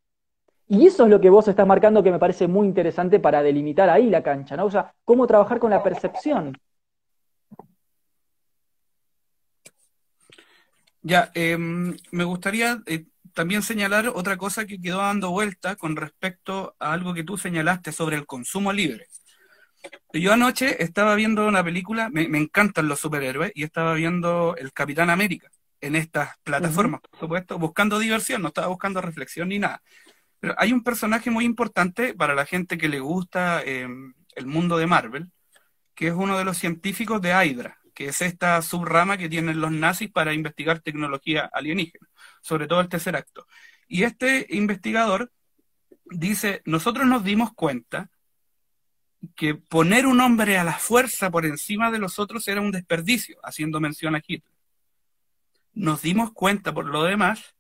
Y 0.68 0.86
eso 0.86 1.05
es 1.05 1.11
lo 1.11 1.20
que 1.20 1.30
vos 1.30 1.49
estás 1.49 1.66
marcando 1.66 2.03
que 2.03 2.11
me 2.11 2.18
parece 2.18 2.47
muy 2.47 2.66
interesante 2.66 3.20
para 3.20 3.43
delimitar 3.43 3.90
ahí 3.90 4.09
la 4.09 4.22
cancha, 4.22 4.57
¿no? 4.57 4.66
O 4.66 4.70
sea, 4.70 4.95
cómo 5.05 5.26
trabajar 5.26 5.59
con 5.59 5.70
la 5.70 5.82
percepción. 5.82 6.57
Ya, 11.03 11.30
em, 11.34 11.97
me 12.12 12.24
gustaría 12.24 12.80
eh, 12.86 13.07
también 13.33 13.62
señalar 13.62 14.09
otra 14.09 14.37
cosa 14.37 14.66
que 14.66 14.80
quedó 14.80 14.99
dando 14.99 15.30
vuelta 15.30 15.76
con 15.76 15.97
respecto 15.97 16.74
a 16.78 16.93
algo 16.93 17.14
que 17.14 17.24
tú 17.24 17.37
señalaste 17.39 17.93
sobre 17.93 18.16
el 18.16 18.26
consumo 18.26 18.72
libre. 18.72 19.07
Yo 20.12 20.33
anoche 20.33 20.83
estaba 20.83 21.14
viendo 21.14 21.47
una 21.47 21.64
película, 21.64 22.09
me, 22.11 22.22
encantan 22.22 22.89
los 22.89 23.01
superhéroes, 23.01 23.53
y 23.55 23.64
estaba 23.64 23.95
viendo 23.95 24.55
El 24.57 24.72
Capitán 24.72 25.11
América 25.11 25.51
en 25.80 25.97
estas 25.97 26.37
plataformas, 26.45 27.01
por 27.01 27.18
supuesto, 27.18 27.59
buscando 27.59 27.99
diversión, 27.99 28.41
no 28.43 28.49
estaba 28.49 28.68
buscando 28.68 29.01
reflexión 29.01 29.49
ni 29.49 29.59
nada. 29.59 29.83
Pero 30.39 30.55
hay 30.59 30.72
un 30.72 30.85
personaje 30.85 31.30
muy 31.30 31.45
importante 31.45 32.14
para 32.14 32.35
la 32.35 32.47
gente 32.47 32.78
que 32.78 32.89
le 32.89 33.01
gusta 33.01 33.62
em, 33.64 34.14
el 34.37 34.47
mundo 34.47 34.76
de 34.76 34.87
Marvel, 34.87 35.30
que 35.95 36.09
es 36.09 36.14
uno 36.14 36.39
de 36.39 36.45
los 36.45 36.57
científicos 36.59 37.20
de 37.20 37.30
Hydra, 37.30 37.78
que 37.95 38.09
es 38.09 38.22
esta 38.22 38.62
subrama 38.62 39.16
que 39.16 39.28
tienen 39.28 39.61
los 39.61 39.72
nazis 39.72 40.11
para 40.11 40.33
investigar 40.35 40.80
tecnología 40.80 41.51
alienígena, 41.53 42.07
sobre 42.43 42.66
todo 42.66 42.80
el 42.80 42.88
tercer 42.88 43.16
acto. 43.16 43.47
Y 43.88 44.03
este 44.05 44.47
investigador 44.51 45.32
dice, 46.05 46.62
nosotros 46.64 47.07
nos 47.07 47.24
dimos 47.24 47.53
cuenta 47.55 48.11
que 49.36 49.55
poner 49.55 50.07
un 50.07 50.20
hombre 50.20 50.59
a 50.59 50.64
la 50.64 50.78
fuerza 50.78 51.30
por 51.30 51.47
encima 51.47 51.90
de 51.90 51.99
los 51.99 52.18
otros 52.18 52.47
era 52.49 52.61
un 52.61 52.72
desperdicio, 52.72 53.38
haciendo 53.43 53.80
mención 53.80 54.14
a 54.14 54.22
Hitler. 54.26 54.53
Nos 55.74 56.03
dimos 56.03 56.32
cuenta, 56.32 56.74
por 56.74 56.86
lo 56.86 57.05
demás, 57.05 57.55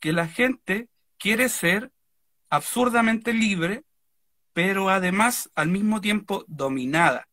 que 0.00 0.12
la 0.12 0.28
gente 0.28 0.88
quiere 1.18 1.48
ser 1.48 1.90
absurdamente 2.48 3.32
libre, 3.32 3.84
pero 4.52 4.88
además 4.88 5.50
al 5.54 5.68
mismo 5.68 6.00
tiempo 6.00 6.44
dominada. 6.46 7.28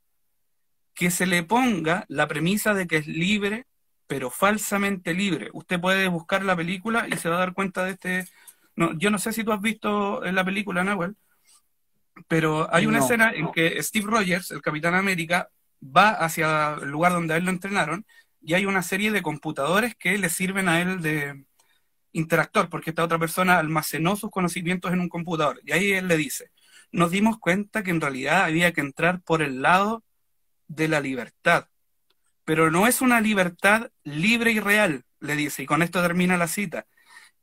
Que 0.93 1.11
se 1.11 1.25
le 1.25 1.43
ponga 1.43 2.05
la 2.09 2.27
premisa 2.27 2.73
de 2.73 2.88
que 2.88 2.97
es 2.97 3.07
libre, 3.07 3.65
pero 4.12 4.30
falsamente 4.30 5.14
libre. 5.14 5.49
Usted 5.53 5.80
puede 5.80 6.09
buscar 6.09 6.43
la 6.43 6.53
película 6.53 7.07
y 7.07 7.16
se 7.16 7.30
va 7.30 7.38
a 7.38 7.39
dar 7.39 7.53
cuenta 7.53 7.86
de 7.86 7.91
este... 7.91 8.28
No, 8.76 8.91
yo 8.99 9.09
no 9.09 9.18
sé 9.18 9.32
si 9.32 9.45
tú 9.45 9.53
has 9.53 9.62
visto 9.62 10.20
la 10.22 10.43
película, 10.43 10.84
Nahuel, 10.84 11.16
pero 12.28 12.68
hay 12.76 12.88
una 12.88 12.99
escena 12.99 13.32
en 13.34 13.53
que 13.53 13.82
Steve 13.82 14.07
Rogers, 14.07 14.51
el 14.51 14.62
Capitán 14.62 14.95
América, 14.95 15.49
va 15.82 16.09
hacia 16.09 16.74
el 16.74 16.89
lugar 16.89 17.14
donde 17.14 17.36
a 17.36 17.38
él 17.38 17.45
lo 17.45 17.51
entrenaron 17.51 18.05
y 18.41 18.53
hay 18.53 18.66
una 18.66 18.84
serie 18.84 19.12
de 19.12 19.22
computadores 19.22 19.95
que 19.95 20.18
le 20.18 20.28
sirven 20.28 20.68
a 20.68 20.82
él 20.82 21.01
de 21.01 21.45
interactor, 22.12 22.68
porque 22.68 22.89
esta 22.89 23.05
otra 23.05 23.18
persona 23.18 23.59
almacenó 23.59 24.18
sus 24.18 24.30
conocimientos 24.30 24.91
en 24.91 24.99
un 24.99 25.07
computador. 25.07 25.62
Y 25.64 25.72
ahí 25.72 25.93
él 25.93 26.09
le 26.09 26.18
dice, 26.18 26.51
nos 26.91 27.12
dimos 27.12 27.39
cuenta 27.39 27.82
que 27.82 27.91
en 27.91 28.01
realidad 28.01 28.43
había 28.43 28.74
que 28.74 28.82
entrar 28.82 29.22
por 29.22 29.41
el 29.41 29.62
lado 29.62 30.03
de 30.68 30.89
la 30.89 30.99
libertad, 30.99 31.70
pero 32.51 32.69
no 32.69 32.85
es 32.85 32.99
una 32.99 33.21
libertad 33.21 33.91
libre 34.03 34.51
y 34.51 34.59
real, 34.59 35.05
le 35.21 35.37
dice, 35.37 35.63
y 35.63 35.65
con 35.65 35.81
esto 35.81 36.01
termina 36.01 36.35
la 36.35 36.49
cita, 36.49 36.85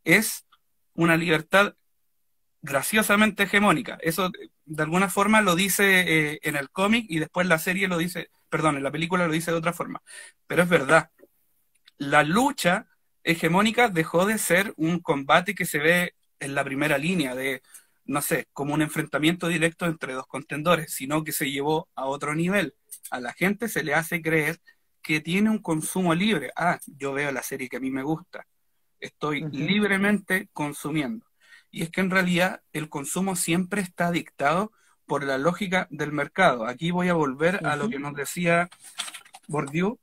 es 0.04 0.44
una 0.92 1.16
libertad 1.16 1.76
graciosamente 2.60 3.44
hegemónica. 3.44 3.96
Eso 4.02 4.30
de 4.66 4.82
alguna 4.82 5.08
forma 5.08 5.40
lo 5.40 5.54
dice 5.54 6.32
eh, 6.32 6.40
en 6.42 6.56
el 6.56 6.68
cómic 6.68 7.06
y 7.08 7.20
después 7.20 7.46
la 7.46 7.58
serie 7.58 7.88
lo 7.88 7.96
dice, 7.96 8.28
perdón, 8.50 8.76
en 8.76 8.82
la 8.82 8.90
película 8.90 9.26
lo 9.26 9.32
dice 9.32 9.50
de 9.50 9.56
otra 9.56 9.72
forma. 9.72 10.02
Pero 10.46 10.64
es 10.64 10.68
verdad, 10.68 11.10
la 11.96 12.22
lucha 12.22 12.86
hegemónica 13.24 13.88
dejó 13.88 14.26
de 14.26 14.36
ser 14.36 14.74
un 14.76 15.00
combate 15.00 15.54
que 15.54 15.64
se 15.64 15.78
ve 15.78 16.16
en 16.38 16.54
la 16.54 16.64
primera 16.64 16.98
línea 16.98 17.34
de 17.34 17.62
no 18.04 18.20
sé, 18.20 18.46
como 18.52 18.74
un 18.74 18.82
enfrentamiento 18.82 19.48
directo 19.48 19.86
entre 19.86 20.12
dos 20.12 20.26
contendores, 20.26 20.92
sino 20.92 21.24
que 21.24 21.32
se 21.32 21.50
llevó 21.50 21.88
a 21.94 22.04
otro 22.04 22.34
nivel. 22.34 22.74
A 23.10 23.20
la 23.20 23.32
gente 23.32 23.68
se 23.68 23.82
le 23.82 23.94
hace 23.94 24.20
creer 24.20 24.60
que 25.02 25.20
tiene 25.20 25.50
un 25.50 25.58
consumo 25.58 26.14
libre. 26.14 26.50
Ah, 26.56 26.78
yo 26.86 27.12
veo 27.12 27.32
la 27.32 27.42
serie 27.42 27.68
que 27.68 27.76
a 27.76 27.80
mí 27.80 27.90
me 27.90 28.02
gusta. 28.02 28.46
Estoy 29.00 29.44
libremente 29.50 30.48
consumiendo. 30.52 31.26
Y 31.70 31.82
es 31.82 31.90
que 31.90 32.00
en 32.00 32.10
realidad 32.10 32.62
el 32.72 32.88
consumo 32.88 33.36
siempre 33.36 33.80
está 33.80 34.10
dictado 34.10 34.72
por 35.06 35.24
la 35.24 35.38
lógica 35.38 35.86
del 35.90 36.12
mercado. 36.12 36.66
Aquí 36.66 36.90
voy 36.90 37.08
a 37.08 37.14
volver 37.14 37.66
a 37.66 37.76
lo 37.76 37.88
que 37.88 37.98
nos 37.98 38.14
decía 38.14 38.68
Bourdieu, 39.46 39.98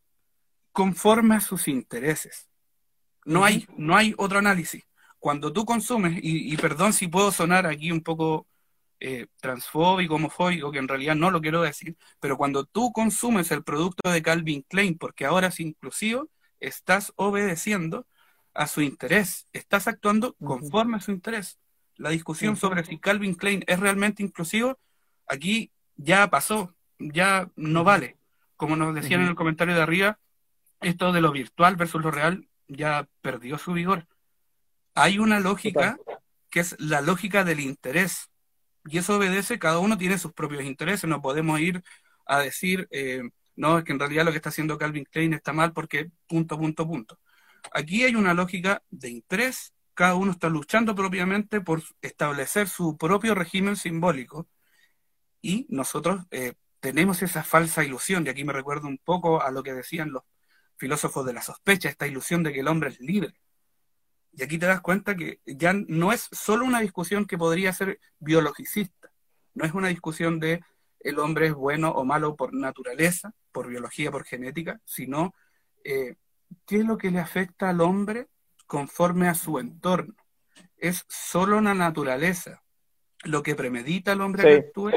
conforme 0.72 1.36
a 1.36 1.42
sus 1.42 1.68
intereses. 1.68 2.48
No 3.26 3.44
hay, 3.44 3.68
no 3.78 3.96
hay 3.96 4.14
otro 4.18 4.40
análisis 4.40 4.84
cuando 5.26 5.52
tú 5.52 5.66
consumes, 5.66 6.20
y, 6.22 6.56
perdón 6.58 6.94
si 6.94 7.08
puedo 7.08 7.32
sonar 7.32 7.66
aquí 7.66 7.92
un 7.92 8.02
poco 8.02 8.46
eh, 9.00 9.28
transfóbico, 9.42 10.16
homofóbico, 10.16 10.72
que 10.72 10.80
en 10.80 10.88
realidad 10.88 11.16
no 11.16 11.32
lo 11.32 11.42
quiero 11.42 11.62
decir, 11.62 11.98
pero 12.20 12.38
cuando 12.38 12.66
tú 12.66 12.92
consumes 12.92 13.52
el 13.52 13.64
producto 13.64 14.10
de 14.10 14.22
Calvin 14.22 14.64
Klein, 14.68 14.98
porque 14.98 15.26
ahora 15.26 15.48
es 15.48 15.60
inclusivo, 15.60 16.30
estás 16.60 17.14
obedeciendo 17.16 18.08
a 18.54 18.68
su 18.68 18.82
interés, 18.82 19.48
estás 19.54 19.88
actuando 19.88 20.36
conforme 20.36 20.98
a 20.98 21.02
su 21.02 21.12
interés. 21.12 21.60
La 21.98 22.10
discusión 22.10 22.56
sobre 22.56 22.84
si 22.84 22.98
Calvin 22.98 23.36
Klein 23.36 23.64
es 23.68 23.80
realmente 23.80 24.24
inclusivo, 24.24 24.80
aquí 25.28 25.72
ya 25.96 26.30
pasó, 26.30 26.76
ya 27.00 27.50
no 27.56 27.84
vale. 27.84 28.18
Como 28.56 28.76
nos 28.76 28.96
decían 28.96 29.22
en 29.22 29.28
el 29.28 29.36
comentario 29.36 29.76
de 29.76 29.82
arriba, 29.82 30.20
esto 30.82 31.12
de 31.12 31.22
lo 31.22 31.32
virtual 31.32 31.76
versus 31.76 32.02
lo 32.02 32.12
real 32.12 32.48
ya 32.68 33.08
perdió 33.22 33.58
su 33.58 33.74
vigor. 33.74 34.08
Hay 34.94 35.20
una 35.20 35.40
lógica 35.40 35.98
que 36.50 36.62
es 36.62 36.76
la 36.80 37.02
lógica 37.02 37.44
del 37.44 37.60
interés. 37.60 38.30
Y 38.86 38.98
eso 39.00 39.18
obedece, 39.18 39.60
cada 39.60 39.80
uno 39.80 39.98
tiene 39.98 40.18
sus 40.18 40.34
propios 40.34 40.64
intereses. 40.64 41.10
No 41.10 41.22
podemos 41.22 41.60
ir 41.60 41.84
a 42.26 42.40
decir, 42.40 42.88
eh, 42.92 43.24
no, 43.56 43.80
es 43.80 43.84
que 43.84 43.94
en 43.94 44.00
realidad 44.00 44.26
lo 44.26 44.32
que 44.32 44.38
está 44.38 44.50
haciendo 44.50 44.78
Calvin 44.78 45.06
Klein 45.06 45.34
está 45.34 45.54
mal 45.54 45.74
porque 45.74 46.12
punto, 46.28 46.58
punto, 46.58 46.88
punto. 46.88 47.20
Aquí 47.72 48.04
hay 48.04 48.16
una 48.16 48.34
lógica 48.34 48.84
de 48.90 49.10
interés. 49.10 49.74
Cada 49.94 50.16
uno 50.16 50.32
está 50.32 50.50
luchando 50.50 50.94
propiamente 50.96 51.62
por 51.62 51.82
establecer 52.02 52.68
su 52.68 52.98
propio 52.98 53.34
régimen 53.34 53.76
simbólico. 53.76 54.48
Y 55.42 55.66
nosotros 55.70 56.26
eh, 56.32 56.54
tenemos 56.80 57.22
esa 57.22 57.44
falsa 57.44 57.84
ilusión, 57.84 58.26
y 58.26 58.30
aquí 58.30 58.44
me 58.44 58.54
recuerdo 58.54 58.88
un 58.88 58.98
poco 58.98 59.42
a 59.42 59.52
lo 59.52 59.64
que 59.64 59.74
decían 59.74 60.12
los 60.12 60.24
filósofos 60.78 61.26
de 61.26 61.34
la 61.34 61.42
sospecha, 61.42 61.90
esta 61.90 62.08
ilusión 62.08 62.44
de 62.44 62.54
que 62.54 62.60
el 62.60 62.68
hombre 62.68 62.90
es 62.90 63.00
libre. 63.00 63.34
Y 64.38 64.44
aquí 64.44 64.58
te 64.58 64.66
das 64.66 64.82
cuenta 64.82 65.16
que 65.16 65.40
ya 65.46 65.74
no 65.74 66.12
es 66.12 66.28
solo 66.32 66.66
una 66.66 66.82
discusión 66.82 67.26
que 67.26 67.38
podría 67.38 67.72
ser 67.72 68.00
biologicista, 68.20 69.10
no 69.54 69.66
es 69.66 69.74
una 69.74 69.88
discusión 69.88 70.40
de 70.40 70.62
el 71.00 71.20
hombre 71.20 71.48
es 71.48 71.54
bueno 71.54 71.92
o 71.92 72.04
malo 72.04 72.36
por 72.36 72.54
naturaleza, 72.54 73.34
por 73.52 73.68
biología, 73.68 74.12
por 74.12 74.26
genética, 74.26 74.82
sino 74.86 75.34
eh, 75.84 76.16
qué 76.66 76.78
es 76.78 76.86
lo 76.86 76.98
que 76.98 77.12
le 77.12 77.20
afecta 77.20 77.70
al 77.70 77.80
hombre 77.80 78.28
conforme 78.66 79.28
a 79.28 79.36
su 79.36 79.60
entorno. 79.60 80.16
Es 80.78 81.06
solo 81.08 81.62
la 81.62 81.76
naturaleza 81.76 82.64
lo 83.24 83.44
que 83.44 83.56
premedita 83.56 84.12
al 84.12 84.22
hombre 84.22 84.44
que 84.44 84.68
actúe. 84.68 84.92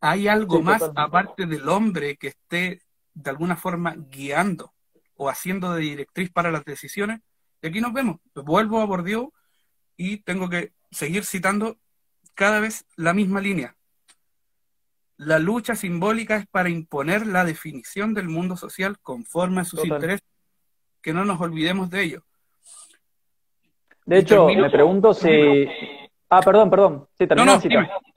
¿Hay 0.00 0.28
algo 0.28 0.62
más 0.62 0.82
aparte 0.94 1.46
del 1.46 1.68
hombre 1.68 2.16
que 2.16 2.28
esté 2.28 2.82
de 3.14 3.30
alguna 3.30 3.56
forma 3.56 3.96
guiando 3.96 4.72
o 5.16 5.28
haciendo 5.28 5.74
de 5.74 5.80
directriz 5.82 6.30
para 6.30 6.52
las 6.52 6.64
decisiones? 6.64 7.20
Y 7.66 7.68
aquí 7.68 7.80
nos 7.80 7.92
vemos. 7.92 8.18
Vuelvo 8.32 8.80
a 8.80 8.84
Bourdieu 8.84 9.32
y 9.96 10.18
tengo 10.18 10.48
que 10.48 10.72
seguir 10.92 11.24
citando 11.24 11.76
cada 12.34 12.60
vez 12.60 12.86
la 12.94 13.12
misma 13.12 13.40
línea. 13.40 13.74
La 15.16 15.40
lucha 15.40 15.74
simbólica 15.74 16.36
es 16.36 16.46
para 16.46 16.68
imponer 16.68 17.26
la 17.26 17.44
definición 17.44 18.14
del 18.14 18.28
mundo 18.28 18.56
social 18.56 19.00
conforme 19.00 19.62
a 19.62 19.64
sus 19.64 19.84
intereses. 19.84 20.22
Que 21.02 21.12
no 21.12 21.24
nos 21.24 21.40
olvidemos 21.40 21.90
de 21.90 22.04
ello. 22.04 22.22
De 24.04 24.18
hecho, 24.18 24.46
me 24.46 24.70
pregunto 24.70 25.12
si... 25.12 25.66
Ah, 26.30 26.42
perdón, 26.42 26.70
perdón. 26.70 27.08
Sí, 27.18 27.26
no, 27.34 27.44
no, 27.44 27.60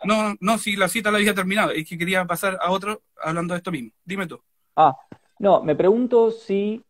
no, 0.04 0.36
no, 0.40 0.58
si 0.60 0.76
la 0.76 0.88
cita 0.88 1.10
la 1.10 1.18
había 1.18 1.34
terminado. 1.34 1.72
Es 1.72 1.90
que 1.90 1.98
quería 1.98 2.24
pasar 2.26 2.60
a 2.62 2.70
otro 2.70 3.02
hablando 3.20 3.56
de 3.56 3.58
esto 3.58 3.72
mismo. 3.72 3.90
Dime 4.06 4.28
tú. 4.28 4.40
Ah, 4.76 4.96
no, 5.40 5.64
me 5.64 5.76
pregunto 5.76 6.30
si 6.30 6.84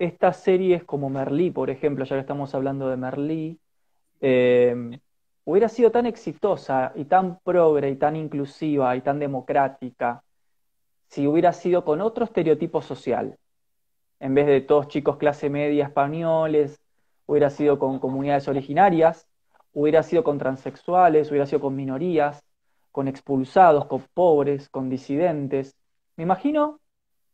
estas 0.00 0.38
series 0.38 0.82
como 0.84 1.10
Merlí, 1.10 1.50
por 1.50 1.68
ejemplo, 1.68 2.06
ya 2.06 2.16
que 2.16 2.20
estamos 2.20 2.54
hablando 2.54 2.88
de 2.88 2.96
Merlí, 2.96 3.60
eh, 4.22 4.98
hubiera 5.44 5.68
sido 5.68 5.90
tan 5.90 6.06
exitosa 6.06 6.92
y 6.94 7.04
tan 7.04 7.38
progre 7.40 7.90
y 7.90 7.96
tan 7.96 8.16
inclusiva 8.16 8.96
y 8.96 9.02
tan 9.02 9.18
democrática 9.18 10.24
si 11.08 11.26
hubiera 11.26 11.52
sido 11.52 11.84
con 11.84 12.00
otro 12.00 12.24
estereotipo 12.24 12.80
social. 12.80 13.36
En 14.20 14.32
vez 14.34 14.46
de 14.46 14.62
todos 14.62 14.88
chicos 14.88 15.18
clase 15.18 15.50
media 15.50 15.84
españoles, 15.84 16.80
hubiera 17.26 17.50
sido 17.50 17.78
con 17.78 17.98
comunidades 17.98 18.48
originarias, 18.48 19.26
hubiera 19.74 20.02
sido 20.02 20.24
con 20.24 20.38
transexuales, 20.38 21.30
hubiera 21.30 21.46
sido 21.46 21.60
con 21.60 21.76
minorías, 21.76 22.42
con 22.90 23.06
expulsados, 23.06 23.84
con 23.84 24.02
pobres, 24.14 24.70
con 24.70 24.88
disidentes. 24.88 25.76
Me 26.16 26.24
imagino 26.24 26.80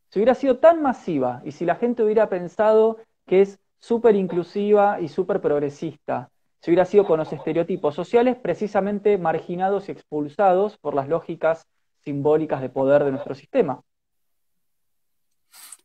si 0.09 0.19
hubiera 0.19 0.35
sido 0.35 0.57
tan 0.57 0.81
masiva 0.81 1.41
y 1.45 1.51
si 1.51 1.65
la 1.65 1.75
gente 1.75 2.03
hubiera 2.03 2.29
pensado 2.29 2.97
que 3.25 3.41
es 3.41 3.59
súper 3.79 4.15
inclusiva 4.15 4.99
y 5.01 5.07
súper 5.09 5.41
progresista, 5.41 6.29
si 6.61 6.71
hubiera 6.71 6.85
sido 6.85 7.05
con 7.05 7.19
los 7.19 7.31
estereotipos 7.31 7.95
sociales 7.95 8.37
precisamente 8.41 9.17
marginados 9.17 9.87
y 9.87 9.91
expulsados 9.91 10.77
por 10.77 10.95
las 10.95 11.07
lógicas 11.07 11.67
simbólicas 12.03 12.61
de 12.61 12.69
poder 12.69 13.03
de 13.03 13.11
nuestro 13.11 13.35
sistema. 13.35 13.81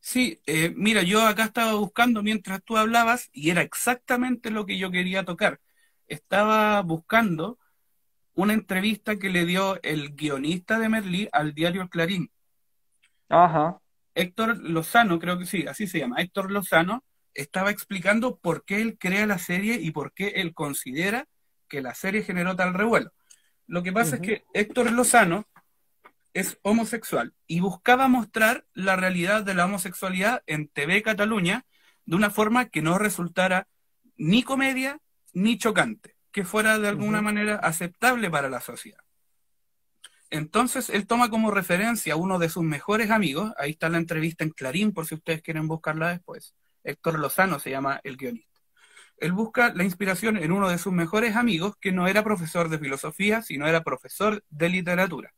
Sí, 0.00 0.40
eh, 0.46 0.72
mira, 0.76 1.02
yo 1.02 1.22
acá 1.26 1.44
estaba 1.44 1.74
buscando 1.74 2.22
mientras 2.22 2.62
tú 2.64 2.76
hablabas 2.76 3.30
y 3.32 3.50
era 3.50 3.62
exactamente 3.62 4.50
lo 4.50 4.66
que 4.66 4.78
yo 4.78 4.90
quería 4.90 5.24
tocar. 5.24 5.60
Estaba 6.06 6.82
buscando 6.82 7.58
una 8.34 8.54
entrevista 8.54 9.18
que 9.18 9.30
le 9.30 9.46
dio 9.46 9.80
el 9.82 10.14
guionista 10.14 10.78
de 10.78 10.88
Merlí 10.88 11.28
al 11.32 11.54
diario 11.54 11.88
Clarín. 11.88 12.30
Ajá. 13.28 13.81
Héctor 14.14 14.58
Lozano, 14.58 15.18
creo 15.18 15.38
que 15.38 15.46
sí, 15.46 15.66
así 15.66 15.86
se 15.86 15.98
llama, 15.98 16.20
Héctor 16.20 16.50
Lozano, 16.50 17.04
estaba 17.34 17.70
explicando 17.70 18.36
por 18.36 18.64
qué 18.64 18.82
él 18.82 18.98
crea 18.98 19.26
la 19.26 19.38
serie 19.38 19.74
y 19.80 19.90
por 19.90 20.12
qué 20.12 20.28
él 20.36 20.52
considera 20.54 21.26
que 21.68 21.80
la 21.80 21.94
serie 21.94 22.22
generó 22.22 22.54
tal 22.56 22.74
revuelo. 22.74 23.12
Lo 23.66 23.82
que 23.82 23.92
pasa 23.92 24.16
es 24.16 24.20
que 24.20 24.44
Héctor 24.52 24.92
Lozano 24.92 25.46
es 26.34 26.58
homosexual 26.62 27.32
y 27.46 27.60
buscaba 27.60 28.08
mostrar 28.08 28.66
la 28.74 28.96
realidad 28.96 29.44
de 29.44 29.54
la 29.54 29.64
homosexualidad 29.64 30.42
en 30.46 30.68
TV 30.68 31.02
Cataluña 31.02 31.64
de 32.04 32.16
una 32.16 32.30
forma 32.30 32.68
que 32.68 32.82
no 32.82 32.98
resultara 32.98 33.68
ni 34.16 34.42
comedia 34.42 35.00
ni 35.32 35.56
chocante, 35.56 36.16
que 36.30 36.44
fuera 36.44 36.78
de 36.78 36.88
alguna 36.88 37.22
manera 37.22 37.56
aceptable 37.56 38.30
para 38.30 38.48
la 38.48 38.60
sociedad. 38.60 39.02
Entonces 40.32 40.88
él 40.88 41.06
toma 41.06 41.28
como 41.28 41.50
referencia 41.50 42.14
a 42.14 42.16
uno 42.16 42.38
de 42.38 42.48
sus 42.48 42.62
mejores 42.64 43.10
amigos, 43.10 43.52
ahí 43.58 43.72
está 43.72 43.90
la 43.90 43.98
entrevista 43.98 44.44
en 44.44 44.50
Clarín 44.50 44.92
por 44.92 45.06
si 45.06 45.14
ustedes 45.14 45.42
quieren 45.42 45.68
buscarla 45.68 46.08
después, 46.08 46.54
Héctor 46.84 47.18
Lozano 47.18 47.58
se 47.58 47.68
llama 47.68 48.00
el 48.02 48.16
guionista. 48.16 48.62
Él 49.18 49.32
busca 49.32 49.74
la 49.74 49.84
inspiración 49.84 50.38
en 50.38 50.50
uno 50.50 50.70
de 50.70 50.78
sus 50.78 50.90
mejores 50.90 51.36
amigos 51.36 51.74
que 51.78 51.92
no 51.92 52.08
era 52.08 52.24
profesor 52.24 52.70
de 52.70 52.78
filosofía, 52.78 53.42
sino 53.42 53.66
era 53.66 53.84
profesor 53.84 54.42
de 54.48 54.70
literatura. 54.70 55.34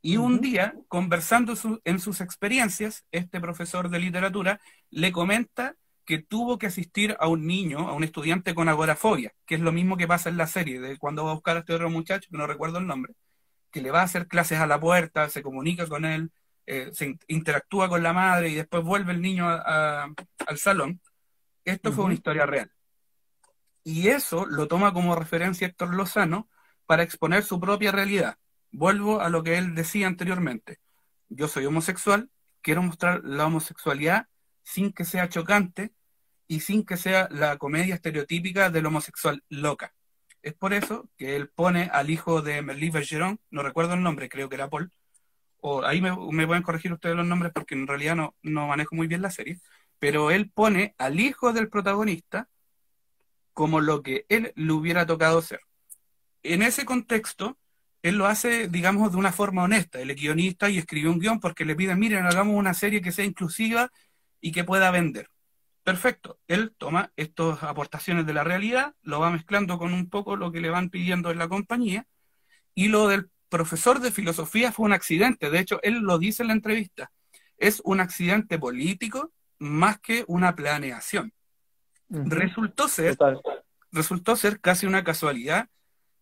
Y 0.00 0.16
un 0.16 0.40
día, 0.40 0.74
conversando 0.88 1.52
en 1.84 2.00
sus 2.00 2.22
experiencias, 2.22 3.04
este 3.12 3.42
profesor 3.42 3.90
de 3.90 3.98
literatura 3.98 4.58
le 4.88 5.12
comenta 5.12 5.76
que 6.06 6.18
tuvo 6.18 6.56
que 6.56 6.68
asistir 6.68 7.14
a 7.20 7.28
un 7.28 7.46
niño, 7.46 7.90
a 7.90 7.92
un 7.92 8.04
estudiante 8.04 8.54
con 8.54 8.70
agorafobia, 8.70 9.34
que 9.44 9.56
es 9.56 9.60
lo 9.60 9.70
mismo 9.70 9.98
que 9.98 10.08
pasa 10.08 10.30
en 10.30 10.38
la 10.38 10.46
serie, 10.46 10.80
de 10.80 10.96
cuando 10.96 11.26
va 11.26 11.32
a 11.32 11.34
buscar 11.34 11.58
a 11.58 11.60
este 11.60 11.74
otro 11.74 11.90
muchacho, 11.90 12.30
que 12.30 12.38
no 12.38 12.46
recuerdo 12.46 12.78
el 12.78 12.86
nombre, 12.86 13.12
que 13.74 13.82
le 13.82 13.90
va 13.90 14.02
a 14.02 14.04
hacer 14.04 14.28
clases 14.28 14.60
a 14.60 14.68
la 14.68 14.78
puerta, 14.78 15.28
se 15.28 15.42
comunica 15.42 15.88
con 15.88 16.04
él, 16.04 16.30
eh, 16.64 16.90
se 16.92 17.18
interactúa 17.26 17.88
con 17.88 18.04
la 18.04 18.12
madre 18.12 18.48
y 18.48 18.54
después 18.54 18.84
vuelve 18.84 19.10
el 19.10 19.20
niño 19.20 19.48
al 19.48 20.58
salón. 20.58 21.00
Esto 21.64 21.90
fue 21.90 22.04
una 22.04 22.14
historia 22.14 22.46
real. 22.46 22.70
Y 23.82 24.10
eso 24.10 24.46
lo 24.46 24.68
toma 24.68 24.92
como 24.92 25.16
referencia 25.16 25.66
Héctor 25.66 25.92
Lozano 25.92 26.48
para 26.86 27.02
exponer 27.02 27.42
su 27.42 27.58
propia 27.58 27.90
realidad. 27.90 28.38
Vuelvo 28.70 29.20
a 29.20 29.28
lo 29.28 29.42
que 29.42 29.58
él 29.58 29.74
decía 29.74 30.06
anteriormente. 30.06 30.78
Yo 31.28 31.48
soy 31.48 31.66
homosexual, 31.66 32.30
quiero 32.62 32.80
mostrar 32.80 33.22
la 33.24 33.46
homosexualidad 33.46 34.28
sin 34.62 34.92
que 34.92 35.04
sea 35.04 35.28
chocante 35.28 35.92
y 36.46 36.60
sin 36.60 36.86
que 36.86 36.96
sea 36.96 37.28
la 37.32 37.58
comedia 37.58 37.96
estereotípica 37.96 38.70
del 38.70 38.86
homosexual 38.86 39.42
loca. 39.48 39.92
Es 40.44 40.52
por 40.52 40.74
eso 40.74 41.08
que 41.16 41.36
él 41.36 41.48
pone 41.48 41.88
al 41.90 42.10
hijo 42.10 42.42
de 42.42 42.60
Merlí 42.60 42.90
Bergeron, 42.90 43.40
no 43.50 43.62
recuerdo 43.62 43.94
el 43.94 44.02
nombre, 44.02 44.28
creo 44.28 44.50
que 44.50 44.56
era 44.56 44.68
Paul, 44.68 44.92
o 45.56 45.82
ahí 45.82 46.02
me, 46.02 46.14
pueden 46.46 46.62
corregir 46.62 46.92
ustedes 46.92 47.16
los 47.16 47.26
nombres 47.26 47.50
porque 47.54 47.74
en 47.74 47.86
realidad 47.86 48.14
no, 48.14 48.34
no 48.42 48.68
manejo 48.68 48.94
muy 48.94 49.06
bien 49.06 49.22
la 49.22 49.30
serie, 49.30 49.58
pero 49.98 50.30
él 50.30 50.50
pone 50.50 50.94
al 50.98 51.18
hijo 51.18 51.54
del 51.54 51.70
protagonista 51.70 52.46
como 53.54 53.80
lo 53.80 54.02
que 54.02 54.26
él 54.28 54.52
le 54.54 54.72
hubiera 54.72 55.06
tocado 55.06 55.40
ser. 55.40 55.60
en 56.42 56.60
ese 56.60 56.84
contexto, 56.84 57.56
él 58.02 58.16
lo 58.16 58.26
hace, 58.26 58.68
digamos, 58.68 59.12
de 59.12 59.16
una 59.16 59.32
forma 59.32 59.62
honesta. 59.62 59.98
Es 59.98 60.14
guionista 60.14 60.68
y 60.68 60.76
escribió 60.76 61.10
un 61.10 61.20
guion 61.20 61.40
porque 61.40 61.64
le 61.64 61.74
piden, 61.74 61.98
miren, 61.98 62.26
hagamos 62.26 62.54
una 62.54 62.74
serie 62.74 63.00
que 63.00 63.12
sea 63.12 63.24
inclusiva 63.24 63.90
y 64.42 64.52
que 64.52 64.62
pueda 64.62 64.90
vender. 64.90 65.30
Perfecto. 65.84 66.40
Él 66.48 66.74
toma 66.76 67.12
estas 67.14 67.62
aportaciones 67.62 68.26
de 68.26 68.32
la 68.32 68.42
realidad, 68.42 68.94
lo 69.02 69.20
va 69.20 69.30
mezclando 69.30 69.78
con 69.78 69.92
un 69.92 70.08
poco 70.08 70.34
lo 70.34 70.50
que 70.50 70.62
le 70.62 70.70
van 70.70 70.88
pidiendo 70.88 71.30
en 71.30 71.38
la 71.38 71.46
compañía, 71.46 72.06
y 72.74 72.88
lo 72.88 73.06
del 73.06 73.30
profesor 73.50 74.00
de 74.00 74.10
filosofía 74.10 74.72
fue 74.72 74.86
un 74.86 74.94
accidente. 74.94 75.50
De 75.50 75.60
hecho, 75.60 75.80
él 75.82 75.98
lo 75.98 76.18
dice 76.18 76.42
en 76.42 76.48
la 76.48 76.54
entrevista. 76.54 77.12
Es 77.58 77.82
un 77.84 78.00
accidente 78.00 78.58
político 78.58 79.32
más 79.58 80.00
que 80.00 80.24
una 80.26 80.56
planeación. 80.56 81.32
Resultó 82.08 82.88
ser, 82.88 83.16
resultó 83.92 84.36
ser 84.36 84.60
casi 84.60 84.86
una 84.86 85.04
casualidad 85.04 85.68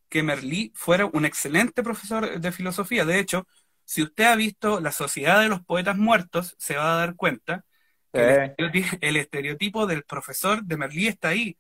que 0.09 0.23
Merlí 0.23 0.73
fuera 0.75 1.07
un 1.07 1.25
excelente 1.25 1.83
profesor 1.83 2.41
de 2.41 2.53
filosofía. 2.53 3.05
De 3.05 3.19
hecho, 3.19 3.47
si 3.85 4.03
usted 4.03 4.25
ha 4.25 4.37
visto 4.37 4.81
La 4.81 4.93
Sociedad 4.93 5.41
de 5.41 5.49
los 5.49 5.65
Poetas 5.65 5.97
Muertos, 5.97 6.55
se 6.59 6.77
va 6.77 6.95
a 6.95 6.99
dar 6.99 7.17
cuenta 7.17 7.65
que 8.13 8.55
el, 9.01 9.17
estereotipo, 9.17 9.87
del 9.87 10.05
profesor 10.05 10.63
de 10.63 10.77
Merlí 10.77 11.09
está 11.09 11.29
ahí, 11.29 11.57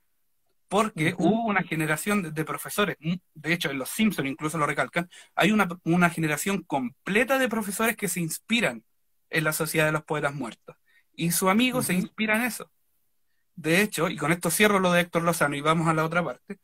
porque 0.68 1.14
hubo 1.18 1.44
una 1.44 1.62
generación 1.62 2.34
de, 2.34 2.44
profesores, 2.44 2.96
mm, 3.00 3.14
de 3.34 3.52
hecho 3.52 3.70
en 3.70 3.78
Los 3.78 3.90
Simpsons 3.90 4.28
incluso 4.28 4.58
lo 4.58 4.66
recalcan, 4.66 5.08
hay 5.34 5.52
una, 5.52 5.68
una 5.84 6.10
generación 6.10 6.62
completa 6.62 7.38
de 7.38 7.48
profesores 7.48 7.96
que 7.96 8.08
se 8.08 8.20
inspiran 8.20 8.82
en 9.30 9.44
La 9.44 9.52
Sociedad 9.52 9.86
de 9.86 9.92
los 9.92 10.04
Poetas 10.04 10.34
Muertos. 10.34 10.76
Y 11.14 11.30
su 11.30 11.48
amigo 11.48 11.82
se 11.82 11.94
inspira 11.94 12.36
en 12.36 12.42
eso. 12.42 12.70
De 13.54 13.82
hecho, 13.82 14.08
y 14.08 14.16
con 14.16 14.32
esto 14.32 14.50
cierro 14.50 14.78
lo 14.78 14.92
de 14.92 15.02
Héctor 15.02 15.22
Lozano 15.22 15.54
y 15.56 15.60
vamos 15.60 15.88
a 15.88 15.94
la 15.94 16.04
otra 16.04 16.24
parte, 16.24 16.58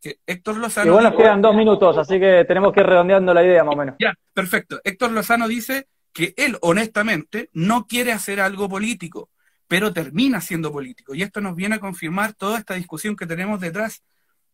que 0.00 0.18
Héctor 0.26 0.58
Lozano... 0.58 0.88
Igual 0.88 1.04
nos 1.04 1.16
quedan 1.16 1.42
dos 1.42 1.54
minutos, 1.54 1.96
así 1.96 2.20
que 2.20 2.44
tenemos 2.46 2.72
que 2.72 2.80
ir 2.80 2.86
redondeando 2.86 3.32
la 3.32 3.42
idea 3.42 3.64
más 3.64 3.74
o 3.74 3.78
menos. 3.78 3.96
Ya, 3.98 4.14
perfecto. 4.34 4.80
Héctor 4.84 5.12
Lozano 5.12 5.48
dice 5.48 5.88
que 6.16 6.32
él 6.38 6.56
honestamente 6.62 7.50
no 7.52 7.86
quiere 7.86 8.10
hacer 8.10 8.40
algo 8.40 8.70
político, 8.70 9.28
pero 9.68 9.92
termina 9.92 10.40
siendo 10.40 10.72
político. 10.72 11.14
Y 11.14 11.22
esto 11.22 11.42
nos 11.42 11.54
viene 11.54 11.74
a 11.74 11.78
confirmar 11.78 12.32
toda 12.32 12.58
esta 12.58 12.72
discusión 12.72 13.16
que 13.16 13.26
tenemos 13.26 13.60
detrás. 13.60 14.02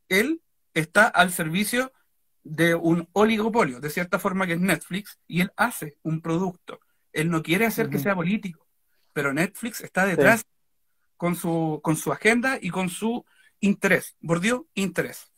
Él 0.08 0.42
está 0.74 1.06
al 1.06 1.30
servicio 1.30 1.92
de 2.42 2.74
un 2.74 3.08
oligopolio, 3.12 3.78
de 3.78 3.90
cierta 3.90 4.18
forma 4.18 4.44
que 4.44 4.54
es 4.54 4.60
Netflix, 4.60 5.20
y 5.28 5.42
él 5.42 5.52
hace 5.56 5.98
un 6.02 6.20
producto. 6.20 6.80
Él 7.12 7.30
no 7.30 7.44
quiere 7.44 7.64
hacer 7.64 7.88
que 7.88 8.00
sea 8.00 8.16
político, 8.16 8.66
pero 9.12 9.32
Netflix 9.32 9.82
está 9.82 10.04
detrás 10.04 10.44
con, 11.16 11.36
su, 11.36 11.78
con 11.80 11.94
su 11.94 12.10
agenda 12.10 12.58
y 12.60 12.70
con 12.70 12.88
su 12.88 13.24
interés. 13.60 14.16
Bordió, 14.18 14.66
interés. 14.74 15.30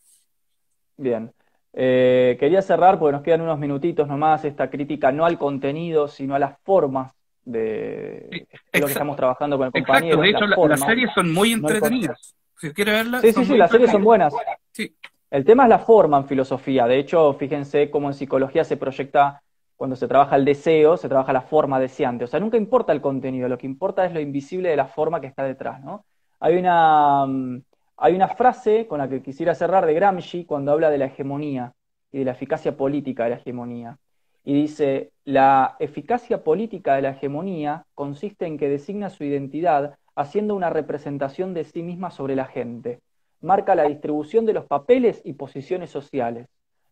Bien. 0.97 1.31
Eh, 1.77 2.37
quería 2.39 2.61
cerrar, 2.61 2.97
porque 2.97 3.11
nos 3.11 3.21
quedan 3.21 3.41
unos 3.41 3.59
minutitos 3.59 4.07
nomás, 4.07 4.45
esta 4.45 4.69
crítica 4.69 5.11
no 5.11 5.25
al 5.25 5.37
contenido, 5.37 6.07
sino 6.07 6.33
a 6.33 6.39
las 6.39 6.57
formas 6.63 7.11
de, 7.43 8.47
lo 8.73 8.85
que 8.85 8.91
estamos 8.93 9.17
trabajando 9.17 9.57
con 9.57 9.67
el 9.67 9.73
compañero. 9.73 10.21
de 10.21 10.29
hecho, 10.29 10.47
las 10.47 10.79
series 10.79 11.11
son 11.13 11.33
muy 11.33 11.51
entretenidas. 11.51 12.33
si 12.57 12.71
quiere 12.71 12.93
verlas. 12.93 13.21
Sí, 13.21 13.33
sí, 13.33 13.43
sí, 13.43 13.57
las 13.57 13.69
series 13.69 13.91
son 13.91 14.05
buenas. 14.05 14.33
Sí. 14.71 14.95
El 15.29 15.43
tema 15.43 15.63
es 15.63 15.69
la 15.69 15.79
forma 15.79 16.17
en 16.17 16.27
filosofía. 16.27 16.87
De 16.87 16.97
hecho, 16.97 17.33
fíjense 17.33 17.89
cómo 17.89 18.07
en 18.07 18.13
psicología 18.13 18.63
se 18.63 18.77
proyecta, 18.77 19.41
cuando 19.75 19.97
se 19.97 20.07
trabaja 20.07 20.37
el 20.37 20.45
deseo, 20.45 20.95
se 20.95 21.09
trabaja 21.09 21.33
la 21.33 21.41
forma 21.41 21.77
deseante. 21.77 22.23
O 22.23 22.27
sea, 22.27 22.39
nunca 22.39 22.55
importa 22.55 22.93
el 22.93 23.01
contenido, 23.01 23.49
lo 23.49 23.57
que 23.57 23.67
importa 23.67 24.05
es 24.05 24.13
lo 24.13 24.21
invisible 24.21 24.69
de 24.69 24.77
la 24.77 24.87
forma 24.87 25.19
que 25.19 25.27
está 25.27 25.43
detrás, 25.43 25.83
¿no? 25.83 26.05
Hay 26.39 26.55
una, 26.55 27.25
mm, 27.25 27.61
hay 27.97 28.13
una 28.13 28.27
frase 28.27 28.87
con 28.87 28.99
la 28.99 29.07
que 29.07 29.21
quisiera 29.21 29.55
cerrar 29.55 29.85
de 29.85 29.93
Gramsci 29.93 30.45
cuando 30.45 30.71
habla 30.71 30.89
de 30.89 30.97
la 30.97 31.05
hegemonía 31.05 31.73
y 32.11 32.19
de 32.19 32.25
la 32.25 32.31
eficacia 32.31 32.75
política 32.75 33.23
de 33.23 33.31
la 33.31 33.35
hegemonía. 33.37 33.97
Y 34.43 34.53
dice, 34.53 35.11
la 35.23 35.75
eficacia 35.79 36.43
política 36.43 36.95
de 36.95 37.01
la 37.01 37.11
hegemonía 37.11 37.85
consiste 37.95 38.45
en 38.45 38.57
que 38.57 38.69
designa 38.69 39.09
su 39.09 39.23
identidad 39.23 39.97
haciendo 40.15 40.55
una 40.55 40.69
representación 40.69 41.53
de 41.53 41.63
sí 41.63 41.83
misma 41.83 42.11
sobre 42.11 42.35
la 42.35 42.45
gente. 42.45 42.99
Marca 43.41 43.75
la 43.75 43.83
distribución 43.83 44.45
de 44.45 44.53
los 44.53 44.65
papeles 44.65 45.21
y 45.25 45.33
posiciones 45.33 45.89
sociales. 45.89 46.47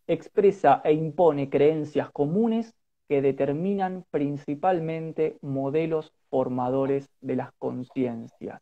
Expresa 0.07 0.81
e 0.83 0.93
impone 0.93 1.49
creencias 1.49 2.09
comunes 2.11 2.73
que 3.07 3.21
determinan 3.21 4.05
principalmente 4.09 5.37
modelos 5.41 6.13
formadores 6.29 7.09
de 7.21 7.35
las 7.35 7.51
conciencias. 7.59 8.61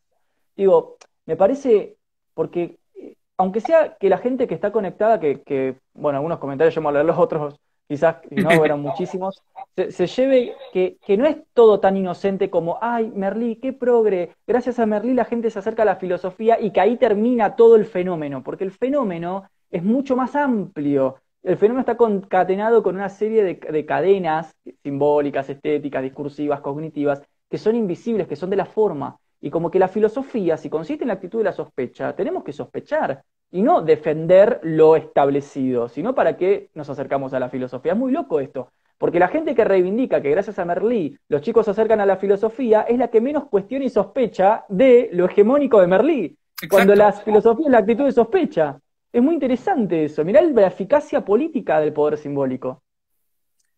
Digo, 0.56 0.96
me 1.26 1.36
parece 1.36 1.96
porque 2.34 2.78
eh, 2.94 3.16
aunque 3.36 3.60
sea 3.60 3.96
que 3.98 4.08
la 4.08 4.18
gente 4.18 4.46
que 4.46 4.54
está 4.54 4.72
conectada, 4.72 5.20
que, 5.20 5.76
bueno, 5.94 6.18
algunos 6.18 6.38
comentarios 6.38 6.74
yo 6.74 6.80
me 6.80 6.88
a 6.88 7.02
los 7.02 7.18
otros 7.18 7.56
quizás 7.88 8.16
no 8.30 8.64
eran 8.64 8.80
muchísimos, 8.82 9.42
se, 9.76 10.06
lleve 10.06 10.54
que, 10.72 10.96
que, 11.04 11.16
no 11.16 11.26
es 11.26 11.36
todo 11.52 11.80
tan 11.80 11.96
inocente 11.96 12.48
como, 12.48 12.78
ay, 12.80 13.10
Merlí, 13.14 13.56
qué 13.56 13.72
progre, 13.72 14.34
gracias 14.46 14.78
a 14.78 14.86
Merlí 14.86 15.12
la 15.12 15.24
gente 15.24 15.50
se 15.50 15.58
acerca 15.58 15.82
a 15.82 15.86
la 15.86 15.96
filosofía 15.96 16.58
y 16.60 16.70
que 16.70 16.80
ahí 16.80 16.96
termina 16.96 17.54
todo 17.56 17.76
el 17.76 17.84
fenómeno, 17.84 18.42
porque 18.42 18.64
el 18.64 18.70
fenómeno 18.70 19.44
es 19.70 19.82
mucho 19.82 20.16
más 20.16 20.36
amplio. 20.36 21.16
El 21.42 21.56
fenómeno 21.56 21.80
está 21.80 21.96
concatenado 21.96 22.82
con 22.84 22.94
una 22.94 23.08
serie 23.08 23.42
de, 23.42 23.54
de 23.54 23.84
cadenas 23.84 24.54
simbólicas, 24.84 25.48
estéticas, 25.50 26.02
discursivas, 26.02 26.60
cognitivas, 26.60 27.22
que 27.50 27.58
son 27.58 27.74
invisibles, 27.74 28.28
que 28.28 28.36
son 28.36 28.50
de 28.50 28.56
la 28.56 28.66
forma. 28.66 29.18
Y 29.44 29.50
como 29.50 29.72
que 29.72 29.80
la 29.80 29.88
filosofía, 29.88 30.56
si 30.56 30.70
consiste 30.70 31.02
en 31.02 31.08
la 31.08 31.14
actitud 31.14 31.38
de 31.38 31.44
la 31.44 31.52
sospecha, 31.52 32.14
tenemos 32.14 32.44
que 32.44 32.52
sospechar 32.52 33.24
y 33.50 33.60
no 33.60 33.82
defender 33.82 34.60
lo 34.62 34.94
establecido, 34.94 35.88
sino 35.88 36.14
para 36.14 36.36
qué 36.36 36.70
nos 36.74 36.88
acercamos 36.88 37.34
a 37.34 37.40
la 37.40 37.50
filosofía. 37.50 37.92
Es 37.92 37.98
muy 37.98 38.12
loco 38.12 38.38
esto, 38.38 38.70
porque 38.96 39.18
la 39.18 39.26
gente 39.26 39.56
que 39.56 39.64
reivindica 39.64 40.22
que 40.22 40.30
gracias 40.30 40.60
a 40.60 40.64
Merlí 40.64 41.18
los 41.28 41.42
chicos 41.42 41.64
se 41.64 41.72
acercan 41.72 42.00
a 42.00 42.06
la 42.06 42.18
filosofía 42.18 42.82
es 42.82 42.96
la 42.96 43.08
que 43.08 43.20
menos 43.20 43.48
cuestiona 43.48 43.84
y 43.84 43.90
sospecha 43.90 44.64
de 44.68 45.10
lo 45.12 45.26
hegemónico 45.26 45.80
de 45.80 45.88
Merlí, 45.88 46.38
cuando 46.70 46.94
la 46.94 47.12
filosofía 47.12 47.66
es 47.66 47.72
la 47.72 47.78
actitud 47.78 48.04
de 48.04 48.12
sospecha. 48.12 48.78
Es 49.12 49.20
muy 49.20 49.34
interesante 49.34 50.04
eso. 50.04 50.24
Mirá 50.24 50.40
la 50.40 50.68
eficacia 50.68 51.24
política 51.24 51.80
del 51.80 51.92
poder 51.92 52.16
simbólico. 52.16 52.82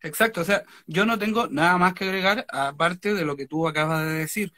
Exacto, 0.03 0.43
o 0.43 0.45
sea, 0.45 0.63
yo 0.87 1.07
no 1.07 1.19
tengo 1.19 1.47
nada 1.49 1.79
más 1.79 1.95
que 1.95 2.05
agregar 2.05 2.45
aparte 2.51 3.15
de 3.15 3.25
lo 3.25 3.35
que 3.35 3.47
tú 3.47 3.67
acabas 3.67 4.07
de 4.07 4.13
decir 4.13 4.53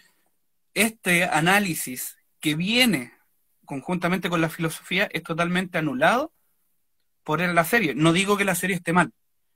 este 0.77 1.24
análisis 1.24 2.18
que 2.39 2.55
viene 2.55 3.12
conjuntamente 3.64 4.29
con 4.29 4.43
la 4.43 4.51
filosofía 4.51 5.09
es 5.11 5.22
totalmente 5.22 5.79
anulado 5.79 6.33
por 7.24 7.41
la 7.41 7.64
serie. 7.64 7.95
No 7.95 8.12
digo 8.12 8.37
que 8.37 8.45
la 8.45 8.55
serie 8.55 8.77
esté 8.77 8.93
mal, 8.93 9.11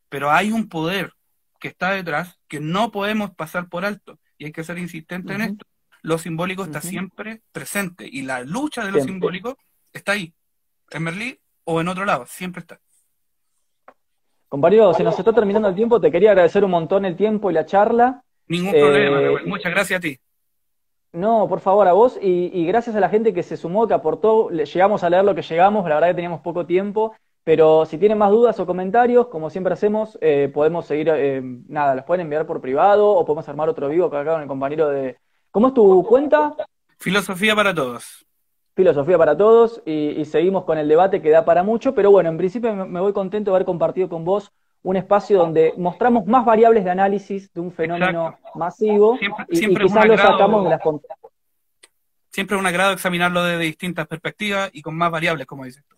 pero 0.08 0.32
hay 0.32 0.50
un 0.50 0.68
poder 0.68 1.12
que 1.60 1.68
está 1.68 1.92
detrás 1.92 2.40
que 2.48 2.58
no 2.58 2.90
podemos 2.90 3.32
pasar 3.32 3.68
por 3.68 3.84
alto 3.84 4.18
y 4.38 4.46
hay 4.46 4.52
que 4.52 4.64
ser 4.64 4.78
insistente 4.78 5.34
en 5.34 5.42
esto. 5.42 5.66
Lo 6.00 6.16
simbólico 6.16 6.64
está 6.64 6.80
siempre 6.80 7.42
presente 7.52 8.08
y 8.10 8.22
la 8.22 8.40
lucha 8.40 8.82
de 8.82 8.90
lo 8.90 9.00
simbólico 9.02 9.58
está 9.92 10.12
ahí, 10.12 10.32
en 10.90 11.04
Berlín 11.04 11.38
o 11.64 11.82
en 11.82 11.88
otro 11.88 12.06
lado, 12.06 12.24
siempre 12.26 12.60
está. 12.60 12.80
Compañero, 14.48 14.94
se 14.94 15.04
nos 15.04 15.18
está 15.18 15.34
terminando 15.34 15.68
el 15.68 15.74
tiempo, 15.74 16.00
te 16.00 16.10
quería 16.10 16.30
agradecer 16.30 16.64
un 16.64 16.70
montón 16.70 17.04
el 17.04 17.14
tiempo 17.14 17.50
y 17.50 17.54
la 17.54 17.66
charla. 17.66 18.24
Ningún 18.48 18.72
problema, 18.72 19.20
eh, 19.20 19.46
muchas 19.46 19.70
gracias 19.70 19.98
a 19.98 20.00
ti. 20.00 20.18
No, 21.12 21.48
por 21.48 21.60
favor, 21.60 21.88
a 21.88 21.92
vos 21.92 22.18
y, 22.22 22.64
gracias 22.66 22.94
a 22.94 23.00
la 23.00 23.08
gente 23.08 23.34
que 23.34 23.42
se 23.42 23.56
sumó, 23.56 23.88
que 23.88 23.94
aportó, 23.94 24.50
llegamos 24.50 25.02
a 25.02 25.10
leer 25.10 25.24
lo 25.24 25.34
que 25.34 25.42
llegamos, 25.42 25.88
la 25.88 25.96
verdad 25.96 26.08
que 26.08 26.14
teníamos 26.14 26.40
poco 26.40 26.66
tiempo, 26.66 27.14
pero 27.42 27.84
si 27.84 27.98
tienen 27.98 28.16
más 28.16 28.30
dudas 28.30 28.60
o 28.60 28.66
comentarios, 28.66 29.26
como 29.26 29.50
siempre 29.50 29.72
hacemos, 29.72 30.16
eh, 30.20 30.50
podemos 30.54 30.86
seguir, 30.86 31.08
eh, 31.12 31.42
nada, 31.68 31.96
los 31.96 32.04
pueden 32.04 32.22
enviar 32.22 32.46
por 32.46 32.60
privado 32.60 33.10
o 33.10 33.24
podemos 33.24 33.48
armar 33.48 33.68
otro 33.68 33.88
vivo 33.88 34.06
acá 34.06 34.24
con 34.24 34.42
el 34.42 34.48
compañero 34.48 34.88
de... 34.88 35.16
¿Cómo 35.50 35.68
es 35.68 35.74
tu 35.74 36.04
cuenta? 36.04 36.54
Filosofía 36.98 37.56
para 37.56 37.74
todos. 37.74 38.24
Filosofía 38.76 39.18
para 39.18 39.36
todos 39.36 39.82
y, 39.84 40.24
seguimos 40.26 40.64
con 40.64 40.78
el 40.78 40.86
debate 40.86 41.20
que 41.20 41.30
da 41.30 41.44
para 41.44 41.64
mucho, 41.64 41.92
pero 41.92 42.12
bueno, 42.12 42.30
en 42.30 42.38
principio 42.38 42.72
me 42.74 43.00
voy 43.00 43.12
contento 43.12 43.50
de 43.50 43.56
haber 43.56 43.66
compartido 43.66 44.08
con 44.08 44.24
vos 44.24 44.52
un 44.82 44.96
espacio 44.96 45.38
donde 45.38 45.74
mostramos 45.76 46.26
más 46.26 46.44
variables 46.44 46.84
de 46.84 46.90
análisis 46.90 47.52
de 47.52 47.60
un 47.60 47.72
fenómeno 47.72 48.38
masivo 48.54 49.18
y, 49.48 49.74
quizás 49.74 50.06
lo 50.06 50.16
sacamos 50.16 50.64
de 50.64 50.70
las 50.70 50.80
Siempre 52.30 52.56
es 52.56 52.60
un 52.60 52.66
agrado 52.66 52.92
examinarlo 52.92 53.42
desde 53.42 53.64
distintas 53.64 54.06
perspectivas 54.06 54.70
y 54.72 54.82
con 54.82 54.96
más 54.96 55.10
variables, 55.10 55.46
como 55.46 55.64
dices 55.64 55.84
tú. 55.88 55.96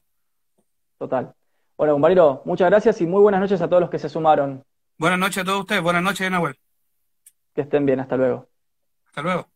Total. 0.99 1.35
Bueno, 1.77 1.95
compañero, 1.95 2.43
muchas 2.45 2.71
gracias 2.71 3.01
y 3.01 3.07
muy 3.07 3.21
buenas 3.21 3.41
noches 3.41 3.61
a 3.61 3.69
todos 3.69 3.83
los 3.83 3.91
que 3.91 3.99
se 3.99 4.09
sumaron. 4.09 4.65
Buenas 4.97 5.19
noches 5.19 5.39
a 5.39 5.45
todos 5.45 5.61
ustedes, 5.61 5.83
buenas 5.83 6.03
noches, 6.03 6.31
Nahuel. 6.31 6.59
Que 7.55 7.63
estén 7.63 7.85
bien, 7.85 8.01
hasta 8.01 8.17
luego. 8.17 8.49
Hasta 9.07 9.23
luego. 9.23 9.52